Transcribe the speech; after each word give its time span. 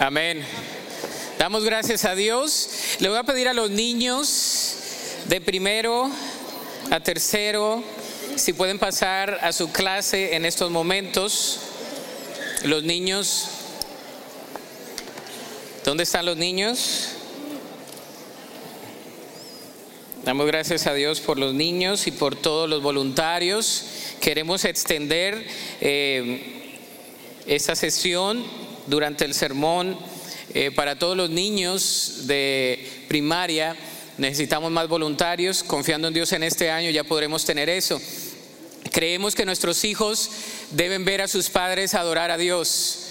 Amén. 0.00 0.42
Damos 1.38 1.62
gracias 1.62 2.06
a 2.06 2.14
Dios. 2.14 2.70
Le 3.00 3.10
voy 3.10 3.18
a 3.18 3.22
pedir 3.22 3.48
a 3.48 3.52
los 3.52 3.68
niños 3.68 4.76
de 5.28 5.42
primero 5.42 6.10
a 6.90 7.00
tercero 7.00 7.84
si 8.34 8.54
pueden 8.54 8.78
pasar 8.78 9.38
a 9.42 9.52
su 9.52 9.70
clase 9.70 10.36
en 10.36 10.46
estos 10.46 10.70
momentos. 10.70 11.58
Los 12.64 12.82
niños. 12.82 13.44
¿Dónde 15.84 16.04
están 16.04 16.24
los 16.24 16.38
niños? 16.38 17.08
Damos 20.24 20.46
gracias 20.46 20.86
a 20.86 20.94
Dios 20.94 21.20
por 21.20 21.38
los 21.38 21.52
niños 21.52 22.06
y 22.06 22.10
por 22.10 22.36
todos 22.36 22.70
los 22.70 22.82
voluntarios. 22.82 23.84
Queremos 24.22 24.64
extender 24.64 25.46
eh, 25.82 26.78
esta 27.46 27.76
sesión 27.76 28.59
durante 28.90 29.24
el 29.24 29.34
sermón 29.34 29.96
eh, 30.52 30.72
para 30.72 30.98
todos 30.98 31.16
los 31.16 31.30
niños 31.30 32.26
de 32.26 33.04
primaria. 33.08 33.76
Necesitamos 34.18 34.70
más 34.72 34.88
voluntarios. 34.88 35.62
Confiando 35.62 36.08
en 36.08 36.14
Dios 36.14 36.32
en 36.32 36.42
este 36.42 36.70
año 36.70 36.90
ya 36.90 37.04
podremos 37.04 37.44
tener 37.44 37.68
eso. 37.68 38.00
Creemos 38.90 39.36
que 39.36 39.46
nuestros 39.46 39.84
hijos 39.84 40.30
deben 40.72 41.04
ver 41.04 41.22
a 41.22 41.28
sus 41.28 41.48
padres 41.48 41.94
adorar 41.94 42.32
a 42.32 42.36
Dios. 42.36 43.06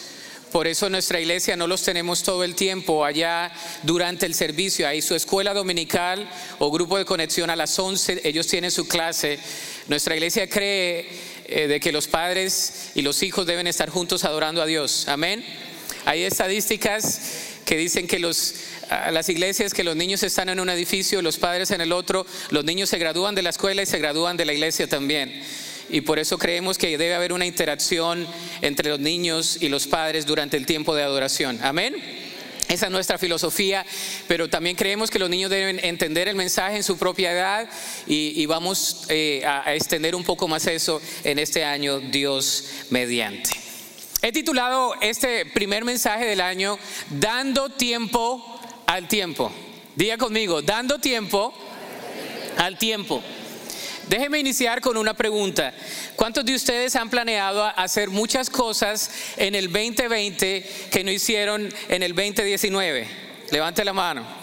Por 0.52 0.68
eso 0.68 0.90
nuestra 0.90 1.22
iglesia 1.22 1.56
no 1.56 1.68
los 1.68 1.84
tenemos 1.84 2.24
todo 2.24 2.44
el 2.44 2.56
tiempo 2.56 3.06
allá 3.06 3.52
durante 3.84 4.26
el 4.26 4.34
servicio. 4.34 4.88
Ahí 4.88 5.02
su 5.02 5.16
escuela 5.16 5.54
dominical 5.54 6.30
o 6.58 6.72
grupo 6.72 6.98
de 6.98 7.06
conexión 7.06 7.50
a 7.50 7.56
las 7.56 7.78
11, 7.78 8.22
ellos 8.24 8.48
tienen 8.48 8.72
su 8.72 8.88
clase. 8.88 9.40
Nuestra 9.88 10.16
iglesia 10.16 10.50
cree 10.50 11.08
eh, 11.46 11.68
de 11.68 11.80
que 11.80 11.92
los 11.92 12.08
padres 12.08 12.92
y 12.96 13.04
los 13.04 13.24
hijos 13.24 13.46
deben 13.46 13.68
estar 13.68 13.90
juntos 13.90 14.26
adorando 14.26 14.62
a 14.62 14.66
Dios. 14.66 15.08
Amén. 15.08 15.46
Hay 16.10 16.24
estadísticas 16.24 17.22
que 17.66 17.78
dicen 17.78 18.08
que 18.08 18.18
los, 18.18 18.56
las 19.12 19.30
iglesias, 19.30 19.76
que 19.76 19.84
los 19.84 19.96
niños 19.96 20.24
están 20.24 20.50
en 20.50 20.60
un 20.60 20.68
edificio, 20.68 21.22
los 21.22 21.38
padres 21.38 21.70
en 21.70 21.82
el 21.82 21.92
otro, 21.92 22.26
los 22.50 22.66
niños 22.66 22.90
se 22.90 22.98
gradúan 22.98 23.36
de 23.36 23.44
la 23.44 23.52
escuela 23.52 23.84
y 23.84 23.86
se 23.86 24.00
gradúan 24.00 24.36
de 24.36 24.46
la 24.46 24.54
iglesia 24.54 24.88
también 24.88 25.44
y 25.88 26.02
por 26.02 26.18
eso 26.18 26.40
creemos 26.40 26.80
que 26.80 26.98
debe 26.98 27.14
haber 27.14 27.32
una 27.32 27.46
interacción 27.46 28.26
entre 28.64 28.90
los 28.90 29.00
niños 29.00 29.60
y 29.62 29.70
los 29.70 29.86
padres 29.86 30.26
durante 30.26 30.58
el 30.58 30.66
tiempo 30.66 30.96
de 30.96 31.04
adoración. 31.04 31.60
Amén. 31.62 31.96
Esa 32.68 32.88
es 32.88 32.92
nuestra 32.92 33.20
filosofía, 33.20 33.86
pero 34.28 34.50
también 34.50 34.76
creemos 34.76 35.12
que 35.12 35.20
los 35.20 35.30
niños 35.30 35.52
deben 35.52 35.80
entender 35.84 36.28
el 36.28 36.36
mensaje 36.36 36.78
en 36.78 36.84
su 36.84 36.98
propia 36.98 37.32
edad 37.32 37.70
y, 38.08 38.44
vamos 38.48 39.06
eh, 39.10 39.44
a, 39.46 39.76
extender 39.76 40.16
un 40.16 40.24
poco 40.24 40.48
más 40.48 40.66
eso 40.66 41.00
en 41.24 41.38
este 41.38 41.64
año, 41.64 42.00
Dios 42.00 42.66
mediante. 42.90 43.69
He 44.22 44.34
titulado 44.34 44.96
este 45.00 45.46
primer 45.46 45.86
mensaje 45.86 46.26
del 46.26 46.42
año, 46.42 46.78
Dando 47.10 47.70
tiempo 47.70 48.60
al 48.86 49.08
tiempo. 49.08 49.50
Diga 49.96 50.18
conmigo, 50.18 50.62
dando 50.62 51.00
tiempo 51.00 51.54
al 52.58 52.78
tiempo. 52.78 53.24
Déjeme 54.10 54.40
iniciar 54.40 54.82
con 54.82 54.98
una 54.98 55.14
pregunta. 55.14 55.74
¿Cuántos 56.16 56.44
de 56.44 56.56
ustedes 56.56 56.96
han 56.96 57.10
planeado 57.10 57.64
hacer 57.64 58.10
muchas 58.10 58.50
cosas 58.50 59.10
en 59.38 59.56
el 59.56 59.72
2020 59.72 60.90
que 60.92 61.04
no 61.04 61.12
hicieron 61.12 61.74
en 61.88 62.04
el 62.04 62.14
2019? 62.14 63.08
Levante 63.52 63.86
la 63.86 63.94
mano. 63.94 64.39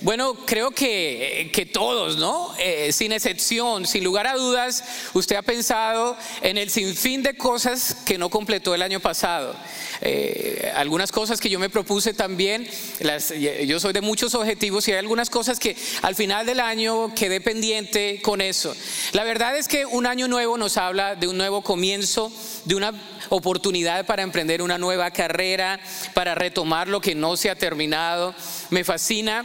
Bueno, 0.00 0.34
creo 0.46 0.70
que, 0.70 1.50
que 1.52 1.66
todos, 1.66 2.18
¿no? 2.18 2.54
Eh, 2.58 2.92
sin 2.92 3.10
excepción, 3.10 3.84
sin 3.84 4.04
lugar 4.04 4.28
a 4.28 4.34
dudas, 4.34 4.84
usted 5.12 5.34
ha 5.34 5.42
pensado 5.42 6.16
en 6.40 6.56
el 6.56 6.70
sinfín 6.70 7.24
de 7.24 7.36
cosas 7.36 7.96
que 8.06 8.16
no 8.16 8.30
completó 8.30 8.76
el 8.76 8.82
año 8.82 9.00
pasado. 9.00 9.56
Eh, 10.00 10.70
algunas 10.76 11.10
cosas 11.10 11.40
que 11.40 11.50
yo 11.50 11.58
me 11.58 11.68
propuse 11.68 12.14
también, 12.14 12.68
las, 13.00 13.34
yo 13.66 13.80
soy 13.80 13.92
de 13.92 14.00
muchos 14.00 14.36
objetivos 14.36 14.86
y 14.86 14.92
hay 14.92 14.98
algunas 14.98 15.30
cosas 15.30 15.58
que 15.58 15.76
al 16.02 16.14
final 16.14 16.46
del 16.46 16.60
año 16.60 17.12
quedé 17.16 17.40
pendiente 17.40 18.20
con 18.22 18.40
eso. 18.40 18.76
La 19.14 19.24
verdad 19.24 19.56
es 19.56 19.66
que 19.66 19.84
un 19.84 20.06
año 20.06 20.28
nuevo 20.28 20.56
nos 20.58 20.76
habla 20.76 21.16
de 21.16 21.26
un 21.26 21.36
nuevo 21.36 21.62
comienzo, 21.62 22.30
de 22.64 22.76
una 22.76 22.92
oportunidad 23.30 24.06
para 24.06 24.22
emprender 24.22 24.62
una 24.62 24.78
nueva 24.78 25.10
carrera, 25.10 25.80
para 26.14 26.36
retomar 26.36 26.86
lo 26.86 27.00
que 27.00 27.16
no 27.16 27.36
se 27.36 27.50
ha 27.50 27.56
terminado. 27.56 28.32
Me 28.70 28.84
fascina 28.84 29.44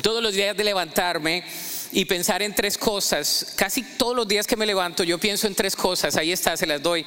todos 0.00 0.22
los 0.22 0.32
días 0.32 0.56
de 0.56 0.64
levantarme 0.64 1.44
y 1.92 2.04
pensar 2.06 2.42
en 2.42 2.54
tres 2.54 2.78
cosas. 2.78 3.52
Casi 3.56 3.82
todos 3.82 4.16
los 4.16 4.26
días 4.26 4.46
que 4.46 4.56
me 4.56 4.66
levanto 4.66 5.04
yo 5.04 5.18
pienso 5.18 5.46
en 5.46 5.54
tres 5.54 5.76
cosas. 5.76 6.16
Ahí 6.16 6.32
está, 6.32 6.56
se 6.56 6.66
las 6.66 6.82
doy. 6.82 7.04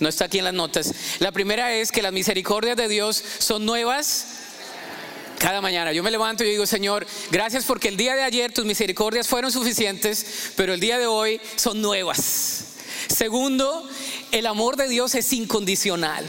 No 0.00 0.08
está 0.08 0.24
aquí 0.24 0.38
en 0.38 0.44
las 0.44 0.54
notas. 0.54 0.92
La 1.18 1.30
primera 1.32 1.72
es 1.74 1.92
que 1.92 2.02
las 2.02 2.12
misericordias 2.12 2.76
de 2.76 2.88
Dios 2.88 3.22
son 3.38 3.66
nuevas 3.66 4.26
cada 5.38 5.60
mañana. 5.60 5.92
Yo 5.92 6.02
me 6.02 6.10
levanto 6.10 6.44
y 6.44 6.50
digo, 6.50 6.66
Señor, 6.66 7.06
gracias 7.30 7.64
porque 7.64 7.88
el 7.88 7.96
día 7.96 8.14
de 8.14 8.22
ayer 8.22 8.52
tus 8.52 8.64
misericordias 8.64 9.26
fueron 9.26 9.50
suficientes, 9.50 10.52
pero 10.56 10.72
el 10.72 10.80
día 10.80 10.98
de 10.98 11.06
hoy 11.06 11.40
son 11.56 11.82
nuevas. 11.82 12.64
Segundo, 13.08 13.88
el 14.30 14.46
amor 14.46 14.76
de 14.76 14.88
Dios 14.88 15.14
es 15.16 15.32
incondicional. 15.32 16.24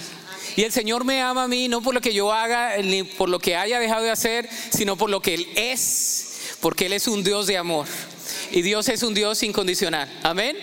Y 0.55 0.63
el 0.63 0.71
Señor 0.71 1.03
me 1.03 1.21
ama 1.21 1.43
a 1.43 1.47
mí 1.47 1.67
no 1.67 1.81
por 1.81 1.93
lo 1.93 2.01
que 2.01 2.13
yo 2.13 2.31
haga 2.31 2.77
ni 2.77 3.03
por 3.03 3.29
lo 3.29 3.39
que 3.39 3.55
haya 3.55 3.79
dejado 3.79 4.03
de 4.03 4.11
hacer, 4.11 4.49
sino 4.71 4.95
por 4.95 5.09
lo 5.09 5.21
que 5.21 5.33
Él 5.33 5.47
es, 5.55 6.27
porque 6.59 6.85
Él 6.85 6.93
es 6.93 7.07
un 7.07 7.23
Dios 7.23 7.47
de 7.47 7.57
amor. 7.57 7.87
Y 8.51 8.61
Dios 8.61 8.87
es 8.89 9.03
un 9.03 9.13
Dios 9.13 9.41
incondicional. 9.43 10.09
Amén. 10.23 10.55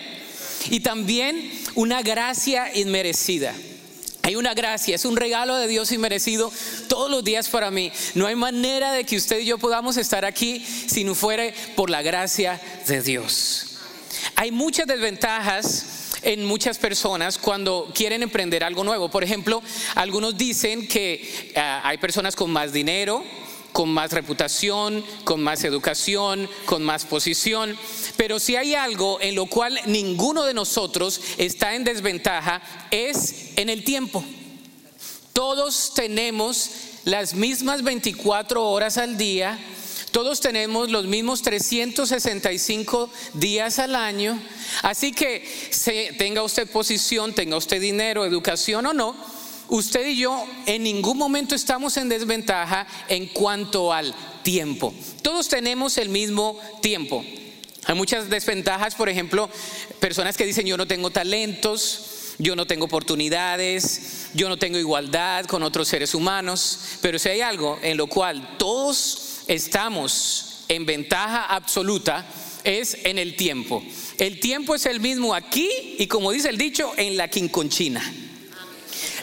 Y 0.69 0.79
también 0.79 1.51
una 1.75 2.01
gracia 2.01 2.75
inmerecida. 2.75 3.53
Hay 4.23 4.35
una 4.35 4.53
gracia, 4.53 4.95
es 4.95 5.05
un 5.05 5.17
regalo 5.17 5.57
de 5.57 5.67
Dios 5.67 5.91
inmerecido 5.91 6.51
todos 6.87 7.09
los 7.09 7.23
días 7.23 7.49
para 7.49 7.71
mí. 7.71 7.91
No 8.13 8.27
hay 8.27 8.35
manera 8.35 8.91
de 8.91 9.03
que 9.03 9.17
usted 9.17 9.39
y 9.39 9.45
yo 9.45 9.57
podamos 9.57 9.97
estar 9.97 10.25
aquí 10.25 10.63
si 10.87 11.03
no 11.03 11.15
fuere 11.15 11.53
por 11.75 11.89
la 11.89 12.03
gracia 12.03 12.61
de 12.87 13.01
Dios. 13.01 13.79
Hay 14.35 14.51
muchas 14.51 14.85
desventajas 14.85 16.00
en 16.23 16.45
muchas 16.45 16.77
personas 16.77 17.37
cuando 17.37 17.91
quieren 17.93 18.23
emprender 18.23 18.63
algo 18.63 18.83
nuevo. 18.83 19.09
Por 19.09 19.23
ejemplo, 19.23 19.61
algunos 19.95 20.37
dicen 20.37 20.87
que 20.87 21.53
ah, 21.55 21.81
hay 21.83 21.97
personas 21.97 22.35
con 22.35 22.51
más 22.51 22.73
dinero, 22.73 23.23
con 23.71 23.89
más 23.89 24.11
reputación, 24.11 25.03
con 25.23 25.41
más 25.41 25.63
educación, 25.63 26.49
con 26.65 26.83
más 26.83 27.05
posición. 27.05 27.77
Pero 28.17 28.39
si 28.39 28.55
hay 28.55 28.75
algo 28.75 29.19
en 29.21 29.35
lo 29.35 29.45
cual 29.45 29.79
ninguno 29.85 30.43
de 30.43 30.53
nosotros 30.53 31.21
está 31.37 31.75
en 31.75 31.83
desventaja, 31.83 32.61
es 32.91 33.57
en 33.57 33.69
el 33.69 33.83
tiempo. 33.83 34.23
Todos 35.33 35.93
tenemos 35.93 36.71
las 37.05 37.33
mismas 37.33 37.83
24 37.83 38.63
horas 38.69 38.97
al 38.97 39.17
día 39.17 39.57
todos 40.11 40.39
tenemos 40.39 40.91
los 40.91 41.05
mismos 41.05 41.41
365 41.41 43.09
días 43.33 43.79
al 43.79 43.95
año, 43.95 44.41
así 44.83 45.11
que 45.13 45.47
tenga 46.17 46.43
usted 46.43 46.69
posición, 46.69 47.33
tenga 47.33 47.57
usted 47.57 47.81
dinero, 47.81 48.25
educación 48.25 48.85
o 48.85 48.93
no, 48.93 49.15
usted 49.69 50.05
y 50.07 50.17
yo 50.17 50.45
en 50.65 50.83
ningún 50.83 51.17
momento 51.17 51.55
estamos 51.55 51.95
en 51.97 52.09
desventaja 52.09 52.85
en 53.07 53.27
cuanto 53.27 53.93
al 53.93 54.13
tiempo. 54.43 54.93
Todos 55.21 55.47
tenemos 55.47 55.97
el 55.97 56.09
mismo 56.09 56.59
tiempo. 56.81 57.23
Hay 57.85 57.95
muchas 57.95 58.29
desventajas, 58.29 58.95
por 58.95 59.09
ejemplo, 59.09 59.49
personas 59.99 60.37
que 60.37 60.45
dicen 60.45 60.67
yo 60.67 60.77
no 60.77 60.87
tengo 60.87 61.09
talentos, 61.09 62.35
yo 62.37 62.55
no 62.55 62.67
tengo 62.67 62.85
oportunidades, 62.85 64.29
yo 64.33 64.49
no 64.49 64.57
tengo 64.57 64.77
igualdad 64.77 65.45
con 65.45 65.63
otros 65.63 65.87
seres 65.87 66.15
humanos, 66.15 66.79
pero 67.01 67.19
si 67.19 67.29
hay 67.29 67.41
algo 67.41 67.79
en 67.81 67.97
lo 67.97 68.07
cual 68.07 68.57
todos 68.57 69.20
estamos 69.51 70.63
en 70.69 70.85
ventaja 70.85 71.43
absoluta 71.45 72.25
es 72.63 72.97
en 73.03 73.19
el 73.19 73.35
tiempo. 73.35 73.83
El 74.17 74.39
tiempo 74.39 74.75
es 74.75 74.85
el 74.85 75.01
mismo 75.01 75.35
aquí 75.35 75.69
y 75.99 76.07
como 76.07 76.31
dice 76.31 76.47
el 76.49 76.57
dicho, 76.57 76.93
en 76.95 77.17
la 77.17 77.27
quinconchina. 77.27 78.01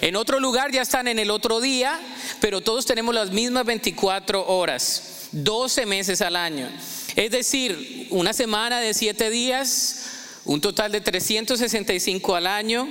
En 0.03 0.16
otro 0.16 0.39
lugar 0.39 0.71
ya 0.71 0.83
están 0.83 1.09
en 1.09 1.19
el 1.19 1.31
otro 1.31 1.62
día, 1.62 1.99
pero 2.41 2.61
todos 2.61 2.84
tenemos 2.84 3.15
las 3.15 3.30
mismas 3.30 3.65
24 3.65 4.47
horas, 4.47 5.28
12 5.33 5.86
meses 5.86 6.21
al 6.21 6.36
año. 6.36 6.69
Es 7.16 7.31
decir, 7.31 8.09
una 8.10 8.34
semana 8.34 8.81
de 8.81 8.92
7 8.92 9.31
días, 9.31 10.10
un 10.45 10.60
total 10.60 10.92
de 10.92 11.01
365 11.01 12.34
al 12.34 12.47
año. 12.47 12.86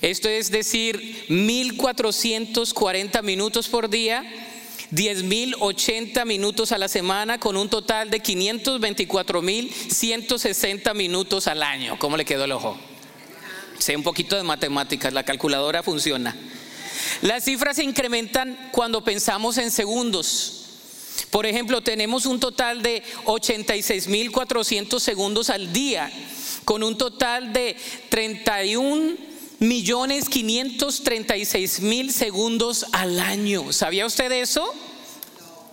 Esto 0.00 0.30
es 0.30 0.50
decir, 0.50 1.26
1440 1.28 3.20
minutos 3.20 3.68
por 3.68 3.90
día 3.90 4.24
10.080 4.92 6.24
minutos 6.26 6.72
a 6.72 6.78
la 6.78 6.88
semana 6.88 7.38
con 7.38 7.56
un 7.56 7.68
total 7.68 8.10
de 8.10 8.20
524.160 8.22 10.94
minutos 10.94 11.46
al 11.46 11.62
año. 11.62 11.96
¿Cómo 11.98 12.16
le 12.16 12.24
quedó 12.24 12.42
el 12.44 12.52
ojo? 12.52 12.76
Sé 13.78 13.94
un 13.96 14.02
poquito 14.02 14.34
de 14.36 14.42
matemáticas, 14.42 15.12
la 15.12 15.22
calculadora 15.22 15.84
funciona. 15.84 16.34
Las 17.22 17.44
cifras 17.44 17.76
se 17.76 17.84
incrementan 17.84 18.70
cuando 18.72 19.04
pensamos 19.04 19.58
en 19.58 19.70
segundos. 19.70 20.56
Por 21.30 21.46
ejemplo, 21.46 21.80
tenemos 21.80 22.26
un 22.26 22.40
total 22.40 22.82
de 22.82 23.04
86.400 23.26 24.98
segundos 24.98 25.50
al 25.50 25.72
día, 25.72 26.10
con 26.64 26.82
un 26.82 26.98
total 26.98 27.52
de 27.52 27.76
31 28.08 29.29
millones 29.60 30.28
536 30.28 31.80
mil 31.80 32.12
segundos 32.12 32.86
al 32.92 33.20
año. 33.20 33.72
¿Sabía 33.72 34.06
usted 34.06 34.32
eso? 34.32 34.74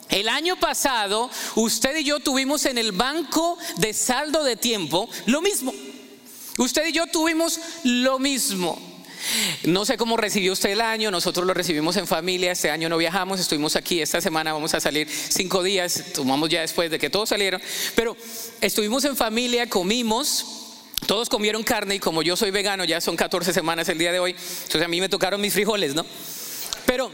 El 0.10 0.30
año 0.30 0.58
pasado, 0.58 1.30
usted 1.56 1.98
y 1.98 2.04
yo 2.04 2.20
tuvimos 2.20 2.66
en 2.66 2.78
el 2.78 2.92
banco 2.92 3.58
de 3.78 3.94
saldo 3.94 4.44
de 4.44 4.56
tiempo 4.56 5.10
lo 5.26 5.42
mismo. 5.42 5.74
Usted 6.58 6.88
y 6.88 6.92
yo 6.92 7.08
tuvimos 7.08 7.60
lo 7.84 8.20
mismo. 8.20 8.80
No 9.64 9.86
sé 9.86 9.98
cómo 9.98 10.16
recibió 10.16 10.54
usted 10.54 10.70
el 10.70 10.82
año, 10.82 11.12
nosotros 11.12 11.46
lo 11.46 11.54
recibimos 11.54 11.98
en 11.98 12.08
familia, 12.08 12.52
este 12.52 12.70
año 12.70 12.88
no 12.88 12.98
viajamos, 12.98 13.40
estuvimos 13.40 13.76
aquí, 13.76 14.02
esta 14.02 14.22
semana 14.22 14.54
vamos 14.54 14.74
a 14.74 14.80
salir 14.80 15.08
cinco 15.10 15.64
días, 15.64 16.04
tomamos 16.14 16.50
ya 16.50 16.62
después 16.62 16.90
de 16.92 17.00
que 17.00 17.10
todos 17.10 17.30
salieron, 17.30 17.62
pero 17.96 18.16
estuvimos 18.62 19.04
en 19.06 19.18
familia, 19.18 19.68
comimos, 19.68 20.67
todos 21.06 21.30
comieron 21.30 21.64
carne 21.64 21.96
y 21.96 22.00
como 22.00 22.22
yo 22.22 22.36
soy 22.36 22.52
vegano, 22.52 22.84
ya 22.84 23.00
son 23.00 23.16
14 23.16 23.54
semanas 23.54 23.88
el 23.90 23.98
día 23.98 24.12
de 24.12 24.20
hoy, 24.20 24.32
entonces 24.32 24.82
a 24.82 24.88
mí 24.88 25.00
me 25.00 25.10
tocaron 25.10 25.40
mis 25.40 25.54
frijoles, 25.54 25.94
¿no? 25.96 26.06
Pero 26.86 27.12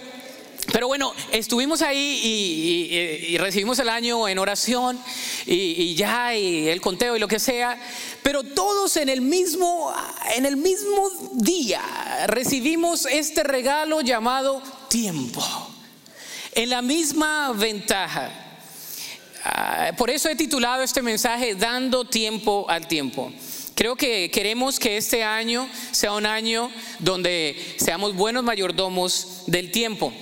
pero 0.72 0.88
bueno, 0.88 1.14
estuvimos 1.32 1.82
ahí 1.82 2.20
y, 2.24 3.38
recibimos 3.38 3.80
el 3.80 3.90
año 3.90 4.28
en 4.28 4.40
oración 4.40 5.00
y, 5.46 5.94
ya, 5.96 6.36
y 6.36 6.70
el 6.70 6.80
conteo 6.80 7.16
y 7.16 7.20
lo 7.20 7.28
que 7.28 7.40
sea, 7.40 7.78
pero 8.22 8.44
todos 8.44 8.96
en 8.98 9.10
el 9.10 9.22
mismo, 9.22 9.94
en 10.36 10.46
el 10.46 10.56
mismo 10.56 11.12
día 11.34 11.82
recibimos 12.28 13.06
este 13.06 13.44
regalo 13.44 14.02
llamado 14.02 14.64
tiempo, 14.90 15.44
en 16.54 16.70
la 16.70 16.82
misma 16.82 17.52
ventaja. 17.54 18.32
Ah, 19.44 19.92
por 19.98 20.10
eso 20.10 20.30
he 20.30 20.36
titulado 20.36 20.84
este 20.84 21.02
mensaje 21.02 21.56
Dando 21.56 22.06
tiempo 22.06 22.66
al 22.70 22.88
tiempo. 22.88 23.34
Creo 23.76 23.96
que 23.96 24.30
queremos 24.30 24.80
que 24.80 24.98
este 24.98 25.24
año 25.24 25.68
sea 25.92 26.14
un 26.14 26.28
año 26.28 26.70
donde 27.00 27.76
seamos 27.78 28.16
buenos 28.16 28.44
mayordomos 28.44 29.44
del 29.48 29.72
tiempo. 29.72 30.14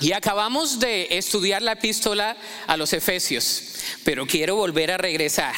Y 0.00 0.12
acabamos 0.12 0.78
de 0.78 1.08
estudiar 1.10 1.62
la 1.62 1.72
epístola 1.72 2.36
a 2.66 2.76
los 2.76 2.92
Efesios, 2.92 3.62
pero 4.04 4.26
quiero 4.26 4.56
volver 4.56 4.90
a 4.92 4.98
regresar 4.98 5.54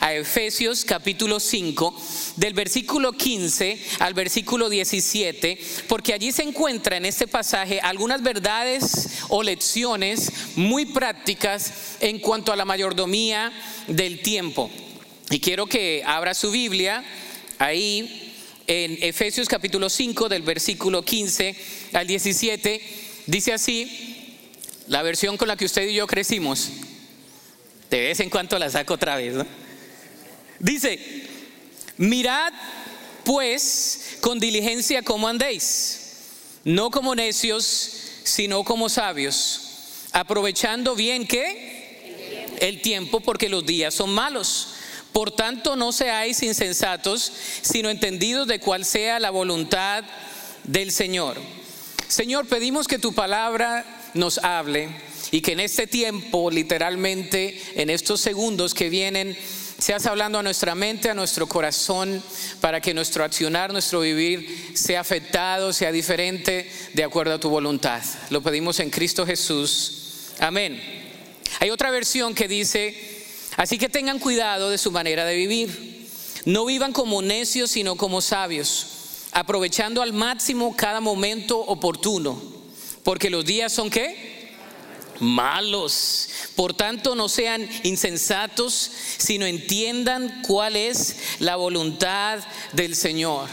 a 0.00 0.14
Efesios 0.14 0.84
capítulo 0.84 1.38
5, 1.40 1.94
del 2.36 2.54
versículo 2.54 3.12
15 3.12 3.78
al 4.00 4.14
versículo 4.14 4.68
17, 4.68 5.58
porque 5.88 6.12
allí 6.12 6.32
se 6.32 6.42
encuentra 6.42 6.96
en 6.96 7.06
este 7.06 7.26
pasaje 7.26 7.80
algunas 7.80 8.22
verdades 8.22 9.20
o 9.28 9.42
lecciones 9.42 10.32
muy 10.56 10.86
prácticas 10.86 11.96
en 12.00 12.18
cuanto 12.18 12.52
a 12.52 12.56
la 12.56 12.64
mayordomía 12.64 13.52
del 13.86 14.22
tiempo. 14.22 14.70
Y 15.30 15.40
quiero 15.40 15.66
que 15.66 16.02
abra 16.04 16.34
su 16.34 16.50
Biblia 16.50 17.04
ahí 17.58 18.32
en 18.66 18.98
Efesios 19.02 19.48
capítulo 19.48 19.88
5, 19.88 20.28
del 20.28 20.42
versículo 20.42 21.02
15 21.02 21.56
al 21.92 22.06
17 22.06 23.04
Dice 23.26 23.54
así, 23.54 24.36
la 24.86 25.02
versión 25.02 25.36
con 25.38 25.48
la 25.48 25.56
que 25.56 25.64
usted 25.64 25.88
y 25.88 25.94
yo 25.94 26.06
crecimos, 26.06 26.68
de 27.90 28.00
vez 28.00 28.20
en 28.20 28.28
cuando 28.28 28.58
la 28.58 28.70
saco 28.70 28.94
otra 28.94 29.16
vez, 29.16 29.34
Dice, 30.58 30.98
mirad 31.96 32.52
pues 33.24 34.18
con 34.20 34.38
diligencia 34.38 35.02
cómo 35.02 35.26
andéis, 35.26 36.00
no 36.64 36.90
como 36.90 37.14
necios, 37.14 37.90
sino 38.24 38.62
como 38.62 38.88
sabios, 38.88 39.60
aprovechando 40.12 40.94
bien 40.94 41.26
que 41.26 42.46
el 42.60 42.82
tiempo, 42.82 43.20
porque 43.20 43.48
los 43.48 43.64
días 43.64 43.94
son 43.94 44.10
malos. 44.10 44.73
Por 45.14 45.30
tanto, 45.30 45.76
no 45.76 45.92
seáis 45.92 46.42
insensatos, 46.42 47.32
sino 47.62 47.88
entendidos 47.88 48.48
de 48.48 48.58
cuál 48.58 48.84
sea 48.84 49.20
la 49.20 49.30
voluntad 49.30 50.02
del 50.64 50.90
Señor. 50.90 51.36
Señor, 52.08 52.48
pedimos 52.48 52.88
que 52.88 52.98
tu 52.98 53.14
palabra 53.14 54.10
nos 54.14 54.38
hable 54.38 54.88
y 55.30 55.40
que 55.40 55.52
en 55.52 55.60
este 55.60 55.86
tiempo, 55.86 56.50
literalmente, 56.50 57.62
en 57.76 57.90
estos 57.90 58.20
segundos 58.22 58.74
que 58.74 58.88
vienen, 58.88 59.38
seas 59.78 60.04
hablando 60.06 60.40
a 60.40 60.42
nuestra 60.42 60.74
mente, 60.74 61.08
a 61.08 61.14
nuestro 61.14 61.46
corazón, 61.46 62.20
para 62.60 62.80
que 62.80 62.92
nuestro 62.92 63.22
accionar, 63.22 63.72
nuestro 63.72 64.00
vivir 64.00 64.72
sea 64.74 64.98
afectado, 64.98 65.72
sea 65.72 65.92
diferente 65.92 66.68
de 66.92 67.04
acuerdo 67.04 67.34
a 67.34 67.40
tu 67.40 67.50
voluntad. 67.50 68.02
Lo 68.30 68.42
pedimos 68.42 68.80
en 68.80 68.90
Cristo 68.90 69.24
Jesús. 69.24 70.32
Amén. 70.40 70.82
Hay 71.60 71.70
otra 71.70 71.92
versión 71.92 72.34
que 72.34 72.48
dice, 72.48 73.13
así 73.56 73.78
que 73.78 73.88
tengan 73.88 74.18
cuidado 74.18 74.70
de 74.70 74.78
su 74.78 74.90
manera 74.90 75.24
de 75.24 75.36
vivir. 75.36 76.08
No 76.44 76.66
vivan 76.66 76.92
como 76.92 77.22
necios, 77.22 77.70
sino 77.70 77.96
como 77.96 78.20
sabios 78.20 78.94
aprovechando 79.34 80.00
al 80.00 80.12
máximo 80.12 80.76
cada 80.76 81.00
momento 81.00 81.58
oportuno, 81.58 82.40
porque 83.02 83.28
los 83.28 83.44
días 83.44 83.72
son 83.72 83.90
qué? 83.90 84.54
Malos. 85.18 86.28
Por 86.54 86.72
tanto, 86.72 87.16
no 87.16 87.28
sean 87.28 87.68
insensatos, 87.82 88.90
sino 89.18 89.44
entiendan 89.44 90.42
cuál 90.46 90.76
es 90.76 91.16
la 91.40 91.56
voluntad 91.56 92.38
del 92.72 92.94
Señor. 92.94 93.48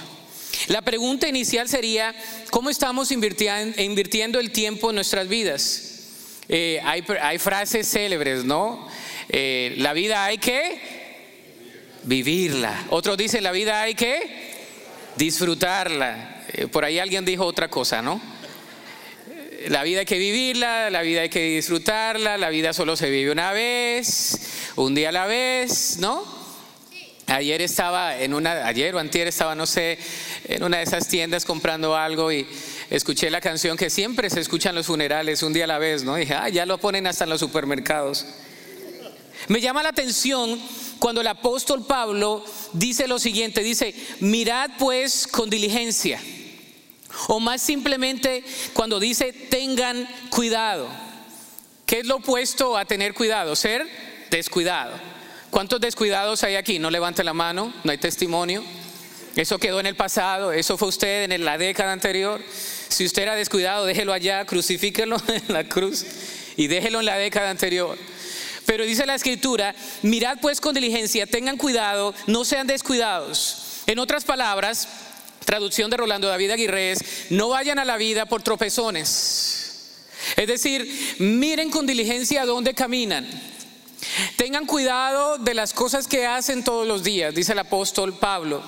La 0.68 0.84
pregunta 0.84 1.28
inicial 1.28 1.68
sería, 1.68 2.16
¿cómo 2.52 2.70
estamos 2.70 3.12
invirtiendo 3.12 4.40
el 4.40 4.52
tiempo 4.52 4.90
en 4.92 4.96
nuestras 4.96 5.28
vidas? 5.28 5.92
Eh, 6.48 6.80
hay, 6.84 7.38
frases 7.40 7.90
célebres, 7.90 8.44
¿no? 8.44 8.88
Eh, 9.34 9.76
la 9.78 9.94
vida 9.94 10.26
hay 10.26 10.40
que 10.40 10.78
vivirla. 12.04 12.88
Otros 12.90 13.16
dicen, 13.16 13.44
la 13.44 13.54
vida 13.54 13.82
hay 13.82 13.96
que 13.96 14.20
disfrutarla. 15.16 16.44
Eh, 16.52 16.68
por 16.68 16.84
ahí 16.84 17.00
alguien 17.00 17.24
dijo 17.24 17.46
otra 17.46 17.70
cosa, 17.70 18.02
¿no? 18.02 18.22
La 19.70 19.84
vida 19.84 20.02
hay 20.02 20.06
que 20.06 20.18
vivirla, 20.18 20.90
la 20.90 21.02
vida 21.02 21.22
hay 21.22 21.30
que 21.30 21.44
disfrutarla, 21.44 22.38
la 22.38 22.50
vida 22.50 22.74
solo 22.74 22.98
se 22.98 23.10
vive 23.10 23.32
una 23.32 23.54
vez, 23.54 24.74
un 24.76 24.94
día 24.96 25.10
a 25.10 25.12
la 25.14 25.28
vez, 25.28 25.98
¿no? 26.00 26.26
Ayer 27.28 27.62
estaba 27.62 28.18
en 28.18 28.34
una, 28.34 28.66
ayer 28.68 28.94
o 28.94 29.00
antier 29.00 29.30
estaba, 29.30 29.56
no 29.56 29.66
sé, 29.66 29.98
en 30.44 30.62
una 30.62 30.78
de 30.78 30.84
esas 30.84 31.08
tiendas 31.08 31.46
comprando 31.46 31.96
algo 31.96 32.34
y 32.34 32.46
escuché 32.90 33.30
la 33.30 33.40
canción 33.40 33.78
que 33.78 33.90
siempre 33.90 34.30
se 34.30 34.42
escucha 34.42 34.72
en 34.72 34.76
los 34.76 34.88
funerales, 34.88 35.42
un 35.42 35.54
día 35.54 35.64
a 35.64 35.68
la 35.68 35.78
vez, 35.78 36.04
¿no? 36.04 36.16
dije, 36.16 36.34
ah, 36.34 36.50
ya 36.50 36.66
lo 36.66 36.80
ponen 36.80 37.08
hasta 37.08 37.24
en 37.24 37.30
los 37.30 37.40
supermercados. 37.40 38.26
Me 39.48 39.62
llama 39.62 39.84
la 39.84 39.90
atención 39.90 40.60
cuando 41.00 41.22
el 41.22 41.28
apóstol 41.28 41.86
Pablo 41.86 42.46
dice 42.74 43.08
lo 43.08 43.20
siguiente, 43.20 43.64
dice, 43.64 43.96
mirad 44.20 44.70
pues 44.78 45.28
con 45.28 45.50
diligencia. 45.50 46.22
O 47.28 47.40
más 47.40 47.62
simplemente 47.62 48.44
cuando 48.74 49.00
dice, 49.00 49.34
tengan 49.34 50.08
cuidado. 50.30 50.88
¿Qué 51.86 52.00
es 52.00 52.06
lo 52.06 52.18
opuesto 52.18 52.78
a 52.78 52.86
tener 52.86 53.14
cuidado? 53.14 53.56
Ser 53.56 53.86
descuidado. 54.30 54.94
¿Cuántos 55.50 55.82
descuidados 55.82 56.44
hay 56.44 56.56
aquí? 56.56 56.80
No 56.80 56.90
levante 56.90 57.24
la 57.24 57.34
mano, 57.34 57.74
no 57.84 57.92
hay 57.92 57.98
testimonio. 57.98 58.64
Eso 59.36 59.60
quedó 59.60 59.80
en 59.80 59.86
el 59.86 59.96
pasado, 59.96 60.52
eso 60.52 60.78
fue 60.78 60.90
usted 60.90 61.30
en 61.30 61.46
la 61.46 61.58
década 61.58 61.92
anterior. 61.94 62.42
Si 62.90 63.06
usted 63.06 63.24
era 63.24 63.36
descuidado, 63.36 63.86
déjelo 63.86 64.14
allá, 64.14 64.46
crucifíquelo 64.46 65.18
en 65.28 65.54
la 65.54 65.68
cruz 65.68 66.06
y 66.58 66.68
déjelo 66.68 67.00
en 67.00 67.06
la 67.06 67.18
década 67.18 67.50
anterior. 67.50 67.98
Pero 68.72 68.86
dice 68.86 69.06
la 69.06 69.16
escritura, 69.16 69.76
mirad 70.02 70.38
pues 70.40 70.62
con 70.62 70.74
diligencia, 70.74 71.28
tengan 71.28 71.58
cuidado, 71.58 72.14
no 72.28 72.46
sean 72.46 72.68
descuidados. 72.68 73.82
En 73.86 74.00
otras 74.00 74.24
palabras, 74.24 74.88
traducción 75.44 75.92
de 75.92 75.98
Rolando 75.98 76.30
David 76.30 76.52
Aguirre 76.52 76.94
no 77.32 77.50
vayan 77.50 77.80
a 77.80 77.84
la 77.84 77.98
vida 77.98 78.28
por 78.28 78.44
tropezones. 78.44 79.92
Es 80.38 80.48
decir, 80.48 80.90
miren 81.20 81.70
con 81.70 81.86
diligencia 81.86 82.44
a 82.44 82.46
dónde 82.46 82.74
caminan. 82.74 83.28
Tengan 84.38 84.66
cuidado 84.66 85.38
de 85.38 85.54
las 85.54 85.74
cosas 85.74 86.08
que 86.08 86.26
hacen 86.26 86.64
todos 86.64 86.88
los 86.88 87.04
días, 87.04 87.36
dice 87.36 87.52
el 87.52 87.60
apóstol 87.60 88.18
Pablo 88.18 88.64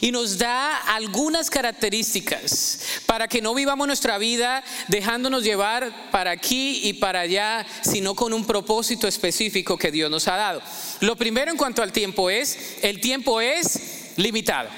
y 0.00 0.10
nos 0.10 0.38
da 0.38 0.76
algunas 0.76 1.50
características 1.50 2.80
para 3.06 3.28
que 3.28 3.40
no 3.40 3.54
vivamos 3.54 3.86
nuestra 3.86 4.18
vida 4.18 4.62
dejándonos 4.88 5.44
llevar 5.44 6.10
para 6.10 6.30
aquí 6.30 6.80
y 6.84 6.94
para 6.94 7.20
allá, 7.20 7.66
sino 7.82 8.14
con 8.14 8.32
un 8.32 8.46
propósito 8.46 9.06
específico 9.06 9.76
que 9.76 9.90
Dios 9.90 10.10
nos 10.10 10.28
ha 10.28 10.36
dado. 10.36 10.62
Lo 11.00 11.16
primero 11.16 11.50
en 11.50 11.56
cuanto 11.56 11.82
al 11.82 11.92
tiempo 11.92 12.30
es, 12.30 12.78
el 12.82 13.00
tiempo 13.00 13.40
es 13.40 14.12
limitado. 14.16 14.68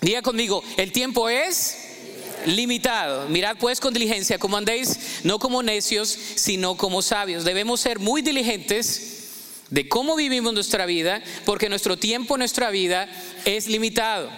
Diga 0.00 0.22
conmigo, 0.22 0.62
el 0.76 0.92
tiempo 0.92 1.28
es 1.28 1.76
limitado. 2.46 3.28
Mirad 3.28 3.56
pues 3.58 3.80
con 3.80 3.92
diligencia 3.92 4.38
cómo 4.38 4.56
andéis, 4.56 5.20
no 5.24 5.38
como 5.38 5.62
necios, 5.62 6.08
sino 6.36 6.76
como 6.76 7.02
sabios. 7.02 7.44
Debemos 7.44 7.80
ser 7.80 7.98
muy 7.98 8.22
diligentes 8.22 9.17
de 9.70 9.88
cómo 9.88 10.16
vivimos 10.16 10.52
nuestra 10.52 10.86
vida, 10.86 11.22
porque 11.44 11.68
nuestro 11.68 11.96
tiempo, 11.96 12.38
nuestra 12.38 12.70
vida 12.70 13.08
es 13.44 13.66
limitado. 13.66 14.30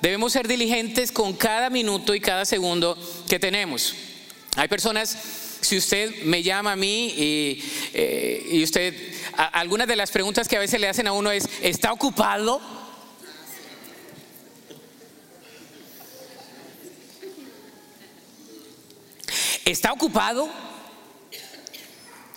Debemos 0.00 0.32
ser 0.32 0.46
diligentes 0.46 1.10
con 1.10 1.34
cada 1.34 1.70
minuto 1.70 2.14
y 2.14 2.20
cada 2.20 2.44
segundo 2.44 2.96
que 3.28 3.38
tenemos. 3.38 3.94
Hay 4.56 4.68
personas, 4.68 5.16
si 5.60 5.76
usted 5.76 6.22
me 6.22 6.42
llama 6.42 6.72
a 6.72 6.76
mí 6.76 7.08
y, 7.16 7.64
eh, 7.94 8.60
usted, 8.62 8.94
algunas 9.52 9.88
de 9.88 9.96
las 9.96 10.10
preguntas 10.10 10.48
que 10.48 10.56
a 10.56 10.60
veces 10.60 10.80
le 10.80 10.88
hacen 10.88 11.06
a 11.06 11.12
uno 11.12 11.30
es, 11.30 11.48
¿está 11.62 11.92
ocupado? 11.92 12.60
está 19.66 19.92
ocupado. 19.92 20.48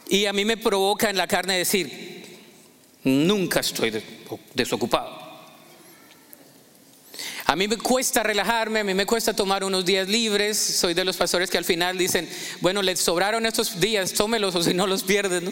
Y 0.09 0.25
a 0.25 0.33
mí 0.33 0.43
me 0.43 0.57
provoca 0.57 1.09
en 1.09 1.17
la 1.17 1.27
carne 1.27 1.57
decir, 1.57 2.08
nunca 3.09 3.59
estoy 3.59 4.01
desocupado. 4.53 5.29
A 7.49 7.55
mí 7.55 7.67
me 7.67 7.77
cuesta 7.77 8.21
relajarme, 8.21 8.81
a 8.81 8.83
mí 8.83 8.93
me 8.93 9.07
cuesta 9.07 9.35
tomar 9.35 9.63
unos 9.63 9.83
días 9.83 10.07
libres. 10.07 10.55
Soy 10.55 10.93
de 10.93 11.03
los 11.03 11.17
pastores 11.17 11.49
que 11.49 11.57
al 11.57 11.65
final 11.65 11.97
dicen, 11.97 12.29
bueno, 12.61 12.83
les 12.83 12.99
sobraron 12.99 13.43
estos 13.47 13.79
días, 13.79 14.13
tómelos 14.13 14.53
o 14.53 14.61
si 14.61 14.75
no 14.75 14.85
los 14.85 15.01
pierden. 15.01 15.51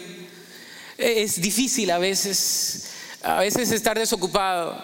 Es 0.96 1.40
difícil 1.40 1.90
a 1.90 1.98
veces, 1.98 2.90
a 3.20 3.40
veces 3.40 3.72
estar 3.72 3.98
desocupado. 3.98 4.80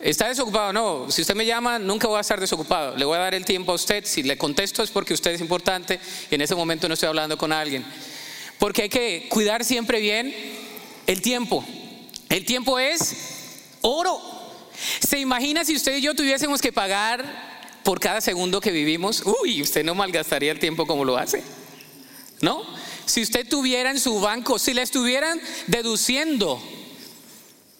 ¿Está 0.00 0.28
desocupado? 0.28 0.72
No. 0.72 1.10
Si 1.10 1.22
usted 1.22 1.36
me 1.36 1.46
llama, 1.46 1.78
nunca 1.78 2.08
voy 2.08 2.18
a 2.18 2.22
estar 2.22 2.40
desocupado. 2.40 2.96
Le 2.96 3.04
voy 3.04 3.16
a 3.16 3.20
dar 3.20 3.36
el 3.36 3.44
tiempo 3.44 3.70
a 3.70 3.76
usted. 3.76 4.04
Si 4.04 4.24
le 4.24 4.36
contesto 4.36 4.82
es 4.82 4.90
porque 4.90 5.14
usted 5.14 5.32
es 5.32 5.40
importante 5.40 6.00
y 6.28 6.34
en 6.34 6.40
ese 6.40 6.56
momento 6.56 6.88
no 6.88 6.94
estoy 6.94 7.08
hablando 7.08 7.38
con 7.38 7.52
alguien. 7.52 7.84
Porque 8.58 8.82
hay 8.82 8.88
que 8.88 9.28
cuidar 9.28 9.64
siempre 9.64 10.00
bien 10.00 10.34
el 11.06 11.22
tiempo. 11.22 11.64
El 12.28 12.44
tiempo 12.44 12.78
es 12.78 13.14
oro. 13.80 14.20
¿Se 15.06 15.18
imagina 15.18 15.64
si 15.64 15.74
usted 15.74 15.96
y 15.96 16.02
yo 16.02 16.14
tuviésemos 16.14 16.60
que 16.60 16.72
pagar 16.72 17.24
por 17.82 18.00
cada 18.00 18.20
segundo 18.20 18.60
que 18.60 18.70
vivimos? 18.70 19.22
Uy, 19.42 19.62
usted 19.62 19.84
no 19.84 19.94
malgastaría 19.94 20.52
el 20.52 20.58
tiempo 20.58 20.86
como 20.86 21.04
lo 21.04 21.16
hace. 21.16 21.42
¿No? 22.40 22.62
Si 23.06 23.22
usted 23.22 23.48
tuviera 23.48 23.90
en 23.90 23.98
su 23.98 24.20
banco, 24.20 24.58
si 24.58 24.74
le 24.74 24.82
estuvieran 24.82 25.40
deduciendo 25.66 26.62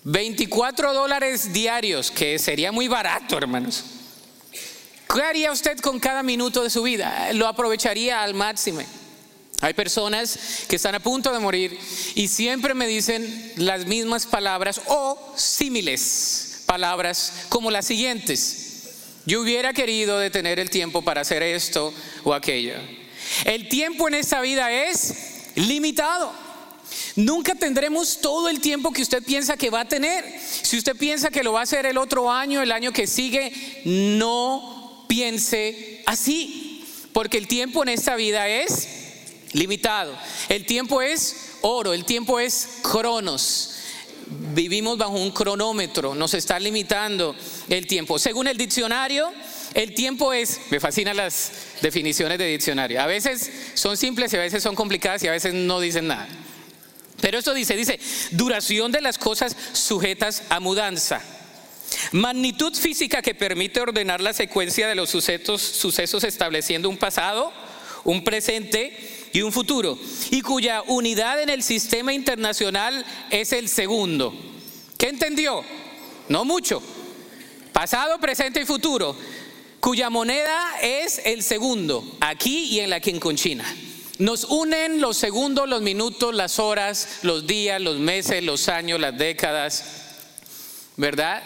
24 0.05 0.95
dólares 0.95 1.53
diarios, 1.53 2.11
que 2.11 2.39
sería 2.39 2.73
muy 2.73 2.89
barato, 2.89 3.37
hermanos. 3.37 3.85
¿Qué 5.13 5.23
haría 5.23 5.53
usted 5.53 5.79
con 5.81 6.01
cada 6.01 6.23
minuto 6.23 6.63
de 6.63 6.71
su 6.71 6.83
vida? 6.83 7.33
Lo 7.35 7.47
aprovecharía 7.47 8.23
al 8.23 8.35
máximo. 8.35 8.81
Hay 9.61 9.75
personas 9.75 10.39
que 10.69 10.77
están 10.77 10.95
a 10.95 11.01
punto 11.01 11.33
de 11.33 11.41
morir 11.41 11.79
y 12.15 12.29
siempre 12.29 12.75
me 12.75 12.87
dicen 12.87 13.53
las 13.57 13.87
mismas 13.87 14.27
palabras 14.27 14.81
o 14.87 15.35
símiles 15.37 16.63
palabras 16.65 17.33
como 17.49 17.71
las 17.71 17.87
siguientes. 17.87 18.67
Yo 19.27 19.41
hubiera 19.41 19.73
querido 19.73 20.19
detener 20.19 20.61
el 20.61 20.71
tiempo 20.71 21.03
para 21.03 21.23
hacer 21.23 21.43
esto 21.43 21.93
o 22.25 22.35
aquello. 22.35 22.75
El 23.45 23.69
tiempo 23.69 24.07
en 24.07 24.15
esta 24.15 24.41
vida 24.41 24.71
es 24.71 25.15
limitado. 25.57 26.33
Nunca 27.17 27.55
tendremos 27.55 28.21
todo 28.21 28.49
el 28.49 28.61
tiempo 28.61 28.93
que 28.93 29.03
usted 29.03 29.23
piensa 29.23 29.57
que 29.57 29.71
va 29.71 29.81
a 29.81 29.89
tener. 29.89 30.25
Si 30.41 30.79
usted 30.79 30.97
piensa 30.97 31.31
que 31.31 31.43
lo 31.43 31.53
va 31.53 31.61
a 31.61 31.63
hacer 31.65 31.85
el 31.85 31.99
otro 31.99 32.31
año, 32.31 32.63
el 32.63 32.71
año 32.71 32.93
que 32.93 33.07
sigue, 33.07 33.53
no 33.85 35.05
piense 35.09 36.03
así. 36.07 36.85
Porque 37.13 37.39
el 37.39 37.49
tiempo 37.49 37.83
en 37.83 37.89
esta 37.89 38.15
vida 38.15 38.49
es 38.49 38.98
limitado. 39.53 40.17
El 40.49 40.67
tiempo 40.67 41.03
es 41.03 41.57
oro, 41.63 41.93
el 41.93 42.05
tiempo 42.05 42.41
es 42.41 42.79
cronos 42.83 43.75
vivimos 44.55 44.99
bajo 44.99 45.13
un 45.13 45.31
cronómetro, 45.31 46.15
nos 46.15 46.35
está 46.35 46.59
limitando 46.59 47.35
el 47.69 47.87
tiempo. 47.87 48.19
Según 48.19 48.47
el 48.49 48.57
diccionario, 48.57 49.33
el 49.75 49.95
tiempo 49.95 50.33
es, 50.33 50.61
me 50.71 50.81
fascinan 50.81 51.17
las 51.17 51.53
definiciones 51.81 52.39
de 52.39 52.47
diccionario, 52.47 53.01
a 53.01 53.07
veces 53.07 53.51
son 53.75 53.97
simples 53.97 54.33
y 54.33 54.37
a 54.37 54.41
veces 54.41 54.63
son 54.63 54.75
complicadas 54.75 55.23
y 55.23 55.29
a 55.29 55.33
veces 55.33 55.55
no 55.55 55.81
dicen 55.81 56.09
nada. 56.09 56.29
Pero 57.21 57.39
esto 57.39 57.53
dice, 57.53 57.75
dice, 57.75 57.99
duración 58.33 58.93
de 58.93 59.01
las 59.01 59.19
cosas 59.19 59.57
sujetas 59.73 60.45
a 60.51 60.61
mudanza. 60.61 61.21
Magnitud 62.13 62.75
física 62.75 63.23
que 63.23 63.35
permite 63.35 63.81
ordenar 63.81 64.21
la 64.21 64.33
secuencia 64.33 64.87
de 64.87 64.95
los 64.95 65.11
sucesos, 65.11 65.61
sucesos 65.63 66.23
estableciendo 66.23 66.89
un 66.89 66.97
pasado, 66.97 67.53
un 68.05 68.23
presente 68.23 69.18
y 69.33 69.43
un 69.43 69.53
futuro, 69.53 69.99
y 70.31 70.41
cuya 70.41 70.83
unidad 70.87 71.43
en 71.43 71.51
el 71.51 71.63
sistema 71.63 72.13
internacional 72.13 73.05
es 73.31 73.53
el 73.53 73.69
segundo. 73.69 74.35
¿Qué 74.97 75.09
entendió? 75.09 75.63
No 76.29 76.45
mucho. 76.45 76.83
Pasado, 77.73 78.19
presente 78.19 78.63
y 78.63 78.65
futuro, 78.65 79.17
cuya 79.81 80.11
moneda 80.11 80.61
es 80.83 81.21
el 81.25 81.43
segundo, 81.43 82.05
aquí 82.21 82.65
y 82.65 82.81
en 82.81 82.91
la 82.91 83.01
Quinconchina. 83.01 83.65
Nos 84.19 84.45
unen 84.45 85.01
los 85.01 85.17
segundos, 85.17 85.69
los 85.69 85.81
minutos, 85.81 86.35
las 86.35 86.59
horas, 86.59 87.21
los 87.23 87.47
días, 87.47 87.81
los 87.81 87.99
meses, 87.99 88.43
los 88.43 88.69
años, 88.69 88.99
las 88.99 89.17
décadas, 89.17 89.85
¿verdad? 90.97 91.41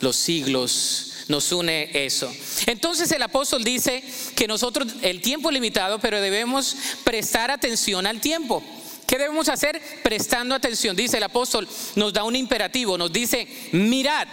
Los 0.00 0.16
siglos, 0.16 1.09
nos 1.30 1.52
une 1.52 1.88
eso. 1.94 2.30
Entonces 2.66 3.10
el 3.12 3.22
apóstol 3.22 3.62
dice 3.62 4.02
que 4.34 4.48
nosotros, 4.48 4.88
el 5.00 5.22
tiempo 5.22 5.48
es 5.48 5.54
limitado, 5.54 6.00
pero 6.00 6.20
debemos 6.20 6.76
prestar 7.04 7.50
atención 7.50 8.06
al 8.06 8.20
tiempo. 8.20 8.62
¿Qué 9.06 9.16
debemos 9.16 9.48
hacer? 9.48 9.80
Prestando 10.02 10.54
atención. 10.54 10.96
Dice 10.96 11.16
el 11.16 11.22
apóstol, 11.22 11.68
nos 11.94 12.12
da 12.12 12.24
un 12.24 12.36
imperativo, 12.36 12.98
nos 12.98 13.12
dice, 13.12 13.46
mirad, 13.72 14.26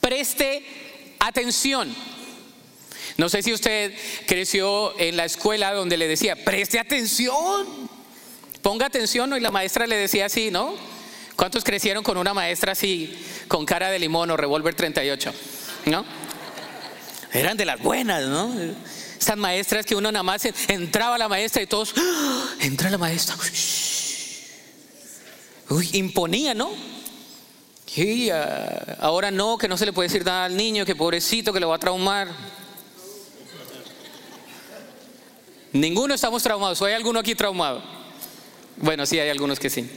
preste 0.00 0.64
atención. 1.20 1.94
No 3.16 3.28
sé 3.28 3.42
si 3.42 3.52
usted 3.52 3.94
creció 4.26 4.98
en 4.98 5.16
la 5.16 5.24
escuela 5.24 5.72
donde 5.72 5.96
le 5.96 6.08
decía, 6.08 6.36
preste 6.44 6.78
atención, 6.78 7.66
ponga 8.62 8.86
atención, 8.86 9.36
y 9.36 9.40
la 9.40 9.50
maestra 9.50 9.86
le 9.86 9.96
decía 9.96 10.26
así, 10.26 10.50
¿no? 10.50 10.74
¿Cuántos 11.36 11.64
crecieron 11.64 12.02
con 12.02 12.18
una 12.18 12.34
maestra 12.34 12.72
así, 12.72 13.16
con 13.48 13.64
cara 13.64 13.90
de 13.90 13.98
limón 13.98 14.30
o 14.30 14.36
revólver 14.36 14.74
38? 14.74 15.32
¿No? 15.86 16.04
Eran 17.32 17.56
de 17.56 17.64
las 17.64 17.80
buenas, 17.80 18.26
¿no? 18.26 18.52
Esas 19.18 19.36
maestras 19.36 19.86
que 19.86 19.94
uno 19.94 20.10
nada 20.10 20.22
más 20.22 20.42
entraba 20.68 21.18
la 21.18 21.28
maestra 21.28 21.62
y 21.62 21.66
todos, 21.66 21.94
¡Ah! 21.96 22.48
entra 22.60 22.90
la 22.90 22.98
maestra. 22.98 23.36
Uy, 25.68 25.88
imponía, 25.92 26.54
¿no? 26.54 26.70
Y 27.96 28.30
ah, 28.30 28.96
ahora 29.00 29.30
no, 29.30 29.58
que 29.58 29.68
no 29.68 29.76
se 29.76 29.84
le 29.84 29.92
puede 29.92 30.08
decir 30.08 30.24
nada 30.24 30.44
al 30.44 30.56
niño, 30.56 30.84
que 30.84 30.94
pobrecito, 30.94 31.52
que 31.52 31.60
lo 31.60 31.68
va 31.68 31.76
a 31.76 31.78
traumar. 31.78 32.28
Ninguno 35.72 36.14
estamos 36.14 36.42
traumados. 36.42 36.80
¿O 36.82 36.86
hay 36.86 36.94
alguno 36.94 37.20
aquí 37.20 37.34
traumado? 37.34 37.82
Bueno, 38.76 39.06
sí, 39.06 39.18
hay 39.18 39.28
algunos 39.28 39.58
que 39.58 39.70
sí. 39.70 39.88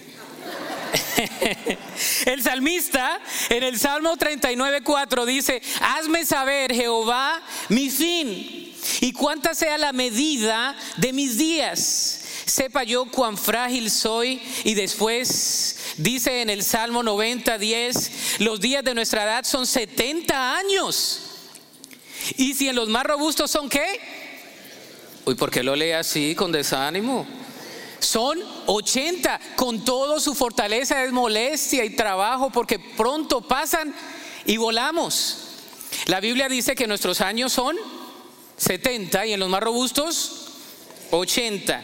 el 2.26 2.44
salmista 2.44 3.20
en 3.50 3.64
el 3.64 3.80
Salmo 3.80 4.16
39.4 4.16 5.26
dice, 5.26 5.62
hazme 5.82 6.26
saber, 6.26 6.74
Jehová, 6.74 7.42
mi 7.70 7.90
fin 7.90 8.74
y 9.02 9.14
cuánta 9.14 9.54
sea 9.54 9.78
la 9.78 9.94
medida 9.94 10.76
de 10.98 11.14
mis 11.14 11.38
días. 11.38 12.20
Sepa 12.46 12.84
yo 12.84 13.06
cuán 13.06 13.38
frágil 13.38 13.90
soy 13.90 14.42
y 14.64 14.74
después 14.74 15.78
dice 15.98 16.42
en 16.42 16.50
el 16.50 16.64
Salmo 16.64 17.02
90.10, 17.02 18.40
los 18.40 18.60
días 18.60 18.84
de 18.84 18.94
nuestra 18.94 19.24
edad 19.24 19.46
son 19.46 19.66
70 19.66 20.58
años. 20.58 21.22
Y 22.38 22.54
si 22.54 22.70
en 22.70 22.76
los 22.76 22.90
más 22.90 23.06
robustos 23.06 23.50
son 23.50 23.70
qué? 23.70 24.00
Uy, 25.26 25.36
¿por 25.36 25.50
qué 25.50 25.64
lo 25.64 25.76
lee 25.76 25.92
así 25.92 26.36
con 26.36 26.52
desánimo? 26.52 27.26
Son 28.03 28.38
80 28.65 29.39
con 29.55 29.86
todo 29.86 30.19
su 30.19 30.36
fortaleza, 30.36 31.03
es 31.05 31.12
molestia 31.12 31.86
y 31.86 31.95
trabajo 31.95 32.50
porque 32.50 32.77
pronto 32.77 33.41
pasan 33.41 33.95
y 34.45 34.57
volamos. 34.57 35.38
La 36.07 36.19
Biblia 36.19 36.50
dice 36.50 36.75
que 36.75 36.86
nuestros 36.86 37.22
años 37.22 37.53
son 37.53 37.77
70 38.57 39.25
y 39.27 39.33
en 39.33 39.39
los 39.39 39.50
más 39.50 39.62
robustos 39.62 40.48
80. 41.12 41.83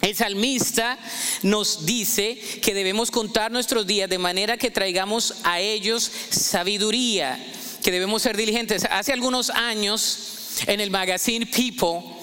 El 0.00 0.16
salmista 0.16 0.98
nos 1.42 1.84
dice 1.84 2.38
que 2.62 2.72
debemos 2.72 3.10
contar 3.10 3.52
nuestros 3.52 3.86
días 3.86 4.08
de 4.08 4.16
manera 4.16 4.56
que 4.56 4.70
traigamos 4.70 5.34
a 5.44 5.60
ellos 5.60 6.10
sabiduría, 6.30 7.38
que 7.82 7.90
debemos 7.90 8.22
ser 8.22 8.34
diligentes. 8.34 8.86
Hace 8.90 9.12
algunos 9.12 9.50
años 9.50 10.54
en 10.66 10.80
el 10.80 10.90
magazine 10.90 11.44
People 11.44 12.19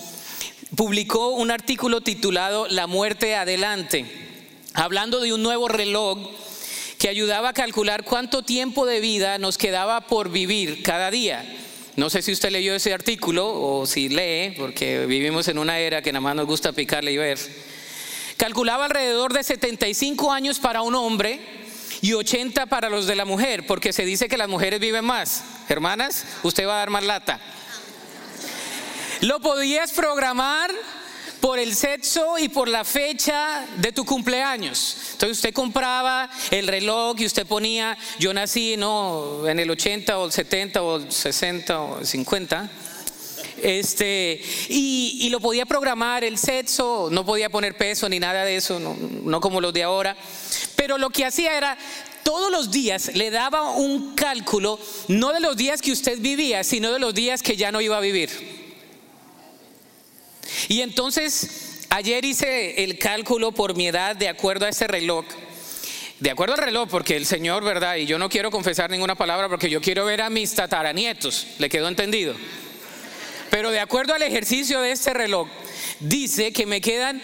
publicó 0.76 1.30
un 1.30 1.52
artículo 1.52 2.02
titulado 2.02 2.68
La 2.68 2.88
muerte 2.88 3.36
adelante, 3.36 4.06
hablando 4.74 5.20
de 5.20 5.34
un 5.34 5.44
nuevo 5.44 5.68
reloj 5.68 6.18
que 6.98 7.10
ayudaba 7.10 7.50
a 7.50 7.54
calcular 7.54 8.04
cuánto 8.04 8.44
tiempo 8.44 8.86
de 8.86 9.00
vida 9.00 9.38
nos 9.38 9.58
quedaba 9.58 10.02
por 10.02 10.30
vivir 10.30 10.84
cada 10.84 11.12
día. 11.12 11.46
No 11.96 12.10
sé 12.10 12.22
si 12.22 12.32
usted 12.32 12.52
leyó 12.52 12.76
ese 12.76 12.94
artículo 12.94 13.48
o 13.48 13.86
si 13.86 14.10
lee, 14.10 14.54
porque 14.58 15.06
vivimos 15.06 15.48
en 15.48 15.58
una 15.58 15.80
era 15.80 16.02
que 16.02 16.12
nada 16.12 16.22
más 16.22 16.36
nos 16.36 16.46
gusta 16.46 16.72
picarle 16.72 17.12
y 17.12 17.18
ver. 17.18 17.40
Calculaba 18.38 18.86
alrededor 18.86 19.34
de 19.34 19.44
75 19.44 20.32
años 20.32 20.60
para 20.60 20.84
un 20.84 20.94
hombre 20.94 21.40
y 22.02 22.14
80 22.14 22.68
para 22.68 22.90
los 22.90 23.08
de 23.08 23.16
la 23.16 23.26
mujer, 23.26 23.66
porque 23.66 23.94
se 23.94 24.06
dice 24.06 24.28
que 24.28 24.38
las 24.38 24.48
mujeres 24.48 24.80
viven 24.80 25.06
más. 25.06 25.44
Hermanas, 25.70 26.26
usted 26.44 26.68
va 26.68 26.76
a 26.76 26.80
dar 26.80 26.92
más 26.92 27.04
lata. 27.04 27.40
Lo 29.22 29.40
podías 29.40 29.92
programar 29.92 30.72
por 31.40 31.58
el 31.60 31.76
sexo 31.76 32.38
y 32.38 32.50
por 32.50 32.68
la 32.68 32.84
fecha 32.84 33.66
de 33.78 33.92
tu 33.92 34.06
cumpleaños. 34.06 34.98
Entonces 35.14 35.38
usted 35.38 35.54
compraba 35.54 36.30
el 36.52 36.68
reloj 36.68 37.16
y 37.20 37.26
usted 37.26 37.46
ponía, 37.48 37.98
yo 38.20 38.34
nací 38.34 38.76
no 38.78 39.48
en 39.48 39.60
el 39.60 39.70
80 39.70 40.18
o 40.20 40.26
el 40.26 40.32
70 40.32 40.82
o 40.84 40.98
el 40.98 41.12
60 41.12 41.82
o 41.82 42.00
el 42.00 42.06
50. 42.06 42.70
Este, 43.64 44.40
y, 44.70 45.30
lo 45.32 45.40
podía 45.40 45.66
programar 45.66 46.24
el 46.24 46.38
sexo, 46.38 47.10
no 47.12 47.26
podía 47.26 47.50
poner 47.50 47.76
peso 47.76 48.08
ni 48.08 48.20
nada 48.20 48.46
de 48.46 48.56
eso, 48.56 48.80
no, 48.80 48.96
no 49.24 49.42
como 49.42 49.62
los 49.62 49.74
de 49.74 49.82
ahora. 49.82 50.16
Pero 50.76 51.00
lo 51.00 51.10
que 51.10 51.26
hacía 51.26 51.58
era 51.58 51.76
todos 52.24 52.52
los 52.52 52.70
días 52.70 53.16
le 53.16 53.32
daba 53.32 53.72
un 53.72 54.14
cálculo, 54.14 54.80
no 55.08 55.34
de 55.34 55.40
los 55.40 55.58
días 55.58 55.82
que 55.82 55.92
usted 55.92 56.20
vivía, 56.20 56.64
sino 56.64 56.92
de 56.92 57.00
los 57.00 57.16
días 57.16 57.42
que 57.42 57.58
ya 57.58 57.72
no 57.72 57.82
iba 57.82 57.98
a 57.98 58.02
vivir. 58.02 58.57
Y 60.68 60.82
entonces, 60.82 61.86
ayer 61.90 62.26
hice 62.26 62.84
el 62.84 62.98
cálculo 62.98 63.52
por 63.52 63.76
mi 63.76 63.88
edad 63.88 64.16
de 64.16 64.30
acuerdo 64.30 64.66
a 64.66 64.70
ese 64.70 64.88
reloj. 64.88 65.26
De 66.20 66.32
acuerdo 66.32 66.56
al 66.56 66.62
reloj, 66.62 66.90
porque 66.90 67.16
el 67.16 67.26
Señor, 67.26 67.64
¿verdad? 67.64 67.96
Y 67.98 68.06
yo 68.06 68.18
no 68.18 68.28
quiero 68.30 68.50
confesar 68.50 68.90
ninguna 68.90 69.16
palabra 69.16 69.50
porque 69.50 69.70
yo 69.70 69.82
quiero 69.82 70.06
ver 70.06 70.22
a 70.22 70.30
mis 70.30 70.54
tataranietos. 70.56 71.46
¿Le 71.60 71.70
quedó 71.70 71.88
entendido? 71.88 72.36
Pero 73.52 73.72
de 73.72 73.80
acuerdo 73.80 74.14
al 74.14 74.24
ejercicio 74.24 74.82
de 74.82 74.92
este 74.92 75.14
reloj, 75.14 75.48
dice 76.00 76.52
que 76.52 76.66
me 76.66 76.82
quedan 76.82 77.22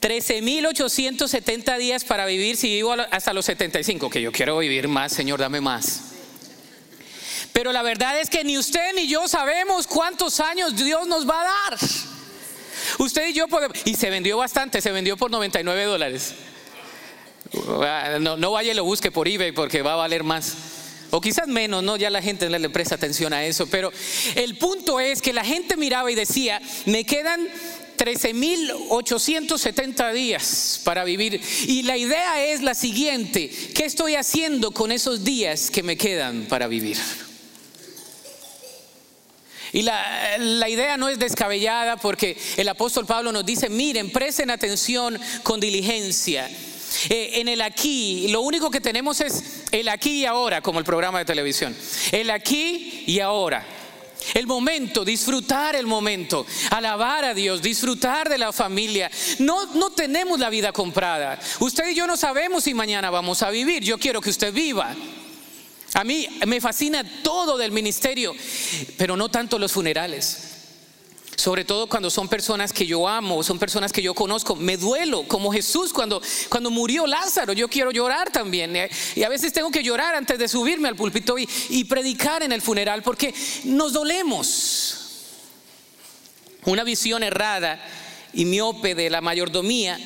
13.870 0.00 1.78
días 1.78 2.04
para 2.04 2.26
vivir 2.26 2.56
si 2.56 2.68
vivo 2.68 2.92
hasta 3.10 3.32
los 3.32 3.46
75, 3.46 4.10
que 4.10 4.20
yo 4.20 4.32
quiero 4.32 4.58
vivir 4.58 4.86
más, 4.88 5.12
Señor, 5.12 5.40
dame 5.40 5.60
más. 5.60 6.02
Pero 7.52 7.72
la 7.72 7.82
verdad 7.82 8.20
es 8.20 8.28
que 8.28 8.44
ni 8.44 8.58
usted 8.58 8.92
ni 8.96 9.06
yo 9.06 9.28
sabemos 9.28 9.86
cuántos 9.86 10.40
años 10.40 10.76
Dios 10.76 11.06
nos 11.06 11.28
va 11.28 11.40
a 11.40 11.44
dar. 11.44 11.78
Usted 12.98 13.28
y 13.28 13.32
yo 13.32 13.46
y 13.84 13.94
se 13.94 14.10
vendió 14.10 14.38
bastante, 14.38 14.80
se 14.80 14.92
vendió 14.92 15.16
por 15.16 15.30
99 15.30 15.84
dólares. 15.84 16.34
No, 18.20 18.36
no 18.36 18.52
vaya 18.52 18.72
y 18.72 18.74
lo 18.74 18.84
busque 18.84 19.10
por 19.10 19.28
eBay 19.28 19.52
porque 19.52 19.82
va 19.82 19.92
a 19.92 19.96
valer 19.96 20.24
más. 20.24 20.54
O 21.10 21.20
quizás 21.20 21.46
menos, 21.46 21.84
¿no? 21.84 21.96
Ya 21.96 22.10
la 22.10 22.22
gente 22.22 22.48
no 22.48 22.58
le 22.58 22.70
presta 22.70 22.96
atención 22.96 23.32
a 23.32 23.44
eso. 23.44 23.68
Pero 23.68 23.92
el 24.34 24.58
punto 24.58 24.98
es 24.98 25.22
que 25.22 25.32
la 25.32 25.44
gente 25.44 25.76
miraba 25.76 26.10
y 26.10 26.16
decía, 26.16 26.60
me 26.86 27.04
quedan 27.04 27.48
13.870 27.96 30.12
días 30.12 30.80
para 30.82 31.04
vivir. 31.04 31.40
Y 31.66 31.82
la 31.82 31.96
idea 31.96 32.44
es 32.44 32.62
la 32.62 32.74
siguiente, 32.74 33.48
¿qué 33.74 33.84
estoy 33.84 34.16
haciendo 34.16 34.72
con 34.72 34.90
esos 34.90 35.22
días 35.24 35.70
que 35.70 35.84
me 35.84 35.96
quedan 35.96 36.46
para 36.46 36.66
vivir? 36.66 36.98
Y 39.74 39.82
la, 39.82 40.38
la, 40.38 40.68
idea 40.68 40.96
no 40.96 41.08
es 41.08 41.18
descabellada 41.18 41.96
porque 41.96 42.38
el 42.56 42.68
apóstol 42.68 43.06
Pablo 43.06 43.32
nos 43.32 43.44
dice, 43.44 43.68
miren, 43.68 44.10
presten 44.10 44.50
atención 44.50 45.18
con 45.42 45.58
diligencia. 45.58 46.48
Eh, 47.08 47.40
en 47.40 47.48
el 47.48 47.60
aquí, 47.60 48.28
lo 48.28 48.42
único 48.42 48.70
que 48.70 48.80
tenemos 48.80 49.20
es 49.20 49.64
el 49.72 49.88
aquí 49.88 50.20
y 50.20 50.26
ahora, 50.26 50.62
como 50.62 50.78
el 50.78 50.84
programa 50.84 51.18
de 51.18 51.24
televisión. 51.24 51.76
El 52.12 52.30
aquí 52.30 53.02
y 53.08 53.18
ahora. 53.18 53.66
El 54.32 54.46
momento, 54.46 55.04
disfrutar 55.04 55.74
el 55.74 55.86
momento, 55.86 56.46
alabar 56.70 57.24
a 57.24 57.34
Dios, 57.34 57.60
disfrutar 57.60 58.28
de 58.28 58.38
la 58.38 58.52
familia. 58.52 59.10
No, 59.40 59.66
no 59.74 59.90
tenemos 59.90 60.38
la 60.38 60.50
vida 60.50 60.70
comprada. 60.70 61.38
Usted 61.58 61.90
y 61.90 61.96
yo 61.96 62.06
no 62.06 62.16
sabemos 62.16 62.62
si 62.62 62.74
mañana 62.74 63.10
vamos 63.10 63.42
a 63.42 63.50
vivir. 63.50 63.82
Yo 63.82 63.98
quiero 63.98 64.20
que 64.20 64.30
usted 64.30 64.52
viva. 64.52 64.94
A 65.94 66.04
mí 66.04 66.26
me 66.46 66.60
fascina 66.60 67.04
todo 67.22 67.56
del 67.56 67.72
ministerio, 67.72 68.34
pero 68.98 69.16
no 69.16 69.28
tanto 69.28 69.58
los 69.58 69.72
funerales. 69.72 70.50
Sobre 71.36 71.64
todo 71.64 71.88
cuando 71.88 72.10
son 72.10 72.28
personas 72.28 72.72
que 72.72 72.86
yo 72.86 73.08
amo, 73.08 73.42
son 73.42 73.58
personas 73.58 73.92
que 73.92 74.02
yo 74.02 74.14
conozco. 74.14 74.56
Me 74.56 74.76
duelo, 74.76 75.26
como 75.26 75.52
Jesús 75.52 75.92
cuando, 75.92 76.22
cuando 76.48 76.70
murió 76.70 77.06
Lázaro. 77.06 77.52
Yo 77.52 77.68
quiero 77.68 77.90
llorar 77.90 78.30
también. 78.30 78.74
Eh, 78.76 78.90
y 79.14 79.22
a 79.24 79.28
veces 79.28 79.52
tengo 79.52 79.70
que 79.70 79.82
llorar 79.82 80.14
antes 80.14 80.38
de 80.38 80.48
subirme 80.48 80.88
al 80.88 80.96
púlpito 80.96 81.38
y, 81.38 81.48
y 81.70 81.84
predicar 81.84 82.42
en 82.42 82.52
el 82.52 82.62
funeral 82.62 83.02
porque 83.02 83.34
nos 83.64 83.92
dolemos. 83.92 85.00
Una 86.64 86.82
visión 86.82 87.22
errada 87.22 87.84
y 88.32 88.44
miope 88.46 88.94
de 88.94 89.10
la 89.10 89.20
mayordomía 89.20 89.98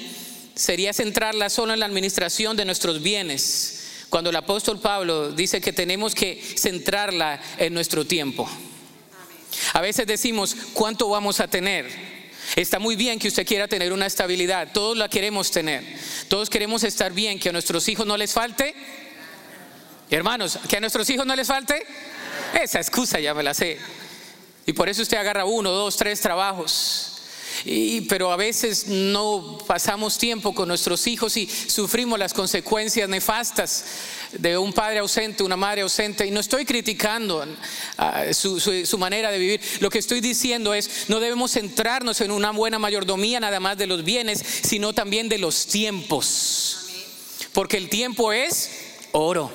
sería 0.55 0.93
centrarla 0.93 1.51
solo 1.51 1.73
en 1.73 1.81
la 1.81 1.87
administración 1.87 2.57
de 2.57 2.65
nuestros 2.65 3.01
bienes, 3.01 3.78
cuando 4.11 4.31
el 4.31 4.37
apóstol 4.37 4.81
Pablo 4.81 5.31
dice 5.33 5.61
que 5.61 5.73
tenemos 5.73 6.15
que 6.15 6.43
centrarla 6.57 7.41
en 7.59 7.75
nuestro 7.75 8.07
tiempo. 8.07 8.49
A 9.73 9.81
veces 9.81 10.07
decimos, 10.07 10.57
¿cuánto 10.73 11.09
vamos 11.09 11.41
a 11.41 11.49
tener? 11.49 11.89
Está 12.57 12.79
muy 12.79 12.97
bien 12.97 13.19
que 13.19 13.29
usted 13.29 13.47
quiera 13.47 13.69
tener 13.69 13.93
una 13.93 14.07
estabilidad, 14.07 14.69
todos 14.73 14.97
la 14.97 15.09
queremos 15.09 15.51
tener, 15.51 15.85
todos 16.29 16.49
queremos 16.49 16.83
estar 16.85 17.13
bien, 17.13 17.39
que 17.39 17.51
a 17.51 17.53
nuestros 17.53 17.87
hijos 17.89 18.07
no 18.07 18.17
les 18.17 18.33
falte. 18.33 18.75
Hermanos, 20.11 20.59
que 20.69 20.79
a 20.79 20.81
nuestros 20.81 21.09
hijos 21.11 21.27
no 21.27 21.37
les 21.37 21.47
falte. 21.47 21.87
Esa 22.61 22.79
excusa 22.79 23.21
ya 23.21 23.35
me 23.35 23.43
la 23.43 23.53
sé. 23.53 23.79
Y 24.65 24.73
por 24.73 24.89
eso 24.89 25.03
usted 25.03 25.19
agarra 25.19 25.45
uno, 25.45 25.71
dos, 25.71 25.97
tres 25.97 26.21
trabajos. 26.21 27.18
Pero 28.09 28.33
a 28.33 28.37
veces 28.37 28.87
no 28.87 29.59
pasamos 29.67 30.19
tiempo 30.19 30.55
con 30.55 30.69
nuestros 30.69 31.07
hijos 31.07 31.37
y 31.37 31.47
sufrimos 31.47 32.19
las 32.19 32.33
consecuencias 32.33 33.09
nefastas 33.09 33.85
de 34.33 34.59
un 34.59 34.73
padre 34.73 34.99
ausente, 34.99 35.43
una 35.43 35.57
madre 35.57 35.83
ausente. 35.83 36.27
Y 36.27 36.31
no 36.31 36.41
estoy 36.41 36.65
criticando 36.65 37.45
ah, 37.97 38.25
su, 38.33 38.61
su 38.61 38.99
manera 38.99 39.31
de 39.31 39.39
vivir. 39.39 39.61
Lo 39.81 39.91
que 39.91 39.99
estoy 39.99 40.21
diciendo 40.21 40.75
es, 40.75 41.09
no 41.09 41.21
debemos 41.21 41.53
centrarnos 41.53 42.21
en 42.21 42.31
una 42.31 42.51
buena 42.51 42.79
mayordomía 42.79 43.41
nada 43.41 43.61
más 43.61 43.79
de 43.79 43.87
los 43.87 44.05
bienes, 44.05 44.45
sino 44.63 44.93
también 44.93 45.29
de 45.29 45.39
los 45.39 45.67
tiempos. 45.67 46.87
Porque 47.53 47.77
el 47.77 47.89
tiempo 47.89 48.33
es 48.33 48.71
oro. 49.13 49.51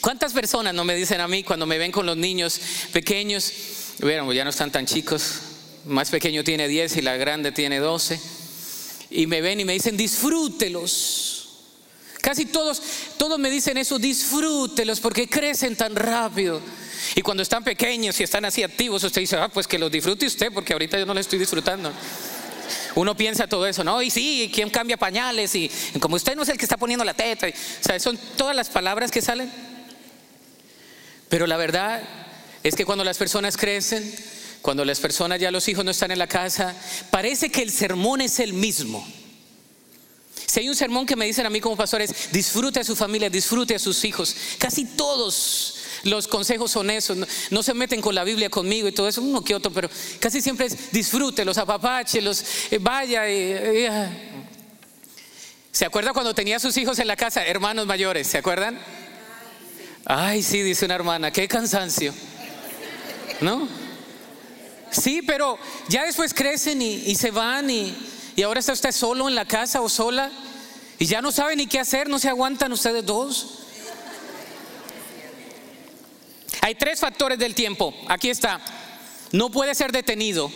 ¿Cuántas 0.00 0.32
personas 0.32 0.74
no 0.74 0.84
me 0.84 0.94
dicen 0.94 1.20
a 1.20 1.28
mí 1.28 1.42
cuando 1.42 1.66
me 1.66 1.78
ven 1.78 1.92
con 1.92 2.06
los 2.06 2.16
niños 2.16 2.60
pequeños? 2.92 3.52
Bueno, 4.00 4.32
ya 4.32 4.44
no 4.44 4.50
están 4.50 4.70
tan 4.70 4.86
chicos, 4.86 5.40
más 5.88 6.10
pequeño 6.10 6.44
tiene 6.44 6.68
10 6.68 6.96
y 6.98 7.02
la 7.02 7.16
grande 7.16 7.52
tiene 7.52 7.78
12. 7.78 8.20
Y 9.10 9.26
me 9.26 9.40
ven 9.40 9.60
y 9.60 9.64
me 9.64 9.72
dicen, 9.72 9.96
disfrútelos. 9.96 11.48
Casi 12.20 12.46
todos, 12.46 12.82
todos 13.16 13.38
me 13.38 13.50
dicen 13.50 13.78
eso, 13.78 13.98
disfrútelos 13.98 15.00
porque 15.00 15.28
crecen 15.28 15.76
tan 15.76 15.94
rápido. 15.96 16.60
Y 17.14 17.22
cuando 17.22 17.42
están 17.42 17.64
pequeños 17.64 18.18
y 18.20 18.24
están 18.24 18.44
así 18.44 18.62
activos, 18.62 19.02
usted 19.04 19.20
dice, 19.20 19.36
ah, 19.36 19.48
pues 19.48 19.66
que 19.66 19.78
los 19.78 19.90
disfrute 19.90 20.26
usted 20.26 20.52
porque 20.52 20.72
ahorita 20.72 20.98
yo 20.98 21.06
no 21.06 21.14
lo 21.14 21.20
estoy 21.20 21.38
disfrutando. 21.38 21.92
Uno 22.94 23.16
piensa 23.16 23.46
todo 23.46 23.66
eso, 23.66 23.84
¿no? 23.84 24.02
Y 24.02 24.10
sí, 24.10 24.50
¿quién 24.52 24.70
cambia 24.70 24.96
pañales? 24.96 25.54
Y 25.54 25.70
como 26.00 26.16
usted 26.16 26.34
no 26.34 26.42
es 26.42 26.48
el 26.48 26.58
que 26.58 26.64
está 26.64 26.76
poniendo 26.76 27.04
la 27.04 27.14
teta. 27.14 27.46
O 27.46 27.84
sea, 27.84 27.98
son 28.00 28.18
todas 28.36 28.54
las 28.54 28.68
palabras 28.68 29.10
que 29.10 29.22
salen. 29.22 29.50
Pero 31.28 31.46
la 31.46 31.56
verdad 31.56 32.02
es 32.62 32.74
que 32.74 32.84
cuando 32.84 33.04
las 33.04 33.16
personas 33.16 33.56
crecen, 33.56 34.14
cuando 34.68 34.84
las 34.84 35.00
personas 35.00 35.40
ya 35.40 35.50
los 35.50 35.66
hijos 35.66 35.82
no 35.82 35.92
están 35.92 36.10
en 36.10 36.18
la 36.18 36.26
casa, 36.26 36.76
parece 37.10 37.50
que 37.50 37.62
el 37.62 37.70
sermón 37.70 38.20
es 38.20 38.38
el 38.38 38.52
mismo. 38.52 39.02
Si 40.44 40.60
hay 40.60 40.68
un 40.68 40.76
sermón 40.76 41.06
que 41.06 41.16
me 41.16 41.24
dicen 41.24 41.46
a 41.46 41.48
mí 41.48 41.58
como 41.58 41.74
pastores, 41.74 42.30
disfrute 42.32 42.80
a 42.80 42.84
su 42.84 42.94
familia, 42.94 43.30
disfrute 43.30 43.74
a 43.74 43.78
sus 43.78 44.04
hijos. 44.04 44.36
Casi 44.58 44.84
todos 44.84 45.76
los 46.02 46.28
consejos 46.28 46.70
son 46.70 46.90
esos. 46.90 47.16
No, 47.50 47.62
se 47.62 47.72
meten 47.72 48.02
con 48.02 48.14
la 48.14 48.24
Biblia 48.24 48.50
conmigo 48.50 48.86
y 48.88 48.92
todo 48.92 49.08
eso, 49.08 49.22
uno 49.22 49.42
que 49.42 49.54
otro, 49.54 49.72
pero 49.72 49.88
casi 50.20 50.42
siempre 50.42 50.66
es 50.66 50.92
disfrute, 50.92 51.46
los 51.46 51.56
apapache, 51.56 52.20
los 52.20 52.44
eh, 52.70 52.76
vaya. 52.78 53.22
Ah. 53.90 54.10
¿Se 55.72 55.86
acuerda 55.86 56.12
cuando 56.12 56.34
tenía 56.34 56.58
sus 56.58 56.76
hijos 56.76 56.98
en 56.98 57.06
la 57.06 57.16
casa, 57.16 57.42
hermanos 57.42 57.86
mayores? 57.86 58.26
¿Se 58.26 58.36
acuerdan? 58.36 58.78
Ay, 60.04 60.42
sí, 60.42 60.60
dice 60.60 60.84
una 60.84 60.96
hermana, 60.96 61.30
qué 61.30 61.48
cansancio. 61.48 62.12
¿No? 63.40 63.87
Sí, 64.90 65.22
pero 65.22 65.58
ya 65.88 66.04
después 66.04 66.34
crecen 66.34 66.80
y, 66.82 67.14
se 67.14 67.30
van 67.30 67.70
y, 67.70 67.94
y 68.36 68.42
ahora 68.42 68.60
está 68.60 68.72
usted 68.72 68.92
solo 68.92 69.28
en 69.28 69.34
la 69.34 69.44
casa 69.44 69.80
o 69.80 69.88
sola 69.88 70.30
y 70.98 71.06
ya 71.06 71.22
no 71.22 71.30
sabe 71.30 71.54
ni 71.56 71.66
qué 71.66 71.78
hacer, 71.78 72.08
no 72.08 72.18
se 72.18 72.28
aguantan 72.28 72.72
ustedes 72.72 73.04
dos. 73.06 73.58
Hay 76.60 76.74
tres 76.74 77.00
factores 77.00 77.38
del 77.38 77.54
tiempo. 77.54 77.94
Aquí 78.08 78.30
está. 78.30 78.60
No 79.32 79.50
puede 79.50 79.74
ser 79.74 79.92
detenido, 79.92 80.50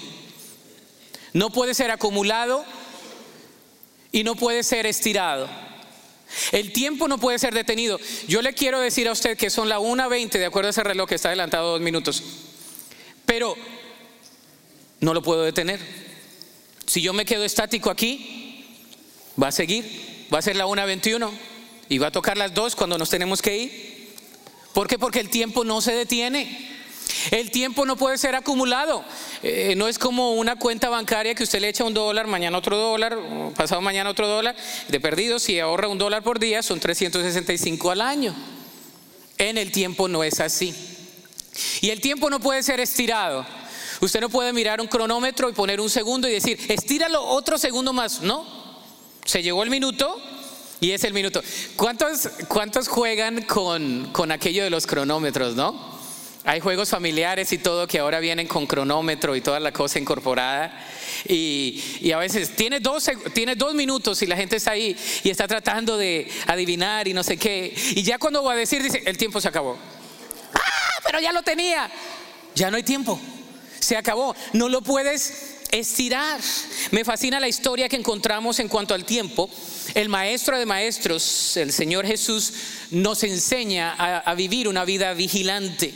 no 1.33 1.51
puede 1.51 1.75
ser 1.75 1.91
acumulado 1.91 2.65
y 4.11 4.25
no 4.25 4.35
puede 4.35 4.63
ser 4.63 4.87
estirado. 4.87 5.49
El 6.51 6.73
tiempo 6.73 7.07
no 7.09 7.19
puede 7.19 7.39
ser 7.39 7.53
detenido. 7.55 8.01
Yo 8.27 8.41
le 8.41 8.55
quiero 8.55 8.81
decir 8.81 9.07
a 9.09 9.13
usted 9.13 9.37
que 9.37 9.51
son 9.51 9.69
la 9.69 9.79
1.20, 9.79 10.31
de 10.39 10.47
acuerdo 10.47 10.69
a 10.69 10.71
ese 10.71 10.83
reloj 10.83 11.09
que 11.09 11.17
está 11.17 11.29
adelantado 11.29 11.73
dos 11.73 11.81
minutos. 11.83 12.23
Pero 13.27 13.55
no 15.03 15.13
lo 15.13 15.21
puedo 15.21 15.43
detener. 15.43 15.81
Si 16.87 17.03
yo 17.03 17.13
me 17.13 17.25
quedo 17.25 17.45
estático 17.45 17.91
aquí, 17.91 18.65
va 19.41 19.49
a 19.49 19.53
seguir, 19.53 20.27
va 20.33 20.39
a 20.39 20.43
ser 20.43 20.57
la 20.57 20.65
1.21 20.65 21.29
y 21.89 21.99
va 21.99 22.07
a 22.07 22.13
tocar 22.13 22.39
las 22.39 22.55
2 22.55 22.77
cuando 22.77 22.97
nos 22.97 23.11
tenemos 23.11 23.43
que 23.43 23.57
ir. 23.59 24.15
¿Por 24.73 24.87
qué? 24.87 24.99
Porque 24.99 25.21
el 25.21 25.29
tiempo 25.29 25.65
no 25.65 25.81
se 25.81 25.93
detiene. 25.93 26.71
El 27.33 27.51
tiempo 27.51 27.85
no 27.85 27.97
puede 27.97 28.17
ser 28.17 28.37
acumulado. 28.37 29.05
Eh, 29.43 29.75
no 29.77 29.89
es 29.89 29.99
como 29.99 30.35
una 30.35 30.57
cuenta 30.57 30.89
bancaria 30.89 31.35
que 31.35 31.43
usted 31.43 31.61
le 31.61 31.69
echa 31.69 31.85
un 31.85 31.95
dólar, 31.95 32.29
mañana 32.29 32.57
otro 32.57 32.77
dólar, 32.77 33.19
pasado 33.57 33.81
mañana 33.81 34.09
otro 34.09 34.29
dólar. 34.29 34.55
De 34.87 35.01
perdido, 35.01 35.41
si 35.41 35.59
ahorra 35.59 35.89
un 35.89 35.99
dólar 35.99 36.23
por 36.23 36.39
día, 36.39 36.63
son 36.63 36.79
365 36.79 37.91
al 37.91 38.01
año. 38.01 38.35
En 39.37 39.59
el 39.59 39.73
tiempo 39.73 40.07
no 40.07 40.23
es 40.23 40.39
así. 40.39 40.73
Y 41.81 41.91
el 41.91 42.01
tiempo 42.01 42.31
no 42.31 42.39
puede 42.39 42.63
ser 42.63 42.79
estirado. 42.79 43.45
Usted 44.03 44.21
no 44.21 44.29
puede 44.29 44.53
mirar 44.53 44.81
un 44.81 44.89
cronómetro 44.89 45.49
y 45.49 45.53
poner 45.53 45.81
un 45.81 45.89
segundo 45.89 46.27
y 46.27 46.33
decir, 46.33 46.59
estíralo 46.69 47.23
otro 47.23 47.57
segundo 47.57 47.93
más. 47.93 48.21
No, 48.21 48.45
se 49.25 49.45
llegó 49.45 49.63
el 49.63 49.71
minuto 49.71 50.21
y 50.81 50.91
es 50.91 51.05
el 51.05 51.15
minuto. 51.15 51.41
¿Cuántos, 51.77 52.29
cuántos 52.49 52.89
juegan 52.89 53.43
con, 53.43 54.09
con 54.11 54.33
aquello 54.33 54.65
de 54.65 54.71
los 54.71 54.89
cronómetros, 54.89 55.55
no? 55.55 55.93
Hay 56.43 56.59
juegos 56.59 56.89
familiares 56.89 57.53
y 57.53 57.59
todo 57.59 57.87
que 57.87 58.01
ahora 58.01 58.19
vienen 58.19 58.49
con 58.49 58.67
cronómetro 58.67 59.37
y 59.37 59.41
toda 59.41 59.61
la 59.61 59.73
cosa 59.73 60.01
incorporada. 60.01 60.77
Y, 61.29 61.81
y, 62.01 62.11
a 62.11 62.19
veces 62.19 62.57
tiene 62.57 62.81
dos, 62.81 63.09
tiene 63.33 63.55
dos 63.55 63.73
minutos 63.73 64.21
y 64.23 64.27
la 64.27 64.35
gente 64.35 64.57
está 64.57 64.73
ahí 64.73 64.97
y 65.23 65.31
está 65.31 65.47
tratando 65.47 65.97
de 65.97 66.29
adivinar 66.49 67.07
y 67.07 67.15
no 67.15 67.23
sé 67.23 67.37
qué. 67.37 67.73
Y 67.95 68.03
ya 68.03 68.19
cuando 68.19 68.43
va 68.43 68.55
a 68.55 68.57
decir, 68.57 68.83
dice, 68.83 69.01
el 69.07 69.17
tiempo 69.17 69.41
se 69.41 69.47
acabó. 69.47 69.79
¡Ah! 70.55 71.03
Pero 71.07 71.21
ya 71.21 71.33
lo 71.33 71.45
tenía. 71.45 71.89
Ya 72.57 72.69
no 72.69 72.77
hay 72.77 72.83
tiempo. 72.83 73.21
Se 73.83 73.97
acabó. 73.97 74.37
No 74.53 74.69
lo 74.69 74.81
puedes 74.81 75.57
estirar. 75.73 76.41
Me 76.93 77.05
fascina 77.05 77.41
la 77.41 77.49
historia 77.49 77.89
que 77.89 77.97
encontramos 77.97 78.61
en 78.61 78.69
cuanto 78.69 78.95
al 78.95 79.05
tiempo. 79.05 79.51
El 79.95 80.09
maestro 80.09 80.57
de 80.57 80.67
maestros, 80.67 81.57
el 81.57 81.73
Señor 81.73 82.07
Jesús, 82.07 82.53
nos 82.93 83.25
enseña 83.25 83.93
a, 83.93 84.35
vivir 84.35 84.69
una 84.69 84.85
vida 84.85 85.13
vigilante, 85.15 85.93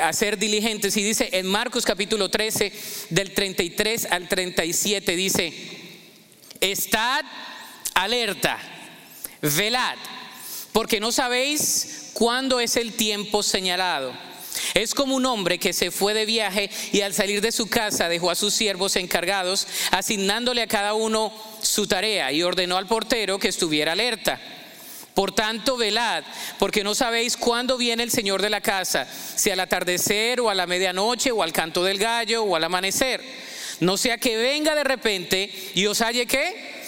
a 0.00 0.12
ser 0.12 0.38
diligentes. 0.38 0.96
Y 0.96 1.02
dice 1.02 1.30
en 1.32 1.46
Marcos 1.46 1.84
capítulo 1.84 2.28
13, 2.28 2.72
del 3.10 3.34
33 3.34 4.06
al 4.12 4.28
37, 4.28 5.16
dice, 5.16 5.52
estad 6.60 7.24
alerta, 7.94 8.56
velad, 9.40 9.96
porque 10.72 11.00
no 11.00 11.10
sabéis 11.10 12.10
cuándo 12.12 12.60
es 12.60 12.76
el 12.76 12.92
tiempo 12.92 13.42
señalado. 13.42 14.31
Es 14.74 14.94
como 14.94 15.16
un 15.16 15.26
hombre 15.26 15.58
que 15.58 15.72
se 15.72 15.90
fue 15.90 16.14
de 16.14 16.26
viaje 16.26 16.70
y 16.92 17.00
al 17.02 17.14
salir 17.14 17.40
de 17.40 17.52
su 17.52 17.68
casa 17.68 18.08
dejó 18.08 18.30
a 18.30 18.34
sus 18.34 18.54
siervos 18.54 18.96
encargados, 18.96 19.66
asignándole 19.90 20.62
a 20.62 20.66
cada 20.66 20.94
uno 20.94 21.32
su 21.60 21.86
tarea 21.86 22.32
y 22.32 22.42
ordenó 22.42 22.76
al 22.76 22.86
portero 22.86 23.38
que 23.38 23.48
estuviera 23.48 23.92
alerta. 23.92 24.40
Por 25.14 25.32
tanto, 25.32 25.76
velad, 25.76 26.24
porque 26.58 26.82
no 26.82 26.94
sabéis 26.94 27.36
cuándo 27.36 27.76
viene 27.76 28.02
el 28.02 28.10
Señor 28.10 28.40
de 28.40 28.48
la 28.48 28.62
casa, 28.62 29.06
si 29.36 29.50
al 29.50 29.60
atardecer 29.60 30.40
o 30.40 30.48
a 30.48 30.54
la 30.54 30.66
medianoche 30.66 31.30
o 31.30 31.42
al 31.42 31.52
canto 31.52 31.84
del 31.84 31.98
gallo 31.98 32.44
o 32.44 32.56
al 32.56 32.64
amanecer. 32.64 33.20
No 33.80 33.96
sea 33.96 34.16
que 34.16 34.36
venga 34.36 34.74
de 34.74 34.84
repente 34.84 35.50
y 35.74 35.86
os 35.86 36.00
halle 36.00 36.26
que 36.26 36.82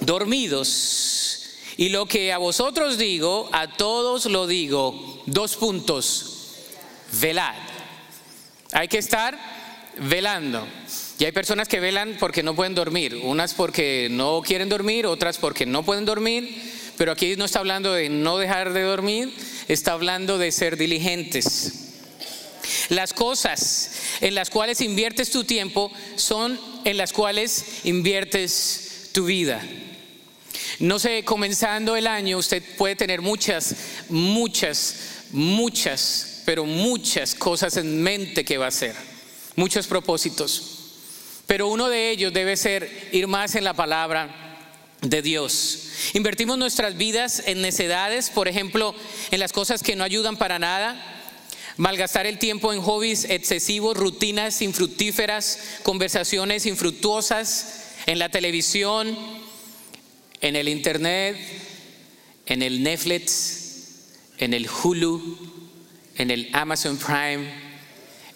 dormidos. 0.00 1.46
Y 1.78 1.88
lo 1.88 2.04
que 2.04 2.32
a 2.32 2.38
vosotros 2.38 2.98
digo, 2.98 3.48
a 3.52 3.68
todos 3.68 4.26
lo 4.26 4.46
digo. 4.46 5.22
Dos 5.24 5.56
puntos 5.56 6.39
velad. 7.12 7.54
Hay 8.72 8.88
que 8.88 8.98
estar 8.98 9.38
velando. 9.98 10.66
Y 11.18 11.24
hay 11.24 11.32
personas 11.32 11.68
que 11.68 11.80
velan 11.80 12.16
porque 12.18 12.42
no 12.42 12.54
pueden 12.54 12.74
dormir, 12.74 13.20
unas 13.22 13.52
porque 13.52 14.08
no 14.10 14.42
quieren 14.42 14.68
dormir, 14.68 15.06
otras 15.06 15.36
porque 15.36 15.66
no 15.66 15.84
pueden 15.84 16.06
dormir, 16.06 16.72
pero 16.96 17.12
aquí 17.12 17.36
no 17.36 17.44
está 17.44 17.58
hablando 17.58 17.92
de 17.92 18.08
no 18.08 18.38
dejar 18.38 18.72
de 18.72 18.82
dormir, 18.82 19.34
está 19.68 19.92
hablando 19.92 20.38
de 20.38 20.50
ser 20.50 20.76
diligentes. 20.76 21.88
Las 22.88 23.12
cosas 23.12 23.90
en 24.20 24.34
las 24.34 24.48
cuales 24.48 24.80
inviertes 24.80 25.30
tu 25.30 25.44
tiempo 25.44 25.92
son 26.16 26.58
en 26.84 26.96
las 26.96 27.12
cuales 27.12 27.64
inviertes 27.84 29.10
tu 29.12 29.26
vida. 29.26 29.60
No 30.78 30.98
sé, 30.98 31.24
comenzando 31.24 31.96
el 31.96 32.06
año 32.06 32.38
usted 32.38 32.62
puede 32.78 32.96
tener 32.96 33.20
muchas, 33.20 33.74
muchas, 34.08 34.96
muchas 35.32 36.39
pero 36.44 36.64
muchas 36.64 37.34
cosas 37.34 37.76
en 37.76 38.02
mente 38.02 38.44
que 38.44 38.58
va 38.58 38.66
a 38.66 38.68
hacer, 38.68 38.94
muchos 39.56 39.86
propósitos. 39.86 40.76
Pero 41.46 41.68
uno 41.68 41.88
de 41.88 42.10
ellos 42.10 42.32
debe 42.32 42.56
ser 42.56 43.08
ir 43.12 43.26
más 43.26 43.54
en 43.56 43.64
la 43.64 43.74
palabra 43.74 44.50
de 45.00 45.22
Dios. 45.22 45.88
Invertimos 46.14 46.58
nuestras 46.58 46.96
vidas 46.96 47.42
en 47.46 47.62
necedades, 47.62 48.30
por 48.30 48.48
ejemplo, 48.48 48.94
en 49.30 49.40
las 49.40 49.52
cosas 49.52 49.82
que 49.82 49.96
no 49.96 50.04
ayudan 50.04 50.36
para 50.36 50.58
nada. 50.58 51.16
Malgastar 51.76 52.26
el 52.26 52.38
tiempo 52.38 52.72
en 52.72 52.82
hobbies 52.82 53.24
excesivos, 53.24 53.96
rutinas 53.96 54.60
infructíferas, 54.62 55.58
conversaciones 55.82 56.66
infructuosas, 56.66 57.86
en 58.06 58.18
la 58.18 58.28
televisión, 58.28 59.16
en 60.40 60.56
el 60.56 60.68
internet, 60.68 61.36
en 62.46 62.62
el 62.62 62.82
Netflix, 62.82 64.04
en 64.38 64.54
el 64.54 64.68
Hulu, 64.68 65.49
en 66.16 66.30
el 66.30 66.50
Amazon 66.52 66.96
Prime, 66.96 67.52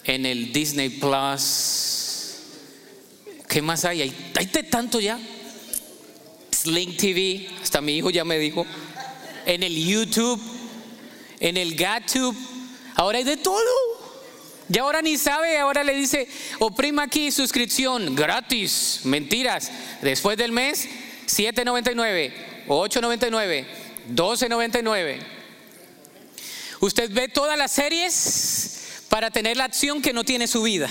en 0.05 0.27
el 0.27 0.53
Disney 0.53 0.89
Plus. 0.91 2.39
¿Qué 3.49 3.63
más 3.63 3.85
hay? 3.85 4.03
Hay, 4.03 4.33
hay 4.37 4.47
de 4.47 4.63
tanto 4.63 5.01
ya. 5.01 5.19
Sling 6.51 6.97
TV, 6.97 7.49
hasta 7.63 7.81
mi 7.81 7.99
hijo 7.99 8.11
ya 8.11 8.25
me 8.25 8.39
dijo. 8.39 8.67
En 9.47 9.63
el 9.63 9.77
YouTube, 9.77 10.41
en 11.41 11.57
el 11.57 11.75
GatTube. 11.75 12.35
Ahora 12.95 13.19
hay 13.19 13.25
de 13.25 13.37
todo. 13.37 13.61
Ya 14.69 14.83
ahora 14.83 15.03
ni 15.03 15.19
sabe, 15.19 15.59
ahora 15.59 15.85
le 15.85 15.95
dice, 15.95 16.27
oprima 16.59 17.03
aquí 17.03 17.31
suscripción 17.31 18.15
gratis. 18.15 19.01
Mentiras. 19.05 19.71
Después 20.01 20.39
del 20.39 20.53
mes, 20.53 20.89
7.99, 21.27 22.33
8.99, 22.67 23.65
12.99. 24.15 25.34
Usted 26.85 27.11
ve 27.11 27.29
todas 27.29 27.57
las 27.57 27.73
series 27.73 29.07
para 29.09 29.31
tener 29.31 29.57
la 29.57 29.65
acción 29.65 30.03
que 30.03 30.13
no 30.13 30.23
tiene 30.23 30.47
su 30.47 30.63
vida. 30.63 30.91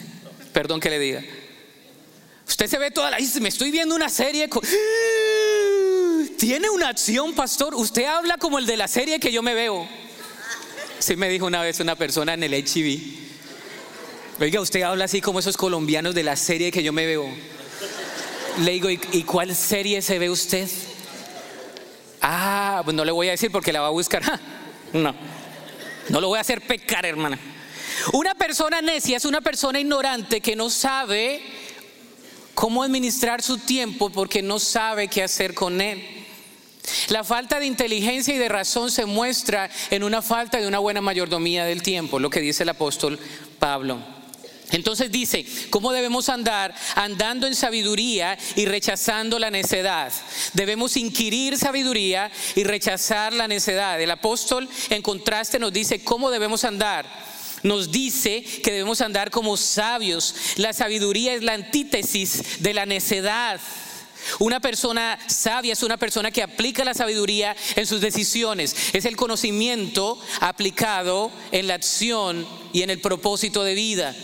Perdón 0.54 0.80
que 0.80 0.88
le 0.88 0.98
diga. 0.98 1.22
Usted 2.48 2.66
se 2.66 2.78
ve 2.78 2.90
toda 2.90 3.10
la... 3.10 3.18
Me 3.42 3.50
estoy 3.50 3.70
viendo 3.70 3.94
una 3.94 4.08
serie... 4.08 4.48
Tiene 6.38 6.70
una 6.70 6.88
acción, 6.88 7.34
pastor. 7.34 7.74
Usted 7.74 8.06
habla 8.06 8.38
como 8.38 8.58
el 8.58 8.64
de 8.64 8.78
la 8.78 8.88
serie 8.88 9.20
que 9.20 9.30
yo 9.32 9.42
me 9.42 9.52
veo. 9.52 9.86
Sí 10.98 11.14
me 11.14 11.28
dijo 11.28 11.44
una 11.44 11.60
vez 11.60 11.78
una 11.78 11.94
persona 11.94 12.32
en 12.32 12.42
el 12.42 12.54
HIV. 12.54 13.02
Oiga, 14.40 14.62
usted 14.62 14.80
habla 14.80 15.04
así 15.04 15.20
como 15.20 15.40
esos 15.40 15.58
colombianos 15.58 16.14
de 16.14 16.22
la 16.22 16.36
serie 16.36 16.72
que 16.72 16.82
yo 16.82 16.94
me 16.94 17.04
veo. 17.04 17.28
Le 18.60 18.70
digo, 18.70 18.88
¿y, 18.88 18.98
¿y 19.12 19.24
cuál 19.24 19.54
serie 19.54 20.00
se 20.00 20.18
ve 20.18 20.30
usted? 20.30 20.70
Ah, 22.22 22.80
pues 22.82 22.96
no 22.96 23.04
le 23.04 23.12
voy 23.12 23.28
a 23.28 23.32
decir 23.32 23.52
porque 23.52 23.74
la 23.74 23.82
va 23.82 23.88
a 23.88 23.90
buscar. 23.90 24.22
No, 24.94 25.14
no 26.08 26.20
lo 26.20 26.28
voy 26.28 26.38
a 26.38 26.42
hacer 26.42 26.60
pecar, 26.62 27.04
hermana. 27.04 27.38
Una 28.12 28.34
persona 28.34 28.80
necia 28.80 29.16
es 29.16 29.24
una 29.24 29.40
persona 29.40 29.80
ignorante 29.80 30.40
que 30.40 30.56
no 30.56 30.70
sabe 30.70 31.42
cómo 32.54 32.82
administrar 32.82 33.42
su 33.42 33.58
tiempo 33.58 34.10
porque 34.10 34.40
no 34.40 34.58
sabe 34.58 35.08
qué 35.08 35.22
hacer 35.22 35.52
con 35.52 35.80
él. 35.80 36.02
La 37.08 37.24
falta 37.24 37.58
de 37.58 37.66
inteligencia 37.66 38.34
y 38.34 38.38
de 38.38 38.48
razón 38.48 38.90
se 38.90 39.04
muestra 39.04 39.68
en 39.90 40.04
una 40.04 40.22
falta 40.22 40.60
de 40.60 40.68
una 40.68 40.78
buena 40.78 41.00
mayordomía 41.00 41.64
del 41.64 41.82
tiempo, 41.82 42.18
lo 42.18 42.30
que 42.30 42.40
dice 42.40 42.62
el 42.62 42.68
apóstol 42.68 43.18
Pablo. 43.58 44.13
Entonces 44.70 45.10
dice, 45.10 45.46
¿cómo 45.70 45.92
debemos 45.92 46.28
andar? 46.28 46.74
Andando 46.94 47.46
en 47.46 47.54
sabiduría 47.54 48.38
y 48.56 48.66
rechazando 48.66 49.38
la 49.38 49.50
necedad. 49.50 50.12
Debemos 50.52 50.96
inquirir 50.96 51.58
sabiduría 51.58 52.30
y 52.54 52.64
rechazar 52.64 53.32
la 53.32 53.46
necedad. 53.46 54.00
El 54.00 54.10
apóstol 54.10 54.68
en 54.90 55.02
contraste 55.02 55.58
nos 55.58 55.72
dice 55.72 56.02
cómo 56.02 56.30
debemos 56.30 56.64
andar. 56.64 57.06
Nos 57.62 57.90
dice 57.90 58.42
que 58.42 58.72
debemos 58.72 59.00
andar 59.00 59.30
como 59.30 59.56
sabios. 59.56 60.34
La 60.56 60.72
sabiduría 60.72 61.34
es 61.34 61.42
la 61.42 61.54
antítesis 61.54 62.60
de 62.60 62.74
la 62.74 62.84
necedad. 62.84 63.60
Una 64.38 64.60
persona 64.60 65.18
sabia 65.26 65.72
es 65.72 65.82
una 65.82 65.96
persona 65.96 66.30
que 66.30 66.42
aplica 66.42 66.84
la 66.84 66.94
sabiduría 66.94 67.56
en 67.76 67.86
sus 67.86 68.00
decisiones. 68.00 68.74
Es 68.92 69.04
el 69.04 69.16
conocimiento 69.16 70.18
aplicado 70.40 71.30
en 71.52 71.66
la 71.66 71.74
acción 71.74 72.46
y 72.72 72.82
en 72.82 72.90
el 72.90 73.00
propósito 73.00 73.62
de 73.62 73.74
vida. 73.74 74.14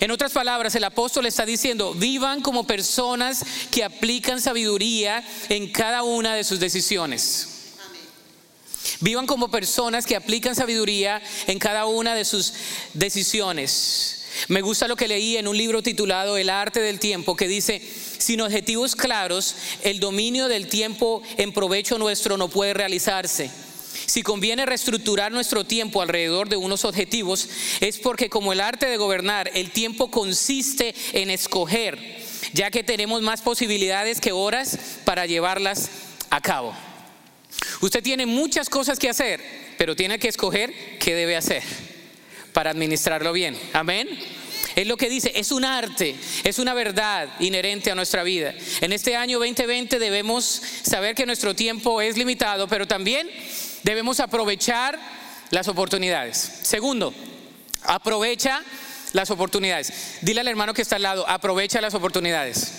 En 0.00 0.10
otras 0.10 0.32
palabras, 0.32 0.74
el 0.74 0.84
apóstol 0.84 1.26
está 1.26 1.44
diciendo, 1.44 1.92
vivan 1.92 2.40
como 2.40 2.66
personas 2.66 3.44
que 3.70 3.84
aplican 3.84 4.40
sabiduría 4.40 5.22
en 5.50 5.70
cada 5.70 6.02
una 6.02 6.34
de 6.34 6.42
sus 6.42 6.58
decisiones. 6.58 7.48
Vivan 9.00 9.26
como 9.26 9.50
personas 9.50 10.06
que 10.06 10.16
aplican 10.16 10.54
sabiduría 10.54 11.20
en 11.46 11.58
cada 11.58 11.84
una 11.84 12.14
de 12.14 12.24
sus 12.24 12.54
decisiones. 12.94 14.16
Me 14.48 14.62
gusta 14.62 14.88
lo 14.88 14.96
que 14.96 15.08
leí 15.08 15.36
en 15.36 15.46
un 15.46 15.56
libro 15.56 15.82
titulado 15.82 16.38
El 16.38 16.48
arte 16.48 16.80
del 16.80 16.98
tiempo, 16.98 17.36
que 17.36 17.46
dice, 17.46 17.82
sin 18.18 18.40
objetivos 18.40 18.96
claros, 18.96 19.54
el 19.82 20.00
dominio 20.00 20.48
del 20.48 20.68
tiempo 20.68 21.22
en 21.36 21.52
provecho 21.52 21.98
nuestro 21.98 22.38
no 22.38 22.48
puede 22.48 22.72
realizarse. 22.72 23.50
Si 24.06 24.22
conviene 24.22 24.66
reestructurar 24.66 25.32
nuestro 25.32 25.64
tiempo 25.64 26.02
alrededor 26.02 26.48
de 26.48 26.56
unos 26.56 26.84
objetivos, 26.84 27.48
es 27.80 27.98
porque 27.98 28.28
como 28.28 28.52
el 28.52 28.60
arte 28.60 28.86
de 28.86 28.96
gobernar, 28.96 29.50
el 29.54 29.70
tiempo 29.70 30.10
consiste 30.10 30.94
en 31.12 31.30
escoger, 31.30 31.98
ya 32.52 32.70
que 32.70 32.82
tenemos 32.82 33.22
más 33.22 33.42
posibilidades 33.42 34.20
que 34.20 34.32
horas 34.32 34.78
para 35.04 35.26
llevarlas 35.26 35.90
a 36.30 36.40
cabo. 36.40 36.74
Usted 37.80 38.02
tiene 38.02 38.26
muchas 38.26 38.68
cosas 38.68 38.98
que 38.98 39.08
hacer, 39.08 39.40
pero 39.78 39.96
tiene 39.96 40.18
que 40.18 40.28
escoger 40.28 40.72
qué 40.98 41.14
debe 41.14 41.36
hacer. 41.36 41.62
para 42.52 42.70
administrarlo 42.70 43.32
bien. 43.32 43.56
Amén. 43.72 44.08
Es 44.76 44.86
lo 44.86 44.96
que 44.96 45.08
dice, 45.08 45.32
es 45.34 45.52
un 45.52 45.64
arte, 45.64 46.14
es 46.44 46.58
una 46.58 46.74
verdad 46.74 47.28
inherente 47.40 47.90
a 47.90 47.94
nuestra 47.94 48.22
vida. 48.22 48.54
En 48.80 48.92
este 48.92 49.16
año 49.16 49.38
2020 49.38 49.98
debemos 49.98 50.62
saber 50.82 51.14
que 51.14 51.26
nuestro 51.26 51.54
tiempo 51.54 52.00
es 52.00 52.16
limitado, 52.16 52.68
pero 52.68 52.86
también 52.86 53.28
debemos 53.82 54.20
aprovechar 54.20 54.98
las 55.50 55.68
oportunidades. 55.68 56.38
Segundo, 56.62 57.14
aprovecha 57.82 58.62
las 59.12 59.30
oportunidades. 59.30 59.92
Dile 60.22 60.40
al 60.40 60.48
hermano 60.48 60.74
que 60.74 60.82
está 60.82 60.96
al 60.96 61.02
lado, 61.02 61.28
aprovecha 61.28 61.80
las 61.80 61.94
oportunidades. 61.94 62.72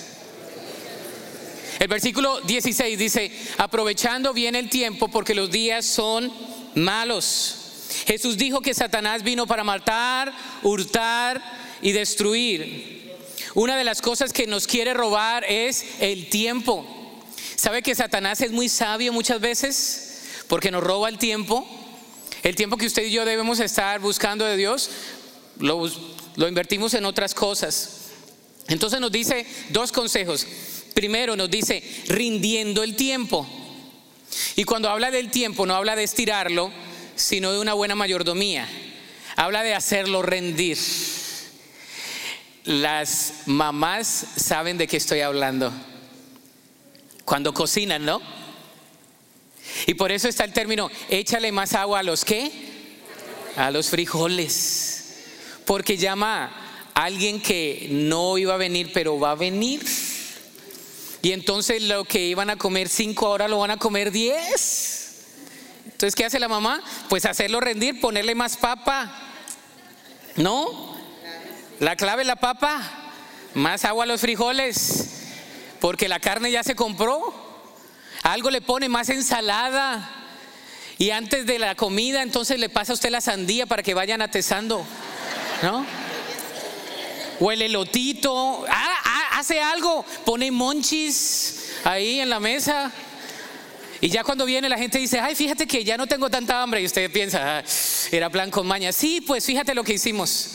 El 1.80 1.88
versículo 1.88 2.42
16 2.42 2.98
dice, 3.00 3.32
aprovechando 3.58 4.34
bien 4.34 4.56
el 4.56 4.70
tiempo 4.70 5.08
porque 5.08 5.34
los 5.34 5.50
días 5.50 5.86
son 5.86 6.32
malos. 6.76 7.58
Jesús 8.06 8.38
dijo 8.38 8.62
que 8.62 8.74
Satanás 8.74 9.24
vino 9.24 9.48
para 9.48 9.64
matar, 9.64 10.32
hurtar 10.64 11.42
y 11.82 11.92
destruir. 11.92 13.18
Una 13.56 13.76
de 13.78 13.84
las 13.84 14.02
cosas 14.02 14.32
que 14.32 14.48
nos 14.48 14.68
quiere 14.68 14.94
robar 14.94 15.44
es 15.46 15.86
el 16.00 16.30
tiempo. 16.30 16.86
¿Sabe 17.56 17.82
que 17.82 17.96
Satanás 17.96 18.42
es 18.42 18.52
muy 18.52 18.70
sabio 18.70 19.12
muchas 19.12 19.42
veces? 19.42 20.11
Porque 20.52 20.70
nos 20.70 20.84
roba 20.84 21.08
el 21.08 21.18
tiempo. 21.18 21.66
El 22.44 22.58
tiempo 22.58 22.76
que 22.76 22.86
usted 22.86 23.04
y 23.06 23.12
yo 23.12 23.24
debemos 23.24 23.62
estar 23.62 24.02
buscando 24.02 24.44
de 24.44 24.58
Dios, 24.58 24.90
lo, 25.60 25.90
invertimos 26.46 26.94
en 26.94 27.06
otras 27.06 27.34
cosas. 27.34 28.10
Entonces 28.68 29.00
nos 29.00 29.14
dice 29.14 29.46
dos 29.70 29.94
consejos. 29.94 30.46
Primero 30.94 31.38
nos 31.38 31.50
dice, 31.50 31.82
rindiendo 32.08 32.84
el 32.84 32.98
tiempo. 32.98 33.48
Y 34.58 34.66
cuando 34.66 34.90
habla 34.90 35.10
del 35.10 35.32
tiempo, 35.32 35.66
no 35.66 35.74
habla 35.74 35.96
de 35.96 36.04
estirarlo, 36.04 36.70
sino 37.16 37.54
de 37.54 37.60
una 37.60 37.74
buena 37.74 37.96
mayordomía. 37.96 38.68
Habla 39.38 39.64
de 39.64 39.74
hacerlo 39.74 40.22
rendir. 40.22 40.78
Las 42.66 43.44
mamás 43.46 44.26
saben 44.36 44.78
de 44.78 44.88
qué 44.88 44.98
estoy 44.98 45.22
hablando. 45.22 45.72
Cuando 47.24 47.54
cocinan, 47.54 48.04
¿no? 48.04 48.41
Y 49.88 49.94
por 49.94 50.12
eso 50.12 50.28
está 50.28 50.44
el 50.44 50.54
término, 50.54 50.90
échale 51.10 51.52
más 51.52 51.74
agua 51.74 52.00
a 52.00 52.04
los 52.04 52.26
qué? 52.26 52.52
A 53.56 53.72
los 53.72 53.90
frijoles. 53.90 55.16
Porque 55.66 55.98
llama 55.98 56.52
a 56.94 57.04
alguien 57.04 57.42
que 57.42 57.88
no 57.92 58.38
iba 58.38 58.54
a 58.54 58.58
venir, 58.58 58.92
pero 58.94 59.20
va 59.20 59.32
a 59.32 59.36
venir. 59.36 59.82
Y 61.22 61.34
entonces 61.34 61.84
lo 61.84 62.04
que 62.06 62.26
iban 62.26 62.50
a 62.50 62.58
comer 62.58 62.90
cinco 62.90 63.28
ahora 63.28 63.48
lo 63.48 63.60
van 63.60 63.72
a 63.72 63.78
comer 63.78 64.12
diez. 64.12 65.02
Entonces, 65.86 66.16
¿qué 66.16 66.26
hace 66.26 66.40
la 66.40 66.48
mamá? 66.48 66.82
Pues 67.10 67.26
hacerlo 67.26 67.60
rendir, 67.60 68.02
ponerle 68.02 68.34
más 68.34 68.58
papa. 68.58 69.16
¿No? 70.36 70.98
La 71.80 71.96
clave 71.96 72.24
la 72.24 72.38
papa. 72.38 72.82
Más 73.54 73.86
agua 73.86 74.06
a 74.06 74.08
los 74.08 74.22
frijoles. 74.22 75.10
Porque 75.80 76.08
la 76.08 76.20
carne 76.20 76.50
ya 76.52 76.64
se 76.64 76.74
compró. 76.74 77.41
Algo 78.24 78.52
le 78.52 78.62
pone 78.62 78.88
más 78.90 79.10
ensalada. 79.10 80.10
Y 80.98 81.10
antes 81.10 81.48
de 81.48 81.58
la 81.58 81.74
comida, 81.76 82.22
entonces 82.22 82.60
le 82.60 82.70
pasa 82.70 82.94
a 82.94 82.96
usted 82.96 83.10
la 83.10 83.22
sandía 83.22 83.66
para 83.66 83.82
que 83.82 83.94
vayan 83.94 84.22
atesando. 84.22 84.86
¿No? 85.64 85.86
O 87.40 87.52
el 87.52 87.64
elotito. 87.64 88.66
Ah, 88.70 88.96
ah, 89.04 89.40
hace 89.40 89.60
algo. 89.60 90.06
Pone 90.26 90.52
monchis 90.52 91.72
ahí 91.84 92.20
en 92.20 92.30
la 92.30 92.40
mesa. 92.40 92.92
Y 94.00 94.10
ya 94.10 94.24
cuando 94.24 94.46
viene 94.46 94.70
la 94.70 94.78
gente 94.78 95.00
dice, 95.00 95.20
ay, 95.20 95.36
fíjate 95.36 95.66
que 95.68 95.84
ya 95.84 95.98
no 95.98 96.06
tengo 96.06 96.30
tanta 96.30 96.62
hambre. 96.62 96.82
Y 96.82 96.86
usted 96.86 97.12
piensa, 97.12 97.60
ah, 97.60 97.64
era 98.12 98.30
plan 98.30 98.52
con 98.52 98.68
maña. 98.68 98.92
Sí, 98.92 99.22
pues 99.22 99.46
fíjate 99.46 99.74
lo 99.74 99.84
que 99.84 99.94
hicimos. 99.94 100.50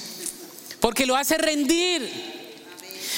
Porque 0.79 1.07
lo 1.07 1.17
hace 1.17 1.39
rendir. 1.39 2.36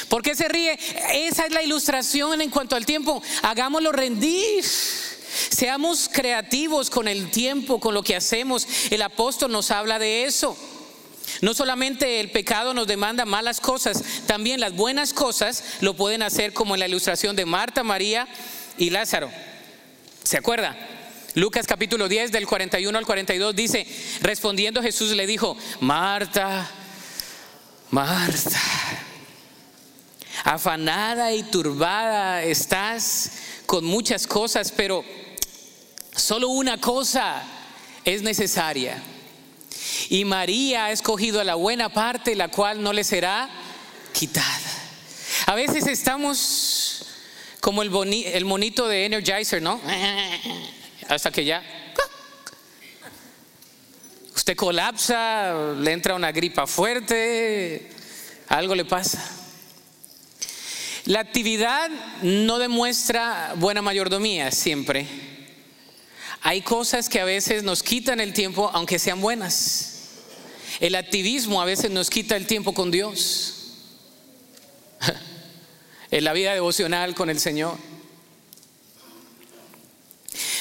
¿Por 0.09 0.23
qué 0.23 0.35
se 0.35 0.49
ríe? 0.49 0.79
Esa 1.13 1.47
es 1.47 1.53
la 1.53 1.63
ilustración 1.63 2.41
en 2.41 2.51
cuanto 2.51 2.77
al 2.77 2.87
tiempo. 2.87 3.23
Hagámoslo 3.43 3.93
rendir. 3.93 4.65
Seamos 4.65 6.09
creativos 6.13 6.91
con 6.91 7.09
el 7.09 7.31
tiempo, 7.31 7.81
con 7.81 7.95
lo 7.95 8.03
que 8.03 8.17
hacemos. 8.17 8.67
El 8.91 9.03
apóstol 9.03 9.53
nos 9.53 9.71
habla 9.71 9.99
de 9.99 10.25
eso. 10.25 10.57
No 11.41 11.55
solamente 11.55 12.21
el 12.21 12.31
pecado 12.31 12.75
nos 12.75 12.87
demanda 12.87 13.25
malas 13.25 13.61
cosas, 13.61 14.03
también 14.27 14.61
las 14.61 14.75
buenas 14.75 15.13
cosas 15.13 15.63
lo 15.81 15.95
pueden 15.95 16.23
hacer 16.23 16.53
como 16.53 16.75
en 16.75 16.81
la 16.81 16.89
ilustración 16.89 17.37
de 17.37 17.45
Marta, 17.45 17.83
María 17.83 18.27
y 18.79 18.91
Lázaro. 18.91 19.31
¿Se 20.23 20.37
acuerda? 20.37 20.77
Lucas 21.35 21.67
capítulo 21.67 22.09
10 22.09 22.33
del 22.33 22.47
41 22.47 22.99
al 22.99 23.07
42 23.07 23.55
dice, 23.55 23.87
respondiendo 24.23 24.83
Jesús 24.83 25.13
le 25.13 25.27
dijo, 25.27 25.57
Marta, 25.81 26.69
Marta, 27.91 28.61
afanada 30.49 31.35
y 31.35 31.43
turbada 31.43 32.43
estás 32.43 33.33
con 33.67 33.85
muchas 33.85 34.27
cosas, 34.27 34.73
pero 34.75 35.05
solo 36.17 36.49
una 36.49 36.81
cosa 36.81 37.43
es 38.03 38.23
necesaria. 38.23 39.03
Y 40.09 40.25
María 40.25 40.87
ha 40.87 40.91
escogido 40.91 41.45
la 41.45 41.55
buena 41.55 41.91
parte, 41.91 42.35
la 42.35 42.49
cual 42.49 42.83
no 42.83 42.95
le 42.95 43.05
será 43.05 43.51
quitada. 44.15 44.73
A 45.45 45.55
veces 45.55 45.87
estamos 45.87 47.05
como 47.61 47.83
el, 47.83 47.91
el 48.25 48.45
monito 48.47 48.89
de 48.89 49.05
Energizer, 49.05 49.61
¿no? 49.61 49.79
Hasta 51.09 51.31
que 51.31 51.45
ya 51.45 51.63
usted 54.35 54.57
colapsa, 54.57 55.75
le 55.79 55.93
entra 55.93 56.15
una 56.15 56.33
gripa 56.33 56.67
fuerte, 56.67 57.91
algo 58.49 58.75
le 58.75 58.87
pasa. 58.87 59.38
La 61.09 61.21
actividad 61.21 61.89
no 62.21 62.59
demuestra 62.59 63.55
buena 63.57 63.81
mayordomía 63.81 64.51
siempre. 64.51 65.07
Hay 66.43 66.61
cosas 66.61 67.09
que 67.09 67.19
a 67.19 67.25
veces 67.25 67.63
nos 67.63 67.83
quitan 67.83 68.21
el 68.21 68.35
tiempo, 68.35 68.71
aunque 68.75 68.99
sean 68.99 69.23
buenas. 69.23 70.03
El 70.81 70.95
activismo 70.95 71.63
a 71.63 71.65
veces 71.65 71.91
nos 71.91 72.11
quita 72.11 72.37
el 72.37 72.47
tiempo 72.47 72.75
con 72.75 72.91
Dios. 72.91 73.55
En 76.11 76.25
la 76.25 76.35
vida 76.35 76.53
devocional 76.53 77.15
con 77.15 77.31
el 77.31 77.41
Señor. 77.41 77.79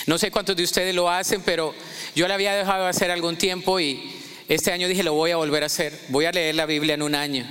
No 0.06 0.18
sé 0.18 0.32
cuántos 0.32 0.56
de 0.56 0.64
ustedes 0.64 0.96
lo 0.96 1.10
hacen, 1.10 1.42
pero 1.42 1.76
yo 2.16 2.26
la 2.30 2.36
había 2.36 2.54
dejado 2.54 2.86
de 2.86 2.90
hacer 2.90 3.12
algún 3.12 3.38
tiempo 3.38 3.82
y 3.82 4.14
este 4.48 4.72
año 4.72 4.88
dije, 4.88 5.04
lo 5.04 5.14
voy 5.14 5.32
a 5.32 5.36
volver 5.36 5.64
a 5.64 5.66
hacer. 5.66 5.98
Voy 6.08 6.24
a 6.24 6.32
leer 6.32 6.56
la 6.56 6.66
Biblia 6.66 6.94
en 6.94 7.02
un 7.02 7.16
año. 7.16 7.46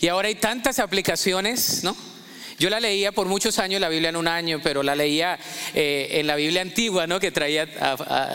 Y 0.00 0.08
ahora 0.08 0.28
hay 0.28 0.34
tantas 0.34 0.78
aplicaciones, 0.78 1.84
¿no? 1.84 1.94
Yo 2.58 2.70
la 2.70 2.80
leía 2.80 3.12
por 3.12 3.26
muchos 3.26 3.58
años 3.58 3.80
la 3.80 3.88
Biblia 3.88 4.10
en 4.10 4.16
un 4.16 4.28
año, 4.28 4.60
pero 4.62 4.82
la 4.82 4.94
leía 4.94 5.38
eh, 5.74 6.08
en 6.12 6.26
la 6.26 6.36
Biblia 6.36 6.62
antigua, 6.62 7.06
¿no? 7.06 7.20
Que 7.20 7.30
traía, 7.30 7.68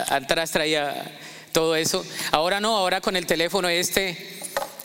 atrás 0.08 0.50
traía 0.50 1.18
todo 1.52 1.76
eso. 1.76 2.04
Ahora 2.30 2.60
no, 2.60 2.76
ahora 2.76 3.00
con 3.00 3.16
el 3.16 3.26
teléfono 3.26 3.68
este, 3.68 4.16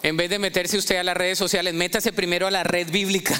en 0.01 0.17
vez 0.17 0.29
de 0.29 0.39
meterse 0.39 0.77
usted 0.77 0.97
a 0.97 1.03
las 1.03 1.15
redes 1.15 1.37
sociales, 1.37 1.73
métase 1.73 2.13
primero 2.13 2.47
a 2.47 2.51
la 2.51 2.63
red 2.63 2.89
bíblica, 2.89 3.35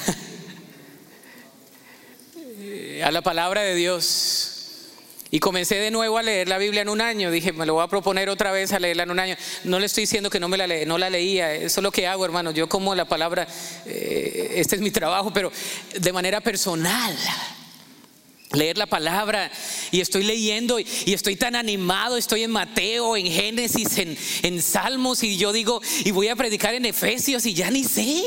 a 3.04 3.10
la 3.10 3.22
palabra 3.22 3.62
de 3.62 3.74
Dios. 3.74 4.43
Y 5.34 5.40
comencé 5.40 5.74
de 5.74 5.90
nuevo 5.90 6.16
a 6.16 6.22
leer 6.22 6.46
la 6.46 6.58
Biblia 6.58 6.82
en 6.82 6.88
un 6.88 7.00
año. 7.00 7.28
Dije, 7.28 7.52
me 7.52 7.66
lo 7.66 7.74
voy 7.74 7.82
a 7.82 7.88
proponer 7.88 8.28
otra 8.28 8.52
vez 8.52 8.72
a 8.72 8.78
leerla 8.78 9.02
en 9.02 9.10
un 9.10 9.18
año. 9.18 9.34
No 9.64 9.80
le 9.80 9.86
estoy 9.86 10.02
diciendo 10.02 10.30
que 10.30 10.38
no, 10.38 10.46
me 10.46 10.56
la, 10.56 10.68
no 10.86 10.96
la 10.96 11.10
leía. 11.10 11.52
Eso 11.52 11.80
es 11.80 11.82
lo 11.82 11.90
que 11.90 12.06
hago, 12.06 12.24
hermano. 12.24 12.52
Yo 12.52 12.68
como 12.68 12.94
la 12.94 13.04
palabra, 13.04 13.44
eh, 13.84 14.52
este 14.54 14.76
es 14.76 14.80
mi 14.80 14.92
trabajo, 14.92 15.32
pero 15.32 15.50
de 15.98 16.12
manera 16.12 16.40
personal 16.40 17.18
leer 18.52 18.78
la 18.78 18.86
palabra 18.86 19.50
y 19.90 20.00
estoy 20.00 20.22
leyendo 20.22 20.78
y, 20.78 20.86
estoy 21.06 21.34
tan 21.34 21.56
animado, 21.56 22.16
estoy 22.16 22.44
en 22.44 22.52
Mateo, 22.52 23.16
en 23.16 23.26
Génesis, 23.26 23.98
en, 23.98 24.16
en, 24.44 24.62
Salmos 24.62 25.24
y 25.24 25.36
yo 25.36 25.52
digo, 25.52 25.82
y 26.04 26.12
voy 26.12 26.28
a 26.28 26.36
predicar 26.36 26.74
en 26.74 26.86
Efesios 26.86 27.44
y 27.44 27.54
ya 27.54 27.72
ni 27.72 27.82
sé. 27.82 28.22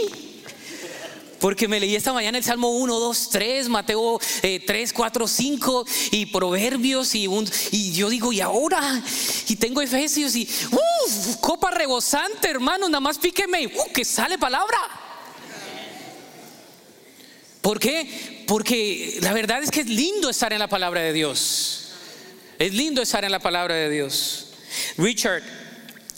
Porque 1.40 1.68
me 1.68 1.80
leí 1.80 1.96
esta 1.96 2.14
mañana 2.14 2.38
el 2.38 2.44
Salmo 2.44 2.72
1, 2.72 3.00
2, 3.00 3.30
3, 3.30 3.70
Mateo 3.70 4.20
3, 4.42 4.94
4, 4.94 5.28
5 5.28 5.86
y 6.12 6.26
Proverbios 6.28 7.14
y, 7.16 7.28
y 7.72 7.92
yo 7.94 8.10
digo, 8.10 8.34
¿y 8.34 8.42
ahora? 8.42 9.04
Y 9.48 9.56
tengo 9.56 9.82
Efesios 9.82 10.36
y, 10.36 10.50
uff, 10.72 11.36
copa 11.40 11.72
rebosante, 11.72 12.50
hermano, 12.50 12.90
nada 12.90 13.02
más 13.02 13.18
píqueme, 13.20 13.68
uh, 13.68 13.94
que 13.94 14.04
sale 14.04 14.38
palabra. 14.38 14.78
¿Por 17.62 17.80
qué? 17.80 18.46
Porque 18.48 19.20
la 19.22 19.34
verdad 19.34 19.62
es 19.62 19.72
que 19.72 19.82
es 19.82 19.88
lindo 19.88 20.30
estar 20.30 20.54
en 20.54 20.60
la 20.60 20.70
palabra 20.70 21.02
de 21.02 21.14
Dios. 21.14 21.90
Es 22.58 22.74
lindo 22.74 23.02
estar 23.02 23.24
en 23.26 23.32
la 23.32 23.40
palabra 23.40 23.76
de 23.76 23.90
Dios. 23.90 24.54
Richard 24.98 25.44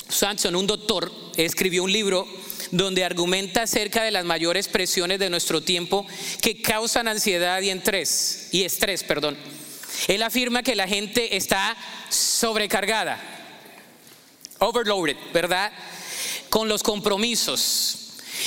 Sanson, 0.07 0.55
un 0.55 0.67
doctor, 0.67 1.11
escribió 1.35 1.83
un 1.83 1.91
libro 1.91 2.27
donde 2.71 3.03
argumenta 3.03 3.63
acerca 3.63 4.03
de 4.03 4.11
las 4.11 4.25
mayores 4.25 4.67
presiones 4.67 5.19
de 5.19 5.29
nuestro 5.29 5.61
tiempo 5.61 6.05
que 6.41 6.61
causan 6.61 7.07
ansiedad 7.07 7.61
y 7.61 7.69
estrés, 7.69 8.49
y 8.51 8.63
estrés, 8.63 9.03
perdón. 9.03 9.37
Él 10.07 10.23
afirma 10.23 10.63
que 10.63 10.75
la 10.75 10.87
gente 10.87 11.35
está 11.35 11.75
sobrecargada, 12.09 13.19
overloaded, 14.59 15.17
¿verdad? 15.33 15.71
con 16.49 16.67
los 16.67 16.83
compromisos. 16.83 17.95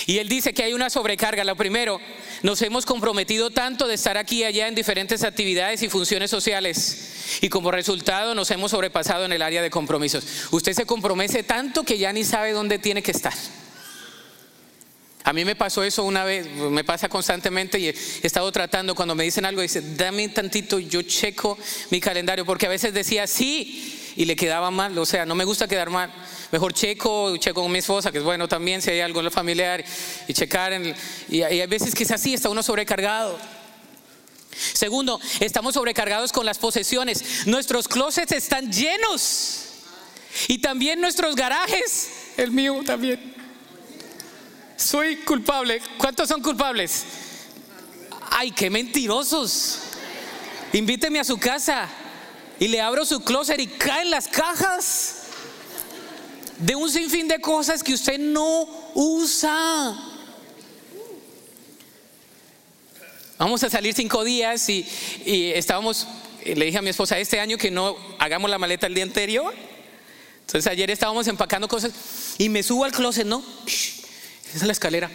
Y 0.06 0.18
él 0.18 0.28
dice 0.28 0.52
que 0.52 0.64
hay 0.64 0.72
una 0.72 0.90
sobrecarga. 0.90 1.44
Lo 1.44 1.56
primero, 1.56 2.00
nos 2.42 2.60
hemos 2.62 2.86
comprometido 2.86 3.50
tanto 3.50 3.86
de 3.86 3.94
estar 3.94 4.16
aquí 4.16 4.40
y 4.40 4.44
allá 4.44 4.68
en 4.68 4.74
diferentes 4.74 5.22
actividades 5.22 5.82
y 5.82 5.88
funciones 5.88 6.30
sociales. 6.30 7.38
Y 7.40 7.48
como 7.48 7.70
resultado 7.70 8.34
nos 8.34 8.50
hemos 8.50 8.70
sobrepasado 8.70 9.24
en 9.24 9.32
el 9.32 9.42
área 9.42 9.62
de 9.62 9.70
compromisos. 9.70 10.24
Usted 10.50 10.72
se 10.72 10.86
compromete 10.86 11.42
tanto 11.42 11.84
que 11.84 11.98
ya 11.98 12.12
ni 12.12 12.24
sabe 12.24 12.52
dónde 12.52 12.78
tiene 12.78 13.02
que 13.02 13.12
estar. 13.12 13.34
A 15.24 15.32
mí 15.32 15.44
me 15.44 15.54
pasó 15.54 15.84
eso 15.84 16.02
una 16.04 16.24
vez, 16.24 16.48
me 16.48 16.82
pasa 16.84 17.08
constantemente 17.08 17.78
y 17.78 17.88
he 17.88 17.94
estado 18.22 18.50
tratando 18.50 18.94
cuando 18.94 19.14
me 19.14 19.24
dicen 19.24 19.44
algo, 19.44 19.62
dice, 19.62 19.80
dame 19.94 20.24
un 20.24 20.34
tantito, 20.34 20.78
yo 20.78 21.02
checo 21.02 21.56
mi 21.90 22.00
calendario, 22.00 22.44
porque 22.44 22.66
a 22.66 22.68
veces 22.68 22.92
decía 22.92 23.26
sí 23.26 24.12
y 24.16 24.24
le 24.24 24.34
quedaba 24.34 24.70
mal, 24.70 24.96
o 24.98 25.06
sea, 25.06 25.24
no 25.24 25.34
me 25.34 25.44
gusta 25.44 25.68
quedar 25.68 25.90
mal. 25.90 26.12
Mejor 26.50 26.74
checo, 26.74 27.36
checo 27.38 27.62
con 27.62 27.72
mi 27.72 27.78
esposa, 27.78 28.12
que 28.12 28.18
es 28.18 28.24
bueno 28.24 28.46
también 28.46 28.82
si 28.82 28.90
hay 28.90 29.00
algo 29.00 29.20
en 29.20 29.24
lo 29.24 29.30
familiar, 29.30 29.82
y 30.28 30.34
checar. 30.34 30.72
Y, 31.30 31.36
y 31.36 31.42
hay 31.42 31.66
veces 31.66 31.94
que 31.94 32.02
es 32.02 32.10
así, 32.10 32.34
está 32.34 32.50
uno 32.50 32.62
sobrecargado. 32.62 33.38
Segundo, 34.74 35.18
estamos 35.40 35.74
sobrecargados 35.74 36.30
con 36.30 36.44
las 36.44 36.58
posesiones. 36.58 37.46
Nuestros 37.46 37.88
closets 37.88 38.32
están 38.32 38.70
llenos. 38.70 39.60
Y 40.48 40.58
también 40.58 41.00
nuestros 41.00 41.36
garajes, 41.36 42.10
el 42.36 42.50
mío 42.50 42.80
también 42.84 43.31
soy 44.82 45.16
culpable. 45.16 45.80
¿Cuántos 45.96 46.28
son 46.28 46.42
culpables? 46.42 47.04
Ay, 48.30 48.50
qué 48.50 48.68
mentirosos. 48.68 49.78
Invíteme 50.72 51.20
a 51.20 51.24
su 51.24 51.38
casa 51.38 51.88
y 52.58 52.68
le 52.68 52.80
abro 52.80 53.04
su 53.04 53.20
closet 53.20 53.60
y 53.60 53.66
caen 53.66 54.10
las 54.10 54.28
cajas 54.28 55.22
de 56.58 56.74
un 56.74 56.90
sinfín 56.90 57.28
de 57.28 57.40
cosas 57.40 57.82
que 57.82 57.94
usted 57.94 58.18
no 58.18 58.68
usa. 58.94 59.96
Vamos 63.38 63.62
a 63.64 63.70
salir 63.70 63.92
cinco 63.94 64.22
días 64.22 64.68
y, 64.68 64.86
estábamos, 65.26 66.06
le 66.44 66.64
dije 66.64 66.78
a 66.78 66.82
mi 66.82 66.90
esposa, 66.90 67.18
este 67.18 67.40
año 67.40 67.58
que 67.58 67.70
no 67.70 67.96
hagamos 68.18 68.48
la 68.48 68.58
maleta 68.58 68.86
el 68.86 68.94
día 68.94 69.04
anterior. 69.04 69.52
Entonces 70.40 70.70
ayer 70.70 70.90
estábamos 70.90 71.26
empacando 71.26 71.66
cosas 71.66 71.92
y 72.38 72.48
me 72.48 72.62
subo 72.62 72.84
al 72.84 72.92
closet, 72.92 73.26
¿no? 73.26 73.42
Esa 74.54 74.58
es 74.58 74.62
la 74.66 74.72
escalera, 74.72 75.10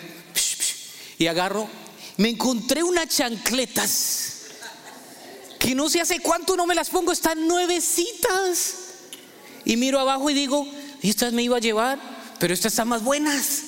y 1.20 1.28
agarro, 1.28 1.70
me 2.18 2.30
encontré 2.30 2.84
unas 2.84 3.08
chancletas 3.10 4.34
que 5.60 5.76
no 5.76 5.90
sé 5.90 6.02
hace 6.02 6.20
cuánto 6.20 6.56
no 6.56 6.66
me 6.66 6.76
las 6.76 6.90
pongo, 6.90 7.12
están 7.12 7.48
nuevecitas. 7.48 8.76
Y 9.66 9.76
miro 9.76 10.00
abajo 10.00 10.30
y 10.30 10.34
digo, 10.34 10.68
estas 11.02 11.34
me 11.34 11.44
iba 11.44 11.58
a 11.58 11.60
llevar, 11.60 12.00
pero 12.40 12.54
estas 12.54 12.74
están 12.74 12.88
más 12.88 13.04
buenas. 13.04 13.64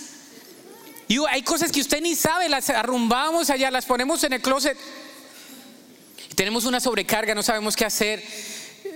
Y 1.08 1.18
hay 1.28 1.42
cosas 1.42 1.72
que 1.72 1.82
usted 1.82 2.02
ni 2.02 2.16
sabe, 2.16 2.48
las 2.50 2.70
arrumbamos 2.70 3.50
allá, 3.50 3.72
las 3.72 3.86
ponemos 3.86 4.24
en 4.24 4.34
el 4.34 4.42
closet. 4.42 4.78
Tenemos 6.36 6.66
una 6.66 6.80
sobrecarga, 6.80 7.36
no 7.36 7.44
sabemos 7.44 7.76
qué 7.76 7.86
hacer 7.86 8.24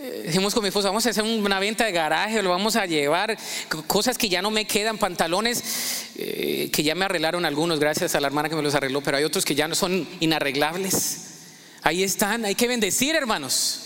dijimos 0.03 0.53
con 0.53 0.63
mi 0.63 0.67
esposa, 0.67 0.89
vamos 0.89 1.05
a 1.05 1.11
hacer 1.11 1.23
una 1.23 1.59
venta 1.59 1.85
de 1.85 1.93
garaje, 1.93 2.41
lo 2.41 2.49
vamos 2.49 2.75
a 2.75 2.85
llevar, 2.85 3.37
cosas 3.87 4.17
que 4.17 4.27
ya 4.27 4.41
no 4.41 4.51
me 4.51 4.65
quedan, 4.65 4.97
pantalones 4.97 6.11
eh, 6.17 6.69
que 6.73 6.83
ya 6.83 6.93
me 6.93 7.05
arreglaron 7.05 7.45
algunos, 7.45 7.79
gracias 7.79 8.13
a 8.15 8.19
la 8.19 8.27
hermana 8.27 8.49
que 8.49 8.55
me 8.55 8.61
los 8.61 8.75
arregló, 8.75 9.01
pero 9.01 9.17
hay 9.17 9.23
otros 9.23 9.45
que 9.45 9.55
ya 9.55 9.67
no 9.67 9.75
son 9.75 10.07
inarreglables. 10.19 11.19
Ahí 11.83 12.03
están, 12.03 12.43
hay 12.43 12.55
que 12.55 12.67
bendecir, 12.67 13.15
hermanos. 13.15 13.79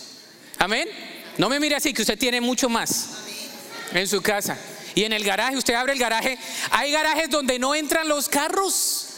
Amén. 0.58 0.88
No 1.38 1.49
me 1.49 1.60
mire 1.60 1.75
así, 1.75 1.93
que 1.93 2.01
usted 2.01 2.17
tiene 2.17 2.41
mucho 2.41 2.67
más 2.67 3.10
en 3.93 4.08
su 4.08 4.21
casa. 4.21 4.58
Y 4.95 5.03
en 5.03 5.13
el 5.13 5.23
garaje, 5.23 5.56
usted 5.56 5.75
abre 5.75 5.93
el 5.93 5.99
garaje, 5.99 6.39
hay 6.71 6.91
garajes 6.91 7.30
donde 7.30 7.60
no 7.60 7.75
entran 7.75 8.08
los 8.08 8.27
carros. 8.27 9.10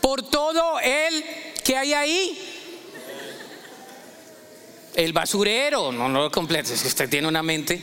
Por 0.00 0.28
todo 0.28 0.78
el 0.80 1.24
que 1.64 1.76
hay 1.76 1.94
ahí 1.94 2.53
el 4.94 5.12
basurero, 5.12 5.92
no, 5.92 6.08
lo 6.08 6.30
completo, 6.30 6.74
si 6.74 6.86
usted 6.86 7.08
tiene 7.08 7.28
una 7.28 7.42
mente. 7.42 7.80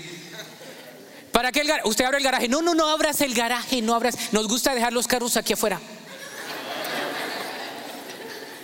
¿Para 1.32 1.52
qué 1.52 1.62
el 1.62 1.68
garaje? 1.68 1.88
Usted 1.88 2.06
abre 2.06 2.18
el 2.18 2.24
garaje. 2.24 2.48
No, 2.48 2.62
no, 2.62 2.76
no 2.76 2.88
abras 2.90 3.22
el 3.22 3.34
garaje, 3.34 3.82
no 3.82 3.96
abras. 3.96 4.34
Nos 4.34 4.48
gusta 4.48 4.76
dejar 4.76 4.94
los 4.94 5.08
carros 5.08 5.38
aquí 5.38 5.54
afuera. 5.54 5.80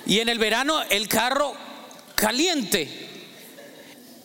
Y 0.05 0.19
en 0.19 0.29
el 0.29 0.39
verano 0.39 0.81
el 0.89 1.07
carro 1.07 1.53
caliente. 2.15 3.05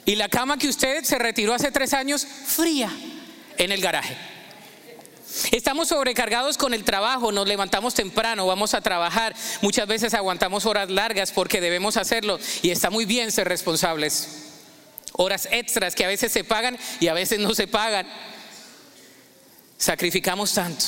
Y 0.05 0.17
la 0.17 0.29
cama 0.29 0.57
que 0.57 0.69
usted 0.69 1.05
se 1.05 1.19
retiró 1.19 1.55
hace 1.55 1.71
tres 1.71 1.93
años 1.93 2.27
fría 2.27 2.91
en 3.57 3.71
el 3.71 3.81
garaje. 3.81 4.17
Estamos 5.51 5.89
sobrecargados 5.89 6.59
con 6.59 6.75
el 6.75 6.85
trabajo, 6.85 7.33
nos 7.33 7.49
levantamos 7.49 7.95
temprano, 7.95 8.47
vamos 8.47 8.75
a 8.75 8.81
trabajar, 8.81 9.35
muchas 9.63 9.87
veces 9.87 10.15
aguantamos 10.15 10.67
horas 10.67 10.91
largas 10.91 11.33
porque 11.33 11.61
debemos 11.61 11.97
hacerlo 11.97 12.39
y 12.63 12.71
está 12.71 12.91
muy 12.91 13.07
bien 13.07 13.33
ser 13.33 13.49
responsables. 13.49 14.51
Horas 15.13 15.49
extras 15.51 15.95
que 15.95 16.05
a 16.05 16.09
veces 16.09 16.33
se 16.33 16.45
pagan 16.45 16.79
y 17.01 17.09
a 17.09 17.15
veces 17.15 17.39
no 17.39 17.55
se 17.55 17.67
pagan. 17.67 18.07
Sacrificamos 19.79 20.55
tanto. 20.55 20.85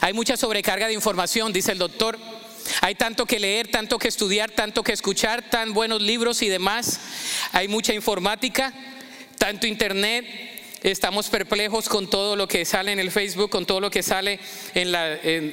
Hay 0.00 0.12
mucha 0.12 0.36
sobrecarga 0.36 0.86
de 0.86 0.94
información, 0.94 1.52
dice 1.52 1.72
el 1.72 1.78
doctor. 1.78 2.18
Hay 2.80 2.94
tanto 2.94 3.26
que 3.26 3.38
leer, 3.38 3.68
tanto 3.70 3.98
que 3.98 4.08
estudiar, 4.08 4.50
tanto 4.50 4.82
que 4.82 4.92
escuchar, 4.92 5.48
tan 5.50 5.72
buenos 5.72 6.02
libros 6.02 6.42
y 6.42 6.48
demás. 6.48 6.98
Hay 7.52 7.68
mucha 7.68 7.94
informática, 7.94 8.72
tanto 9.38 9.66
internet, 9.66 10.55
estamos 10.90 11.28
perplejos 11.28 11.88
con 11.88 12.08
todo 12.08 12.36
lo 12.36 12.46
que 12.46 12.64
sale 12.64 12.92
en 12.92 13.00
el 13.00 13.10
Facebook, 13.10 13.50
con 13.50 13.66
todo 13.66 13.80
lo 13.80 13.90
que 13.90 14.04
sale 14.04 14.38
en, 14.74 14.94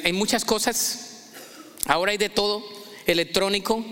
en, 0.06 0.16
muchas 0.16 0.46
cosas. 0.46 1.32
Ahora 1.86 2.12
hay 2.12 2.20
de 2.20 2.30
todo, 2.30 2.64
electrónico. 3.08 3.84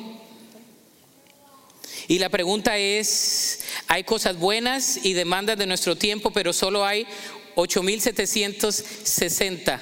Y 2.07 2.19
la 2.19 2.29
pregunta 2.29 2.77
es, 2.77 3.61
hay 3.87 4.03
cosas 4.03 4.37
buenas 4.37 5.03
y 5.03 5.13
demandas 5.13 5.57
de 5.57 5.65
nuestro 5.65 5.97
tiempo, 5.97 6.29
pero 6.31 6.53
solo 6.53 6.85
hay 6.85 7.07
8.760 7.55 9.81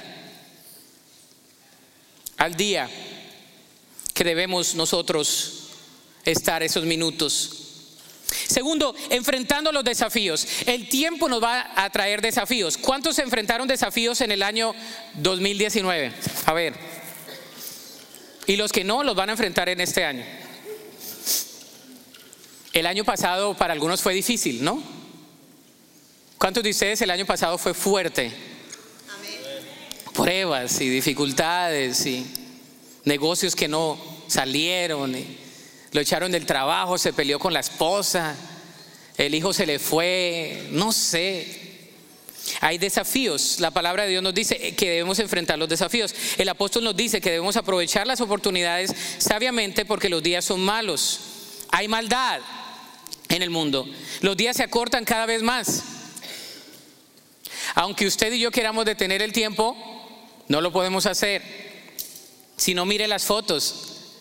al 2.38 2.54
día 2.54 2.88
que 4.14 4.24
debemos 4.24 4.74
nosotros 4.74 5.64
estar 6.24 6.62
esos 6.62 6.84
minutos 6.84 7.69
Segundo, 8.50 8.94
enfrentando 9.10 9.70
los 9.70 9.84
desafíos. 9.84 10.46
El 10.66 10.88
tiempo 10.88 11.28
nos 11.28 11.42
va 11.42 11.70
a 11.76 11.88
traer 11.90 12.20
desafíos. 12.20 12.76
¿Cuántos 12.76 13.14
se 13.16 13.22
enfrentaron 13.22 13.68
desafíos 13.68 14.20
en 14.22 14.32
el 14.32 14.42
año 14.42 14.74
2019? 15.14 16.12
A 16.46 16.52
ver. 16.52 16.74
Y 18.46 18.56
los 18.56 18.72
que 18.72 18.82
no 18.82 19.04
los 19.04 19.14
van 19.14 19.28
a 19.28 19.32
enfrentar 19.32 19.68
en 19.68 19.80
este 19.80 20.04
año. 20.04 20.24
El 22.72 22.86
año 22.86 23.04
pasado 23.04 23.54
para 23.54 23.72
algunos 23.72 24.02
fue 24.02 24.14
difícil, 24.14 24.64
¿no? 24.64 24.82
¿Cuántos 26.36 26.64
de 26.64 26.70
ustedes 26.70 27.00
el 27.02 27.10
año 27.10 27.26
pasado 27.26 27.56
fue 27.56 27.72
fuerte? 27.72 28.32
Pruebas 30.12 30.80
y 30.80 30.88
dificultades 30.88 32.04
y 32.06 32.26
negocios 33.04 33.54
que 33.54 33.68
no 33.68 33.96
salieron. 34.26 35.14
Y 35.14 35.38
lo 35.92 36.00
echaron 36.00 36.30
del 36.32 36.46
trabajo, 36.46 36.98
se 36.98 37.12
peleó 37.12 37.38
con 37.38 37.52
la 37.52 37.60
esposa, 37.60 38.36
el 39.16 39.34
hijo 39.34 39.52
se 39.52 39.66
le 39.66 39.78
fue, 39.78 40.68
no 40.70 40.92
sé. 40.92 41.68
Hay 42.60 42.78
desafíos. 42.78 43.60
La 43.60 43.70
palabra 43.70 44.04
de 44.04 44.10
Dios 44.10 44.22
nos 44.22 44.34
dice 44.34 44.74
que 44.74 44.90
debemos 44.90 45.18
enfrentar 45.18 45.58
los 45.58 45.68
desafíos. 45.68 46.14
El 46.38 46.48
apóstol 46.48 46.84
nos 46.84 46.96
dice 46.96 47.20
que 47.20 47.30
debemos 47.30 47.56
aprovechar 47.56 48.06
las 48.06 48.20
oportunidades 48.20 48.94
sabiamente 49.18 49.84
porque 49.84 50.08
los 50.08 50.22
días 50.22 50.44
son 50.44 50.60
malos. 50.60 51.20
Hay 51.70 51.86
maldad 51.86 52.40
en 53.28 53.42
el 53.42 53.50
mundo. 53.50 53.86
Los 54.20 54.36
días 54.36 54.56
se 54.56 54.62
acortan 54.62 55.04
cada 55.04 55.26
vez 55.26 55.42
más. 55.42 55.82
Aunque 57.74 58.06
usted 58.06 58.32
y 58.32 58.40
yo 58.40 58.50
queramos 58.50 58.84
detener 58.84 59.22
el 59.22 59.32
tiempo, 59.32 59.76
no 60.48 60.60
lo 60.60 60.72
podemos 60.72 61.06
hacer. 61.06 61.42
Si 62.56 62.74
no 62.74 62.84
mire 62.84 63.06
las 63.06 63.24
fotos, 63.24 64.14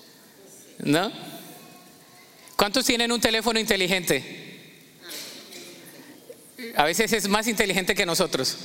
¿no? 0.80 1.29
¿Cuántos 2.60 2.84
tienen 2.84 3.10
un 3.14 3.22
teléfono 3.22 3.58
inteligente? 3.58 4.22
A 6.76 6.84
veces 6.84 7.14
es 7.14 7.30
más 7.30 7.48
inteligente 7.48 7.96
que 7.96 8.06
nosotros. 8.06 8.58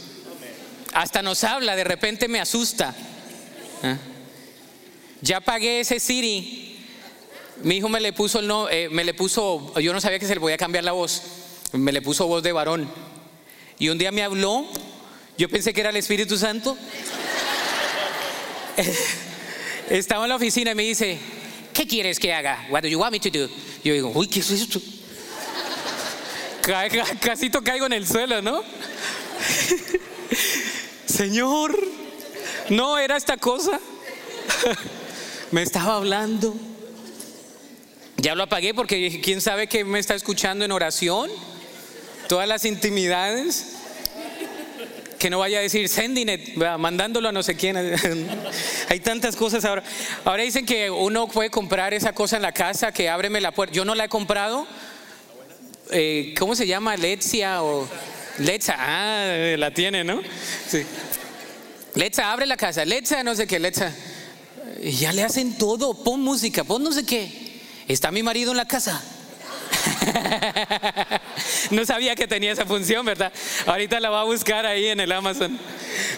Hasta 0.92 1.22
nos 1.22 1.44
habla, 1.44 1.76
de 1.76 1.84
repente 1.84 2.26
me 2.26 2.40
asusta. 2.40 2.92
¿Ah? 3.84 3.96
Ya 5.20 5.40
pagué 5.40 5.78
ese 5.78 6.00
Siri. 6.00 6.76
Mi 7.62 7.76
hijo 7.76 7.88
me 7.88 8.00
le 8.00 8.12
puso 8.12 8.40
el 8.40 8.48
no, 8.48 8.68
eh, 8.68 8.88
me 8.90 9.04
le 9.04 9.14
puso, 9.14 9.72
yo 9.78 9.92
no 9.92 10.00
sabía 10.00 10.18
que 10.18 10.26
se 10.26 10.34
le 10.34 10.40
podía 10.40 10.56
cambiar 10.56 10.82
la 10.82 10.90
voz. 10.90 11.22
Me 11.70 11.92
le 11.92 12.02
puso 12.02 12.26
voz 12.26 12.42
de 12.42 12.50
varón. 12.50 12.90
Y 13.78 13.90
un 13.90 13.98
día 13.98 14.10
me 14.10 14.24
habló, 14.24 14.66
yo 15.38 15.48
pensé 15.48 15.72
que 15.72 15.82
era 15.82 15.90
el 15.90 15.96
Espíritu 15.96 16.36
Santo. 16.36 16.76
Estaba 19.88 20.24
en 20.24 20.30
la 20.30 20.34
oficina 20.34 20.72
y 20.72 20.74
me 20.74 20.82
dice, 20.82 21.16
¿qué 21.72 21.86
quieres 21.86 22.18
que 22.18 22.34
haga? 22.34 22.66
What 22.70 22.82
do 22.82 22.88
you 22.88 22.98
want 22.98 23.12
me 23.12 23.20
to 23.20 23.30
do? 23.30 23.48
Yo 23.84 23.92
digo, 23.92 24.10
uy, 24.14 24.26
¿qué 24.26 24.40
es 24.40 24.50
esto? 24.50 24.80
Casi 27.20 27.50
caigo 27.50 27.84
en 27.84 27.92
el 27.92 28.08
suelo, 28.08 28.40
¿no? 28.40 28.62
Señor, 31.06 31.78
no 32.70 32.96
era 32.96 33.18
esta 33.18 33.36
cosa. 33.36 33.78
me 35.50 35.62
estaba 35.62 35.96
hablando. 35.96 36.56
Ya 38.16 38.34
lo 38.34 38.44
apagué 38.44 38.72
porque 38.72 39.20
quién 39.22 39.42
sabe 39.42 39.66
que 39.66 39.84
me 39.84 39.98
está 39.98 40.14
escuchando 40.14 40.64
en 40.64 40.72
oración. 40.72 41.30
Todas 42.26 42.48
las 42.48 42.64
intimidades. 42.64 43.73
Que 45.24 45.30
no 45.30 45.38
vaya 45.38 45.60
a 45.60 45.62
decir 45.62 45.88
Sendinet, 45.88 46.54
mandándolo 46.76 47.30
a 47.30 47.32
no 47.32 47.42
sé 47.42 47.54
quién. 47.54 47.78
Hay 48.90 49.00
tantas 49.00 49.36
cosas 49.36 49.64
ahora. 49.64 49.82
Ahora 50.22 50.42
dicen 50.42 50.66
que 50.66 50.90
uno 50.90 51.28
puede 51.28 51.48
comprar 51.48 51.94
esa 51.94 52.12
cosa 52.12 52.36
en 52.36 52.42
la 52.42 52.52
casa, 52.52 52.92
que 52.92 53.08
ábreme 53.08 53.40
la 53.40 53.50
puerta. 53.50 53.74
Yo 53.74 53.86
no 53.86 53.94
la 53.94 54.04
he 54.04 54.08
comprado. 54.10 54.66
Eh, 55.92 56.34
¿Cómo 56.38 56.54
se 56.54 56.66
llama? 56.66 56.98
Lexia 56.98 57.62
o 57.62 57.88
Letza. 58.40 58.74
Ah, 58.78 59.56
la 59.56 59.70
tiene, 59.72 60.04
¿no? 60.04 60.20
Sí. 60.68 60.82
Letza, 61.94 62.30
abre 62.30 62.44
la 62.44 62.58
casa. 62.58 62.84
Letza, 62.84 63.24
no 63.24 63.34
sé 63.34 63.46
qué, 63.46 63.58
Letza. 63.58 63.94
Ya 64.82 65.14
le 65.14 65.22
hacen 65.22 65.56
todo. 65.56 66.04
Pon 66.04 66.20
música, 66.20 66.64
pon 66.64 66.82
no 66.82 66.92
sé 66.92 67.06
qué. 67.06 67.62
Está 67.88 68.10
mi 68.10 68.22
marido 68.22 68.50
en 68.50 68.58
la 68.58 68.68
casa. 68.68 69.02
no 71.70 71.84
sabía 71.84 72.14
que 72.14 72.26
tenía 72.26 72.52
esa 72.52 72.66
función, 72.66 73.04
¿verdad? 73.04 73.32
Ahorita 73.66 74.00
la 74.00 74.10
va 74.10 74.22
a 74.22 74.24
buscar 74.24 74.66
ahí 74.66 74.86
en 74.86 75.00
el 75.00 75.12
Amazon. 75.12 75.58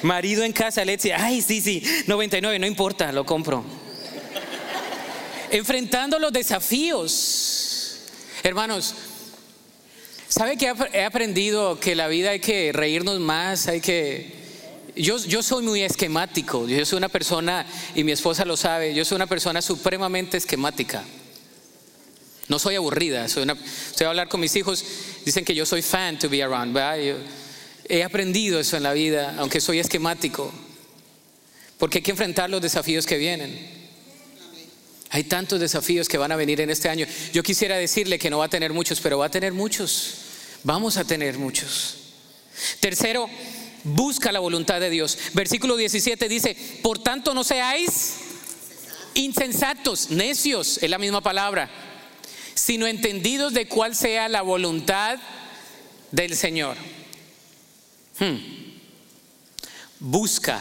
Marido 0.03 0.45
en 0.45 0.53
casa, 0.53 0.85
Letza. 0.85 1.17
Ay, 1.17 1.43
sí, 1.43 1.61
sí, 1.61 1.83
99, 2.07 2.59
no 2.59 2.67
importa, 2.67 3.13
lo 3.13 3.25
compro. 3.25 3.65
Enfrentando 5.51 6.19
los 6.19 6.33
desafíos. 6.33 8.01
Hermanos, 8.43 8.95
¿sabe 10.29 10.57
que 10.57 10.73
he 10.93 11.05
aprendido 11.05 11.81
que 11.81 11.95
la 11.95 12.09
vida 12.09 12.31
hay 12.31 12.41
que 12.41 12.73
reírnos 12.73 13.21
más, 13.21 13.69
hay 13.69 13.81
que 13.81 14.37
yo, 14.97 15.19
yo 15.19 15.43
soy 15.43 15.63
muy 15.63 15.83
esquemático, 15.83 16.67
yo 16.67 16.85
soy 16.87 16.97
una 16.97 17.09
persona, 17.09 17.67
y 17.95 18.03
mi 18.03 18.13
esposa 18.13 18.45
lo 18.45 18.57
sabe, 18.57 18.95
yo 18.95 19.05
soy 19.05 19.17
una 19.17 19.27
persona 19.27 19.61
supremamente 19.61 20.37
esquemática. 20.37 21.05
No 22.49 22.59
soy 22.59 22.77
aburrida, 22.77 23.29
soy 23.29 23.43
una, 23.43 23.55
a 23.55 24.09
hablar 24.09 24.29
con 24.29 24.41
mis 24.41 24.55
hijos, 24.57 24.85
dicen 25.25 25.45
que 25.45 25.55
yo 25.55 25.67
soy 25.67 25.83
fan 25.83 26.19
to 26.19 26.29
be 26.29 26.43
around, 26.43 26.77
he 27.89 28.03
aprendido 28.03 28.61
eso 28.61 28.77
en 28.77 28.83
la 28.83 28.93
vida, 28.93 29.35
aunque 29.39 29.61
soy 29.61 29.79
esquemático, 29.79 30.53
porque 31.79 31.99
hay 31.99 32.03
que 32.03 32.11
enfrentar 32.13 32.51
los 32.51 32.63
desafíos 32.63 33.07
que 33.07 33.17
vienen. 33.17 33.77
Hay 35.11 35.25
tantos 35.25 35.61
desafíos 35.61 36.09
que 36.09 36.19
van 36.19 36.33
a 36.33 36.37
venir 36.37 36.61
en 36.61 36.71
este 36.71 36.89
año. 36.89 37.07
Yo 37.33 37.43
quisiera 37.43 37.77
decirle 37.77 38.19
que 38.19 38.29
no 38.29 38.39
va 38.39 38.47
a 38.47 38.49
tener 38.51 38.73
muchos, 38.73 39.01
pero 39.01 39.19
va 39.19 39.27
a 39.27 39.31
tener 39.31 39.53
muchos. 39.53 40.15
Vamos 40.65 40.97
a 40.97 41.05
tener 41.05 41.39
muchos. 41.39 41.97
Tercero, 42.81 43.29
busca 43.85 44.33
la 44.33 44.41
voluntad 44.41 44.81
de 44.81 44.91
Dios. 44.91 45.17
Versículo 45.33 45.77
17 45.77 46.29
dice, 46.29 46.57
por 46.83 46.99
tanto 46.99 47.35
no 47.35 47.45
seáis 47.45 48.15
insensatos, 49.15 50.11
necios, 50.11 50.79
es 50.83 50.91
la 50.91 50.99
misma 50.99 51.23
palabra, 51.23 51.71
sino 52.57 52.89
entendidos 52.89 53.53
de 53.53 53.69
cuál 53.69 53.95
sea 53.95 54.29
la 54.29 54.43
voluntad 54.43 55.19
del 56.11 56.35
Señor. 56.35 56.77
Hmm. 58.19 58.39
Busca, 60.01 60.61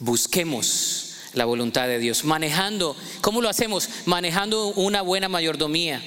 busquemos 0.00 1.14
la 1.34 1.44
voluntad 1.44 1.86
de 1.86 1.98
Dios, 1.98 2.24
manejando, 2.24 2.96
¿cómo 3.20 3.40
lo 3.40 3.48
hacemos? 3.48 3.88
Manejando 4.06 4.68
una 4.68 5.02
buena 5.02 5.28
mayordomía. 5.28 6.02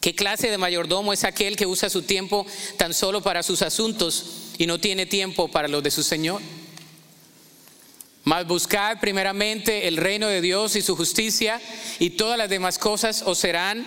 ¿Qué 0.00 0.14
clase 0.14 0.50
de 0.50 0.58
mayordomo 0.58 1.12
es 1.12 1.24
aquel 1.24 1.56
que 1.56 1.66
usa 1.66 1.90
su 1.90 2.02
tiempo 2.02 2.46
tan 2.78 2.94
solo 2.94 3.22
para 3.22 3.42
sus 3.42 3.62
asuntos 3.62 4.24
y 4.58 4.66
no 4.66 4.78
tiene 4.78 5.06
tiempo 5.06 5.48
para 5.48 5.68
los 5.68 5.82
de 5.82 5.90
su 5.90 6.02
Señor. 6.02 6.42
Mas 8.28 8.46
buscad 8.46 9.00
primeramente 9.00 9.88
el 9.88 9.96
reino 9.96 10.28
de 10.28 10.42
Dios 10.42 10.76
y 10.76 10.82
su 10.82 10.94
justicia 10.94 11.58
y 11.98 12.10
todas 12.10 12.36
las 12.36 12.50
demás 12.50 12.78
cosas 12.78 13.22
os 13.24 13.38
serán 13.38 13.86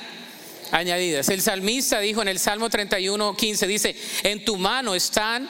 añadidas. 0.72 1.30
El 1.30 1.44
salmista 1.44 2.00
dijo 2.00 2.24
en 2.24 2.28
el 2.28 2.40
Salmo 2.40 2.68
31, 2.68 3.38
15, 3.38 3.68
dice, 3.68 3.96
en 4.24 4.44
tu 4.44 4.58
mano 4.58 4.96
están, 4.96 5.48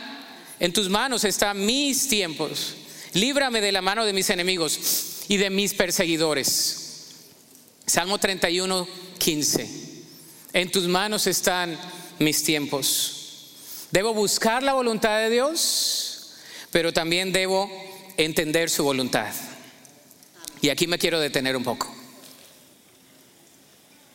en 0.59 0.73
tus 0.73 0.89
manos 0.89 1.23
están 1.23 1.65
mis 1.65 2.09
tiempos. 2.09 2.75
Líbrame 3.13 3.61
de 3.61 3.71
la 3.71 3.81
mano 3.81 4.03
de 4.05 4.11
mis 4.11 4.29
enemigos 4.29 5.23
y 5.29 5.37
de 5.37 5.49
mis 5.49 5.73
perseguidores. 5.73 7.13
Salmo 7.85 8.17
31, 8.17 8.85
15. 9.19 9.69
En 10.51 10.69
tus 10.69 10.89
manos 10.89 11.27
están 11.27 11.79
mis 12.19 12.43
tiempos. 12.43 13.87
Debo 13.89 14.13
buscar 14.13 14.63
la 14.63 14.73
voluntad 14.73 15.17
de 15.19 15.29
Dios, 15.29 16.33
pero 16.71 16.91
también 16.91 17.31
debo 17.31 17.90
entender 18.25 18.69
su 18.69 18.83
voluntad. 18.83 19.33
Y 20.61 20.69
aquí 20.69 20.87
me 20.87 20.97
quiero 20.97 21.19
detener 21.19 21.57
un 21.57 21.63
poco. 21.63 21.93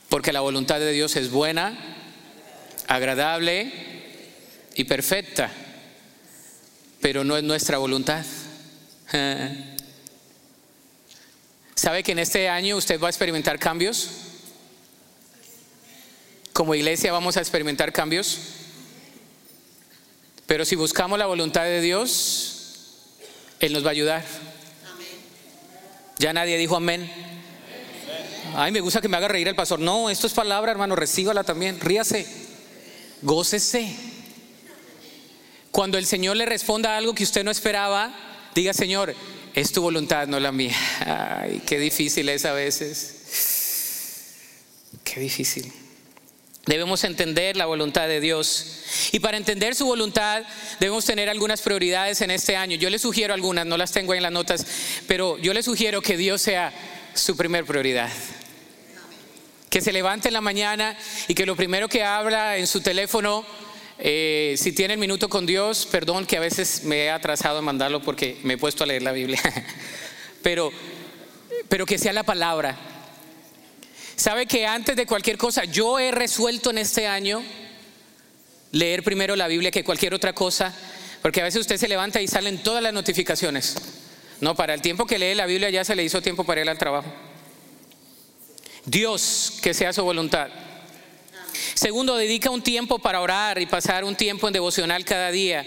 Porque 0.09 0.31
la 0.31 0.39
voluntad 0.41 0.79
de 0.79 0.91
Dios 0.91 1.15
es 1.15 1.29
buena, 1.29 1.77
agradable 2.87 3.71
y 4.75 4.85
perfecta, 4.85 5.51
pero 7.01 7.23
no 7.23 7.35
es 7.35 7.43
nuestra 7.43 7.77
voluntad. 7.77 8.25
¿Sabe 11.75 12.03
que 12.03 12.13
en 12.13 12.19
este 12.19 12.49
año 12.49 12.77
usted 12.77 12.99
va 12.99 13.07
a 13.07 13.09
experimentar 13.09 13.59
cambios? 13.59 14.09
Como 16.53 16.73
iglesia 16.73 17.11
vamos 17.11 17.37
a 17.37 17.41
experimentar 17.41 17.93
cambios. 17.93 18.39
Pero 20.47 20.65
si 20.65 20.75
buscamos 20.75 21.19
la 21.19 21.25
voluntad 21.25 21.65
de 21.65 21.81
Dios, 21.81 22.56
Él 23.59 23.73
nos 23.73 23.83
va 23.83 23.89
a 23.89 23.91
ayudar. 23.91 24.23
Ya 26.19 26.33
nadie 26.33 26.57
dijo 26.57 26.75
amén. 26.75 27.09
Ay, 28.55 28.71
me 28.71 28.79
gusta 28.79 29.01
que 29.01 29.07
me 29.07 29.17
haga 29.17 29.27
reír 29.27 29.47
el 29.47 29.55
pastor. 29.55 29.79
No, 29.79 30.09
esto 30.09 30.27
es 30.27 30.33
palabra, 30.33 30.71
hermano, 30.71 30.95
recíbala 30.95 31.43
también. 31.43 31.79
Ríase, 31.79 32.25
gócese. 33.21 33.95
Cuando 35.71 35.97
el 35.97 36.05
Señor 36.05 36.37
le 36.37 36.45
responda 36.45 36.97
algo 36.97 37.13
que 37.13 37.23
usted 37.23 37.43
no 37.43 37.51
esperaba, 37.51 38.11
diga, 38.55 38.73
Señor, 38.73 39.13
es 39.53 39.71
tu 39.71 39.81
voluntad, 39.81 40.27
no 40.27 40.39
la 40.39 40.51
mía. 40.51 40.75
Ay, 41.05 41.61
qué 41.65 41.77
difícil 41.77 42.29
es 42.29 42.45
a 42.45 42.53
veces. 42.53 43.13
Qué 45.03 45.19
difícil. 45.19 45.71
Debemos 46.67 47.05
entender 47.05 47.55
la 47.55 47.65
voluntad 47.65 48.09
de 48.09 48.19
Dios. 48.19 48.83
Y 49.13 49.19
para 49.19 49.37
entender 49.37 49.73
su 49.73 49.85
voluntad 49.85 50.43
debemos 50.81 51.05
tener 51.05 51.29
algunas 51.29 51.61
prioridades 51.61 52.19
en 52.21 52.29
este 52.29 52.57
año. 52.57 52.75
Yo 52.75 52.89
le 52.89 52.99
sugiero 52.99 53.33
algunas, 53.33 53.65
no 53.65 53.77
las 53.77 53.93
tengo 53.93 54.13
en 54.13 54.21
las 54.21 54.33
notas, 54.33 54.67
pero 55.07 55.37
yo 55.37 55.53
le 55.53 55.63
sugiero 55.63 56.01
que 56.01 56.17
Dios 56.17 56.41
sea 56.41 56.73
su 57.13 57.37
primer 57.37 57.65
prioridad. 57.65 58.09
Que 59.69 59.79
se 59.79 59.93
levante 59.93 60.27
en 60.27 60.33
la 60.33 60.41
mañana 60.41 60.97
y 61.29 61.35
que 61.35 61.45
lo 61.45 61.55
primero 61.55 61.87
que 61.87 62.03
habla 62.03 62.57
en 62.57 62.67
su 62.67 62.81
teléfono, 62.81 63.45
eh, 63.97 64.55
si 64.57 64.73
tiene 64.73 64.95
el 64.95 64.99
minuto 64.99 65.29
con 65.29 65.45
Dios, 65.45 65.87
perdón 65.89 66.25
que 66.25 66.35
a 66.35 66.41
veces 66.41 66.83
me 66.83 67.05
he 67.05 67.09
atrasado 67.09 67.59
en 67.59 67.65
mandarlo 67.65 68.01
porque 68.01 68.39
me 68.43 68.55
he 68.55 68.57
puesto 68.57 68.83
a 68.83 68.87
leer 68.87 69.03
la 69.03 69.13
Biblia, 69.13 69.41
pero, 70.43 70.73
pero 71.69 71.85
que 71.85 71.97
sea 71.97 72.11
la 72.11 72.23
palabra 72.23 72.96
Sabe 74.17 74.47
que 74.47 74.65
antes 74.65 74.95
de 74.95 75.05
cualquier 75.05 75.37
cosa, 75.37 75.63
yo 75.65 75.99
he 75.99 76.09
resuelto 76.09 76.71
en 76.71 76.79
este 76.79 77.05
año 77.05 77.43
leer 78.71 79.03
primero 79.03 79.35
la 79.35 79.47
Biblia 79.47 79.69
que 79.69 79.83
cualquier 79.83 80.15
otra 80.15 80.33
cosa, 80.33 80.73
porque 81.21 81.39
a 81.39 81.43
veces 81.43 81.61
usted 81.61 81.77
se 81.77 81.87
levanta 81.87 82.19
y 82.19 82.27
salen 82.27 82.57
todas 82.63 82.81
las 82.81 82.93
notificaciones. 82.93 83.75
No, 84.41 84.55
para 84.55 84.73
el 84.73 84.81
tiempo 84.81 85.05
que 85.05 85.19
lee 85.19 85.35
la 85.35 85.45
Biblia 85.45 85.69
ya 85.69 85.85
se 85.85 85.95
le 85.95 86.03
hizo 86.03 86.19
tiempo 86.19 86.43
para 86.43 86.61
ir 86.61 86.69
al 86.69 86.79
trabajo. 86.79 87.13
Dios, 88.85 89.53
que 89.61 89.75
sea 89.75 89.93
su 89.93 90.03
voluntad. 90.03 90.49
Segundo, 91.75 92.17
dedica 92.17 92.49
un 92.49 92.63
tiempo 92.63 92.97
para 92.97 93.21
orar 93.21 93.61
y 93.61 93.67
pasar 93.67 94.03
un 94.03 94.15
tiempo 94.15 94.47
en 94.47 94.53
devocional 94.53 95.05
cada 95.05 95.29
día, 95.29 95.63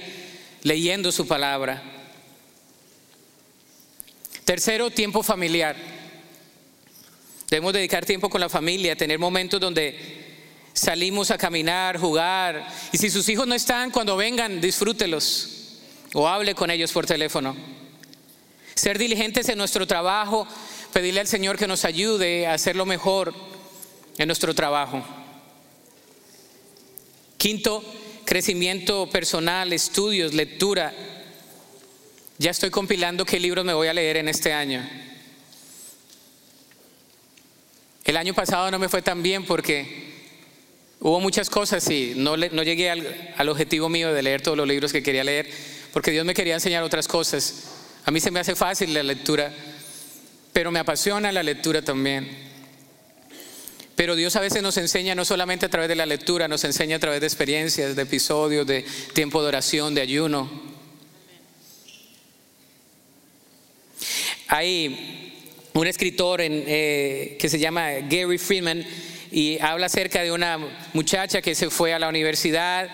leyendo 0.63 1.13
su 1.13 1.29
palabra. 1.29 1.81
Tercero, 4.45 4.91
tiempo 4.91 5.23
familiar. 5.23 6.00
Debemos 7.51 7.73
dedicar 7.73 8.07
tiempo 8.07 8.31
con 8.31 8.41
la 8.41 8.49
familia, 8.49 8.95
tener 8.95 9.19
momentos 9.19 9.61
donde 9.61 9.99
salimos 10.73 11.33
a 11.33 11.37
caminar, 11.37 11.99
jugar. 11.99 12.65
Y 12.93 12.99
si 12.99 13.11
sus 13.11 13.29
hijos 13.29 13.47
no 13.47 13.57
están, 13.57 13.91
cuando 13.91 14.17
vengan, 14.17 14.61
disfrútelos 14.61 15.81
o 16.15 16.29
hable 16.29 16.55
con 16.55 16.71
ellos 16.71 16.93
por 16.93 17.07
teléfono. 17.07 17.57
Ser 18.75 18.99
diligentes 18.99 19.49
en 19.49 19.59
nuestro 19.59 19.85
trabajo, 19.85 20.47
pedirle 20.93 21.21
al 21.21 21.27
Señor 21.27 21.59
que 21.59 21.67
nos 21.67 21.85
ayude 21.85 22.47
a 22.47 22.55
hacer 22.55 22.77
lo 22.77 22.87
mejor 22.87 23.35
en 24.17 24.29
nuestro 24.29 24.55
trabajo. 24.55 25.03
Quinto, 27.37 27.83
crecimiento 28.25 29.11
personal, 29.11 29.73
estudios, 29.73 30.35
lectura. 30.35 30.95
Ya 32.39 32.53
estoy 32.53 32.71
compilando 32.71 33.25
qué 33.25 33.41
libros 33.41 33.65
me 33.65 33.75
voy 33.75 33.89
a 33.89 33.95
leer 33.95 34.19
en 34.19 34.29
este 34.29 34.53
año. 34.53 35.10
El 38.05 38.17
año 38.17 38.35
pasado 38.35 38.71
no 38.71 38.79
me 38.79 38.89
fue 38.89 39.03
tan 39.03 39.23
bien 39.23 39.45
porque 39.45 40.11
Hubo 41.03 41.19
muchas 41.19 41.49
cosas 41.49 41.89
y 41.89 42.13
no, 42.15 42.37
no 42.37 42.63
llegué 42.63 42.91
al, 42.91 43.33
al 43.39 43.49
objetivo 43.49 43.89
mío 43.89 44.13
de 44.13 44.23
leer 44.23 44.43
todos 44.43 44.57
los 44.57 44.69
libros 44.69 44.93
que 44.93 45.03
quería 45.03 45.25
leer, 45.25 45.51
porque 45.95 46.11
Dios 46.11 46.27
me 46.27 46.35
quería 46.35 46.53
enseñar 46.53 46.83
otras 46.83 47.09
cosas. 47.09 47.71
A 48.05 48.11
mí 48.11 48.21
se 48.21 48.31
me 48.31 48.39
hace 48.39 48.55
fácil 48.55 48.93
la 48.93 49.03
lectura, 49.03 49.51
pero 50.53 50.71
me 50.71 50.79
apasiona 50.79 51.33
la 51.33 51.43
lectura 51.43 51.81
también. 51.81 52.29
Pero 53.97 54.15
Dios 54.15 54.37
a 54.37 54.41
veces 54.41 54.63
nos 54.63 54.77
enseña 54.77 55.15
no 55.15 55.25
solamente 55.25 55.65
a 55.65 55.71
través 55.71 55.89
de 55.89 55.97
la 55.97 56.05
lectura, 56.05 56.49
nos 56.49 56.65
enseña 56.65 56.97
a 56.97 57.01
través 57.01 57.23
de 57.23 57.27
experiencias, 57.27 57.97
de 57.97 58.03
episodios, 58.03 58.67
de 58.67 58.85
tiempo 59.15 59.41
de 59.41 59.49
oración, 59.49 59.95
de 59.95 60.03
ayuno. 60.03 60.51
Hay 64.49 65.30
un 65.75 65.87
escritor 65.87 66.41
eh, 66.43 67.37
que 67.39 67.49
se 67.49 67.59
llama 67.59 67.91
Gary 68.09 68.39
Freeman 68.39 68.85
y 69.31 69.59
habla 69.61 69.87
acerca 69.87 70.23
de 70.23 70.33
una 70.33 70.59
muchacha 70.93 71.41
que 71.41 71.55
se 71.55 71.71
fue 71.71 71.95
a 71.95 71.99
la 71.99 72.09
universidad 72.09 72.91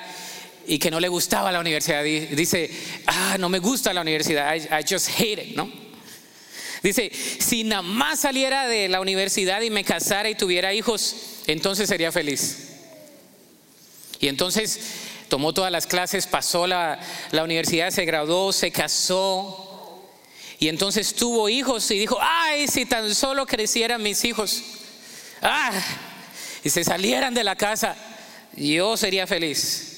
y 0.66 0.78
que 0.78 0.90
no 0.90 1.00
le 1.00 1.08
gustaba 1.08 1.52
la 1.52 1.60
universidad. 1.60 2.02
Dice, 2.02 2.70
ah, 3.06 3.36
no 3.38 3.48
me 3.48 3.58
gusta 3.58 3.94
la 3.94 4.02
universidad, 4.02 4.54
I 4.54 4.84
just 4.88 5.08
hate 5.18 5.42
it, 5.42 5.56
¿no? 5.56 5.70
Dice, 6.82 7.10
si 7.10 7.64
nada 7.64 7.82
más 7.82 8.20
saliera 8.20 8.68
de 8.68 8.88
la 8.88 9.00
universidad 9.00 9.62
y 9.62 9.70
me 9.70 9.82
casara 9.82 10.28
y 10.28 10.34
tuviera 10.34 10.74
hijos, 10.74 11.16
entonces 11.46 11.88
sería 11.88 12.12
feliz. 12.12 12.74
Y 14.20 14.28
entonces 14.28 14.80
tomó 15.28 15.52
todas 15.52 15.72
las 15.72 15.86
clases, 15.86 16.26
pasó 16.26 16.66
la, 16.66 17.00
la 17.32 17.44
universidad, 17.44 17.90
se 17.90 18.04
graduó, 18.04 18.52
se 18.52 18.70
casó. 18.70 19.65
Y 20.58 20.68
entonces 20.68 21.14
tuvo 21.14 21.48
hijos 21.48 21.90
y 21.90 21.98
dijo, 21.98 22.18
ay, 22.20 22.66
si 22.68 22.86
tan 22.86 23.14
solo 23.14 23.46
crecieran 23.46 24.02
mis 24.02 24.24
hijos. 24.24 24.62
Ah, 25.42 25.72
y 26.64 26.70
se 26.70 26.82
salieran 26.82 27.34
de 27.34 27.44
la 27.44 27.56
casa, 27.56 27.96
yo 28.56 28.96
sería 28.96 29.26
feliz. 29.26 29.92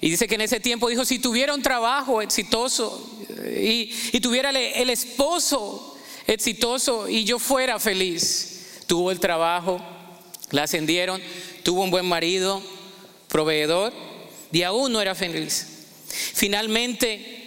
Y 0.00 0.10
dice 0.10 0.28
que 0.28 0.36
en 0.36 0.42
ese 0.42 0.60
tiempo 0.60 0.88
dijo, 0.88 1.04
si 1.04 1.18
tuviera 1.18 1.54
un 1.54 1.62
trabajo 1.62 2.22
exitoso 2.22 3.26
y, 3.56 3.92
tuviera 4.20 4.50
el 4.50 4.90
esposo 4.90 5.96
exitoso 6.26 7.08
y 7.08 7.24
yo 7.24 7.38
fuera 7.38 7.78
feliz, 7.78 8.82
tuvo 8.86 9.10
el 9.10 9.18
trabajo, 9.18 9.80
la 10.50 10.64
ascendieron, 10.64 11.20
tuvo 11.62 11.82
un 11.82 11.90
buen 11.90 12.06
marido, 12.06 12.62
proveedor, 13.28 13.92
y 14.52 14.62
aún 14.62 14.92
no 14.92 15.00
era 15.00 15.14
feliz. 15.14 15.66
Finalmente, 16.08 17.37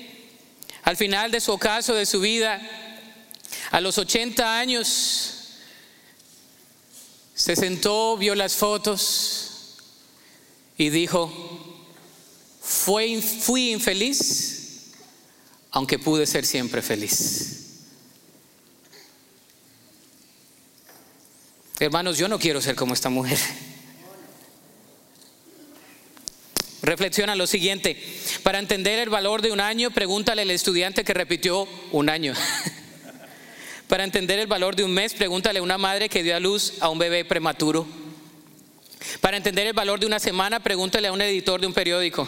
al 0.92 0.98
final 0.98 1.32
de 1.32 1.40
su 1.40 1.54
ocaso, 1.54 1.94
de 1.94 2.06
su 2.06 2.20
vida, 2.20 2.62
a 3.72 3.80
los 3.80 3.98
80 3.98 4.60
años, 4.60 5.34
se 7.34 7.56
sentó, 7.56 8.18
vio 8.18 8.36
las 8.36 8.56
fotos 8.56 9.78
y 10.78 10.90
dijo, 10.90 11.32
fui 12.62 13.72
infeliz, 13.72 14.92
aunque 15.72 15.98
pude 15.98 16.28
ser 16.28 16.46
siempre 16.46 16.82
feliz. 16.82 17.86
Hermanos, 21.80 22.18
yo 22.18 22.28
no 22.28 22.38
quiero 22.38 22.60
ser 22.60 22.76
como 22.76 22.94
esta 22.94 23.08
mujer. 23.08 23.40
Reflexiona 26.82 27.36
lo 27.36 27.46
siguiente. 27.46 28.02
Para 28.44 28.60
entender 28.60 29.00
el 29.00 29.10
valor 29.10 29.42
de 29.42 29.52
un 29.52 29.60
año, 29.60 29.92
pregúntale 29.92 30.42
al 30.42 30.52
estudiante 30.52 31.04
que 31.04 31.14
repitió 31.14 31.68
un 31.92 32.10
año. 32.10 32.34
Para 33.88 34.04
entender 34.04 34.40
el 34.40 34.48
valor 34.48 34.76
de 34.76 34.84
un 34.84 34.94
mes, 34.94 35.14
pregúntale 35.14 35.60
a 35.60 35.64
una 35.64 35.78
madre 35.78 36.10
que 36.10 36.24
dio 36.24 36.36
a 36.36 36.40
luz 36.40 36.74
a 36.80 36.90
un 36.90 36.98
bebé 36.98 37.26
prematuro. 37.26 37.86
Para 39.20 39.38
entender 39.38 39.68
el 39.68 39.74
valor 39.74 40.00
de 40.00 40.06
una 40.06 40.20
semana, 40.20 40.62
pregúntale 40.62 41.08
a 41.08 41.12
un 41.12 41.22
editor 41.22 41.60
de 41.62 41.68
un 41.68 41.74
periódico. 41.74 42.28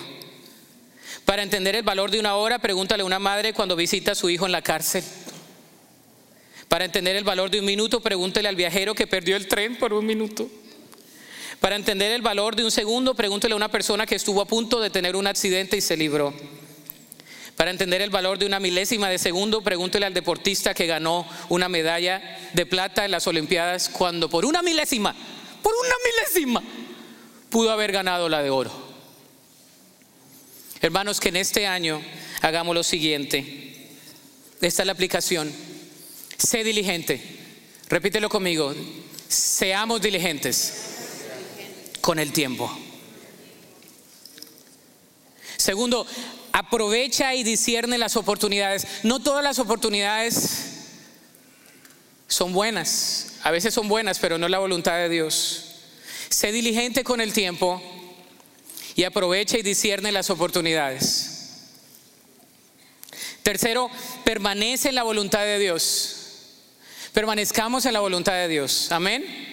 Para 1.26 1.42
entender 1.42 1.76
el 1.76 1.84
valor 1.84 2.12
de 2.12 2.20
una 2.20 2.36
hora, 2.36 2.60
pregúntale 2.60 3.04
a 3.04 3.06
una 3.06 3.20
madre 3.20 3.54
cuando 3.54 3.76
visita 3.76 4.12
a 4.12 4.16
su 4.16 4.30
hijo 4.30 4.46
en 4.46 4.52
la 4.52 4.62
cárcel. 4.62 5.04
Para 6.68 6.86
entender 6.86 7.16
el 7.16 7.24
valor 7.24 7.50
de 7.50 7.60
un 7.60 7.66
minuto, 7.66 8.02
pregúntele 8.02 8.50
al 8.50 8.56
viajero 8.56 8.94
que 8.94 9.08
perdió 9.08 9.36
el 9.36 9.48
tren 9.48 9.78
por 9.78 9.94
un 9.94 10.06
minuto. 10.06 10.50
Para 11.60 11.76
entender 11.76 12.12
el 12.12 12.22
valor 12.22 12.56
de 12.56 12.64
un 12.64 12.72
segundo, 12.72 13.16
pregúntele 13.16 13.54
a 13.54 13.58
una 13.58 13.70
persona 13.70 14.06
que 14.06 14.16
estuvo 14.16 14.42
a 14.42 14.48
punto 14.48 14.80
de 14.80 14.90
tener 14.90 15.16
un 15.16 15.28
accidente 15.28 15.78
y 15.78 15.82
se 15.82 15.98
libró. 15.98 16.34
Para 17.56 17.72
entender 17.72 18.02
el 18.02 18.10
valor 18.10 18.40
de 18.40 18.46
una 18.46 18.60
milésima 18.60 19.10
de 19.10 19.20
segundo, 19.20 19.62
pregúntele 19.62 20.06
al 20.06 20.14
deportista 20.14 20.74
que 20.74 20.88
ganó 20.88 21.28
una 21.50 21.70
medalla 21.70 22.22
de 22.54 22.66
plata 22.66 23.06
en 23.06 23.12
las 23.12 23.28
Olimpiadas 23.28 23.90
cuando 23.90 24.30
por 24.30 24.46
una 24.46 24.62
milésima, 24.62 25.16
por 25.62 25.74
una 25.74 25.96
milésima, 26.06 26.64
pudo 27.50 27.72
haber 27.72 27.92
ganado 27.92 28.28
la 28.28 28.42
de 28.42 28.50
oro. 28.50 28.72
Hermanos, 30.82 31.20
que 31.20 31.30
en 31.30 31.38
este 31.38 31.68
año 31.68 32.02
hagamos 32.42 32.76
lo 32.76 32.84
siguiente. 32.84 33.90
Esta 34.60 34.82
es 34.82 34.86
la 34.86 34.92
aplicación. 34.92 35.54
Sé 36.38 36.64
diligente. 36.64 37.22
Repítelo 37.88 38.28
conmigo. 38.28 38.74
Seamos 39.30 40.02
diligentes 40.02 40.93
con 42.04 42.20
el 42.20 42.34
tiempo. 42.34 42.70
Segundo, 45.56 46.06
aprovecha 46.52 47.34
y 47.34 47.44
discierne 47.44 47.98
las 47.98 48.18
oportunidades. 48.18 48.86
No 49.04 49.22
todas 49.22 49.42
las 49.42 49.58
oportunidades 49.58 50.90
son 52.28 52.52
buenas. 52.52 53.36
A 53.44 53.52
veces 53.52 53.74
son 53.74 53.88
buenas, 53.88 54.20
pero 54.20 54.38
no 54.38 54.50
la 54.50 54.60
voluntad 54.60 54.98
de 54.98 55.08
Dios. 55.08 55.76
Sé 56.28 56.52
diligente 56.52 57.06
con 57.06 57.22
el 57.22 57.32
tiempo 57.32 57.82
y 58.96 59.06
aprovecha 59.06 59.58
y 59.58 59.62
discierne 59.62 60.12
las 60.12 60.30
oportunidades. 60.30 61.62
Tercero, 63.44 63.90
permanece 64.26 64.90
en 64.90 64.96
la 64.96 65.04
voluntad 65.04 65.46
de 65.46 65.58
Dios. 65.58 66.18
Permanezcamos 67.14 67.86
en 67.86 67.94
la 67.94 68.02
voluntad 68.02 68.34
de 68.34 68.50
Dios. 68.50 68.92
Amén. 68.92 69.53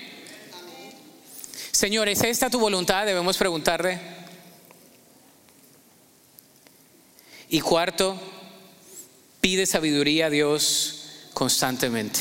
Señor, 1.80 2.10
¿es 2.10 2.22
esta 2.22 2.50
tu 2.50 2.60
voluntad? 2.60 3.06
Debemos 3.06 3.38
preguntarle. 3.38 3.98
Y 7.48 7.60
cuarto, 7.60 8.20
pide 9.40 9.64
sabiduría 9.64 10.26
a 10.26 10.30
Dios 10.30 11.28
constantemente. 11.32 12.20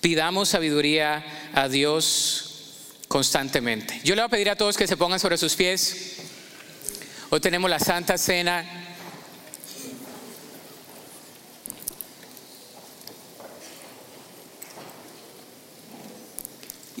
Pidamos 0.00 0.48
sabiduría 0.48 1.24
a 1.54 1.68
Dios 1.68 3.04
constantemente. 3.06 4.00
Yo 4.02 4.16
le 4.16 4.22
voy 4.22 4.26
a 4.26 4.30
pedir 4.30 4.50
a 4.50 4.56
todos 4.56 4.76
que 4.76 4.88
se 4.88 4.96
pongan 4.96 5.20
sobre 5.20 5.38
sus 5.38 5.54
pies. 5.54 6.16
Hoy 7.30 7.38
tenemos 7.38 7.70
la 7.70 7.78
Santa 7.78 8.18
Cena. 8.18 8.85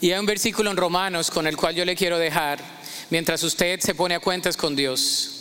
Y 0.06 0.12
hay 0.12 0.20
un 0.20 0.26
versículo 0.26 0.70
en 0.70 0.76
Romanos 0.76 1.32
con 1.32 1.48
el 1.48 1.56
cual 1.56 1.74
yo 1.74 1.84
le 1.84 1.96
quiero 1.96 2.16
dejar 2.16 2.60
mientras 3.10 3.42
usted 3.42 3.80
se 3.80 3.92
pone 3.92 4.14
a 4.14 4.20
cuentas 4.20 4.56
con 4.56 4.76
Dios. 4.76 5.32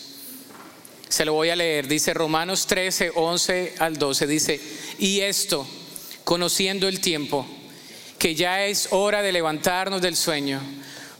Se 1.07 1.23
lo 1.23 1.33
voy 1.33 1.51
a 1.51 1.55
leer. 1.55 1.87
Dice 1.87 2.15
Romanos 2.15 2.65
13, 2.65 3.11
11 3.13 3.75
al 3.77 3.97
12. 3.97 4.25
Dice, 4.25 4.59
y 4.97 5.19
esto, 5.19 5.67
conociendo 6.23 6.87
el 6.87 6.99
tiempo, 6.99 7.45
que 8.17 8.33
ya 8.33 8.65
es 8.65 8.87
hora 8.89 9.21
de 9.21 9.33
levantarnos 9.33 10.01
del 10.01 10.15
sueño, 10.15 10.59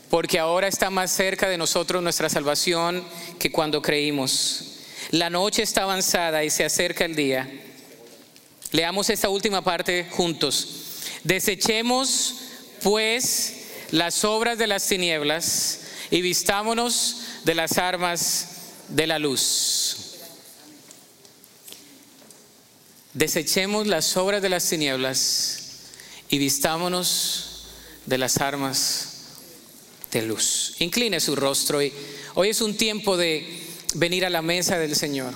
porque 0.10 0.40
ahora 0.40 0.68
está 0.68 0.90
más 0.90 1.12
cerca 1.12 1.48
de 1.48 1.60
nosotros 1.60 2.02
nuestra 2.02 2.30
salvación 2.30 3.04
que 3.38 3.52
cuando 3.52 3.80
creímos. 3.80 4.80
La 5.12 5.30
noche 5.30 5.62
está 5.62 5.84
avanzada 5.84 6.44
y 6.44 6.50
se 6.50 6.66
acerca 6.66 7.06
el 7.06 7.16
día. 7.16 7.48
Leamos 8.72 9.12
esta 9.12 9.30
última 9.30 9.64
parte 9.64 10.08
juntos. 10.10 10.68
Desechemos 11.24 12.45
pues 12.86 13.54
las 13.90 14.24
obras 14.26 14.60
de 14.60 14.68
las 14.68 14.88
tinieblas 14.88 15.80
y 16.12 16.22
vistámonos 16.22 17.22
de 17.44 17.56
las 17.56 17.80
armas 17.80 18.48
de 18.90 19.08
la 19.08 19.18
luz. 19.18 20.18
Desechemos 23.12 23.88
las 23.88 24.16
obras 24.18 24.40
de 24.44 24.50
las 24.50 24.70
tinieblas 24.70 25.64
y 26.30 26.38
vistámonos 26.38 27.70
de 28.06 28.20
las 28.20 28.38
armas 28.38 29.08
de 30.12 30.22
luz. 30.22 30.76
Incline 30.78 31.20
su 31.20 31.36
rostro 31.36 31.82
y 31.82 31.92
hoy 32.36 32.50
es 32.50 32.62
un 32.62 32.78
tiempo 32.78 33.18
de 33.18 33.64
venir 33.96 34.28
a 34.28 34.30
la 34.30 34.44
mesa 34.44 34.78
del 34.78 34.96
Señor 34.96 35.34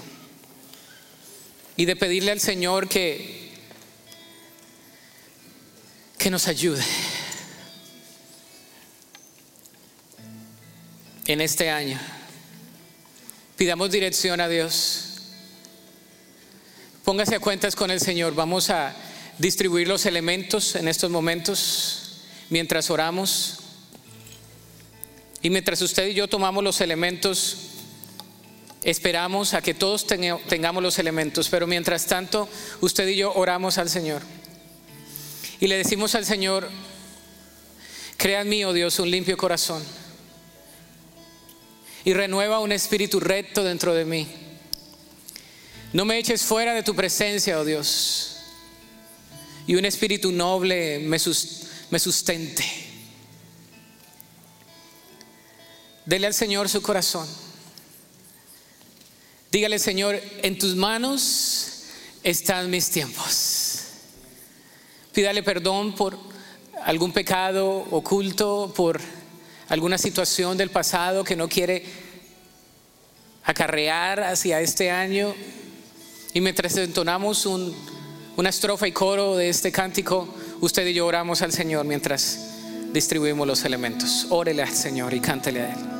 y 1.76 1.86
de 1.86 1.96
pedirle 1.96 2.30
al 2.30 2.42
Señor 2.42 2.88
que 2.88 3.40
que 6.20 6.30
nos 6.30 6.48
ayude 6.48 6.84
en 11.34 11.42
este 11.42 11.70
año. 11.70 12.00
Pidamos 13.56 13.92
dirección 13.92 14.42
a 14.42 14.48
Dios. 14.48 15.20
Póngase 17.04 17.36
a 17.36 17.40
cuentas 17.40 17.76
con 17.76 17.92
el 17.92 18.00
Señor. 18.00 18.34
Vamos 18.34 18.72
a 18.72 18.96
distribuir 19.38 19.88
los 19.88 20.08
elementos 20.08 20.76
en 20.76 20.88
estos 20.88 21.12
momentos 21.12 22.24
mientras 22.50 22.90
oramos. 22.90 23.60
Y 25.44 25.52
mientras 25.52 25.80
usted 25.84 26.08
y 26.08 26.16
yo 26.16 26.28
tomamos 26.28 26.64
los 26.64 26.82
elementos, 26.82 27.58
esperamos 28.84 29.54
a 29.54 29.62
que 29.62 29.76
todos 29.76 30.08
tengamos 30.08 30.82
los 30.82 30.98
elementos, 30.98 31.48
pero 31.48 31.68
mientras 31.68 32.08
tanto 32.08 32.50
usted 32.82 33.08
y 33.08 33.18
yo 33.18 33.34
oramos 33.36 33.78
al 33.78 33.90
Señor. 33.90 34.24
Y 35.60 35.68
le 35.68 35.78
decimos 35.78 36.16
al 36.16 36.26
Señor, 36.26 36.68
crea 38.18 38.42
en 38.42 38.50
mí, 38.50 38.66
oh 38.66 38.74
Dios, 38.74 38.98
un 38.98 39.12
limpio 39.12 39.38
corazón. 39.38 39.84
Y 42.06 42.14
renueva 42.14 42.60
un 42.60 42.72
espíritu 42.72 43.20
recto 43.20 43.64
dentro 43.64 43.94
de 43.94 44.06
mí. 44.06 44.28
No 45.92 46.06
me 46.06 46.18
eches 46.18 46.44
fuera 46.44 46.74
de 46.74 46.84
tu 46.84 46.96
presencia, 46.96 47.60
oh 47.60 47.66
Dios. 47.66 48.38
Y 49.66 49.76
un 49.76 49.86
espíritu 49.86 50.32
noble 50.32 51.00
me, 51.00 51.20
sustente. 51.20 52.66
Dele 56.06 56.28
al 56.28 56.34
Señor 56.34 56.70
su 56.70 56.82
corazón. 56.82 57.28
Dígale, 59.52 59.80
Señor, 59.80 60.22
en 60.44 60.58
tus 60.60 60.76
manos 60.76 61.84
están 62.24 62.70
mis 62.70 62.90
tiempos. 62.90 63.80
Pídale 65.12 65.42
perdón 65.42 65.96
por 65.96 66.18
algún 66.84 67.12
pecado 67.12 67.88
oculto, 67.92 68.72
por 68.76 69.02
alguna 69.70 69.98
situación 69.98 70.58
del 70.58 70.72
pasado 70.72 71.24
que 71.24 71.36
no 71.36 71.48
quiere 71.48 71.84
acarrear 73.44 74.22
hacia 74.22 74.60
este 74.62 74.92
año. 74.92 75.34
Y 76.34 76.42
mientras 76.42 76.76
entonamos 76.78 77.46
una 77.46 78.50
estrofa 78.50 78.88
y 78.88 78.92
coro 78.92 79.36
de 79.36 79.50
este 79.50 79.72
cántico, 79.72 80.28
usted 80.62 80.86
y 80.88 80.94
yo 80.94 81.06
oramos 81.06 81.42
al 81.42 81.52
Señor 81.52 81.86
mientras 81.86 82.40
distribuimos 82.92 83.48
los 83.48 83.64
elementos. 83.64 84.28
Órele 84.30 84.64
al 84.64 84.74
Señor 84.74 85.14
y 85.14 85.20
cántele 85.20 85.62
a 85.62 85.74
Él. 85.74 85.99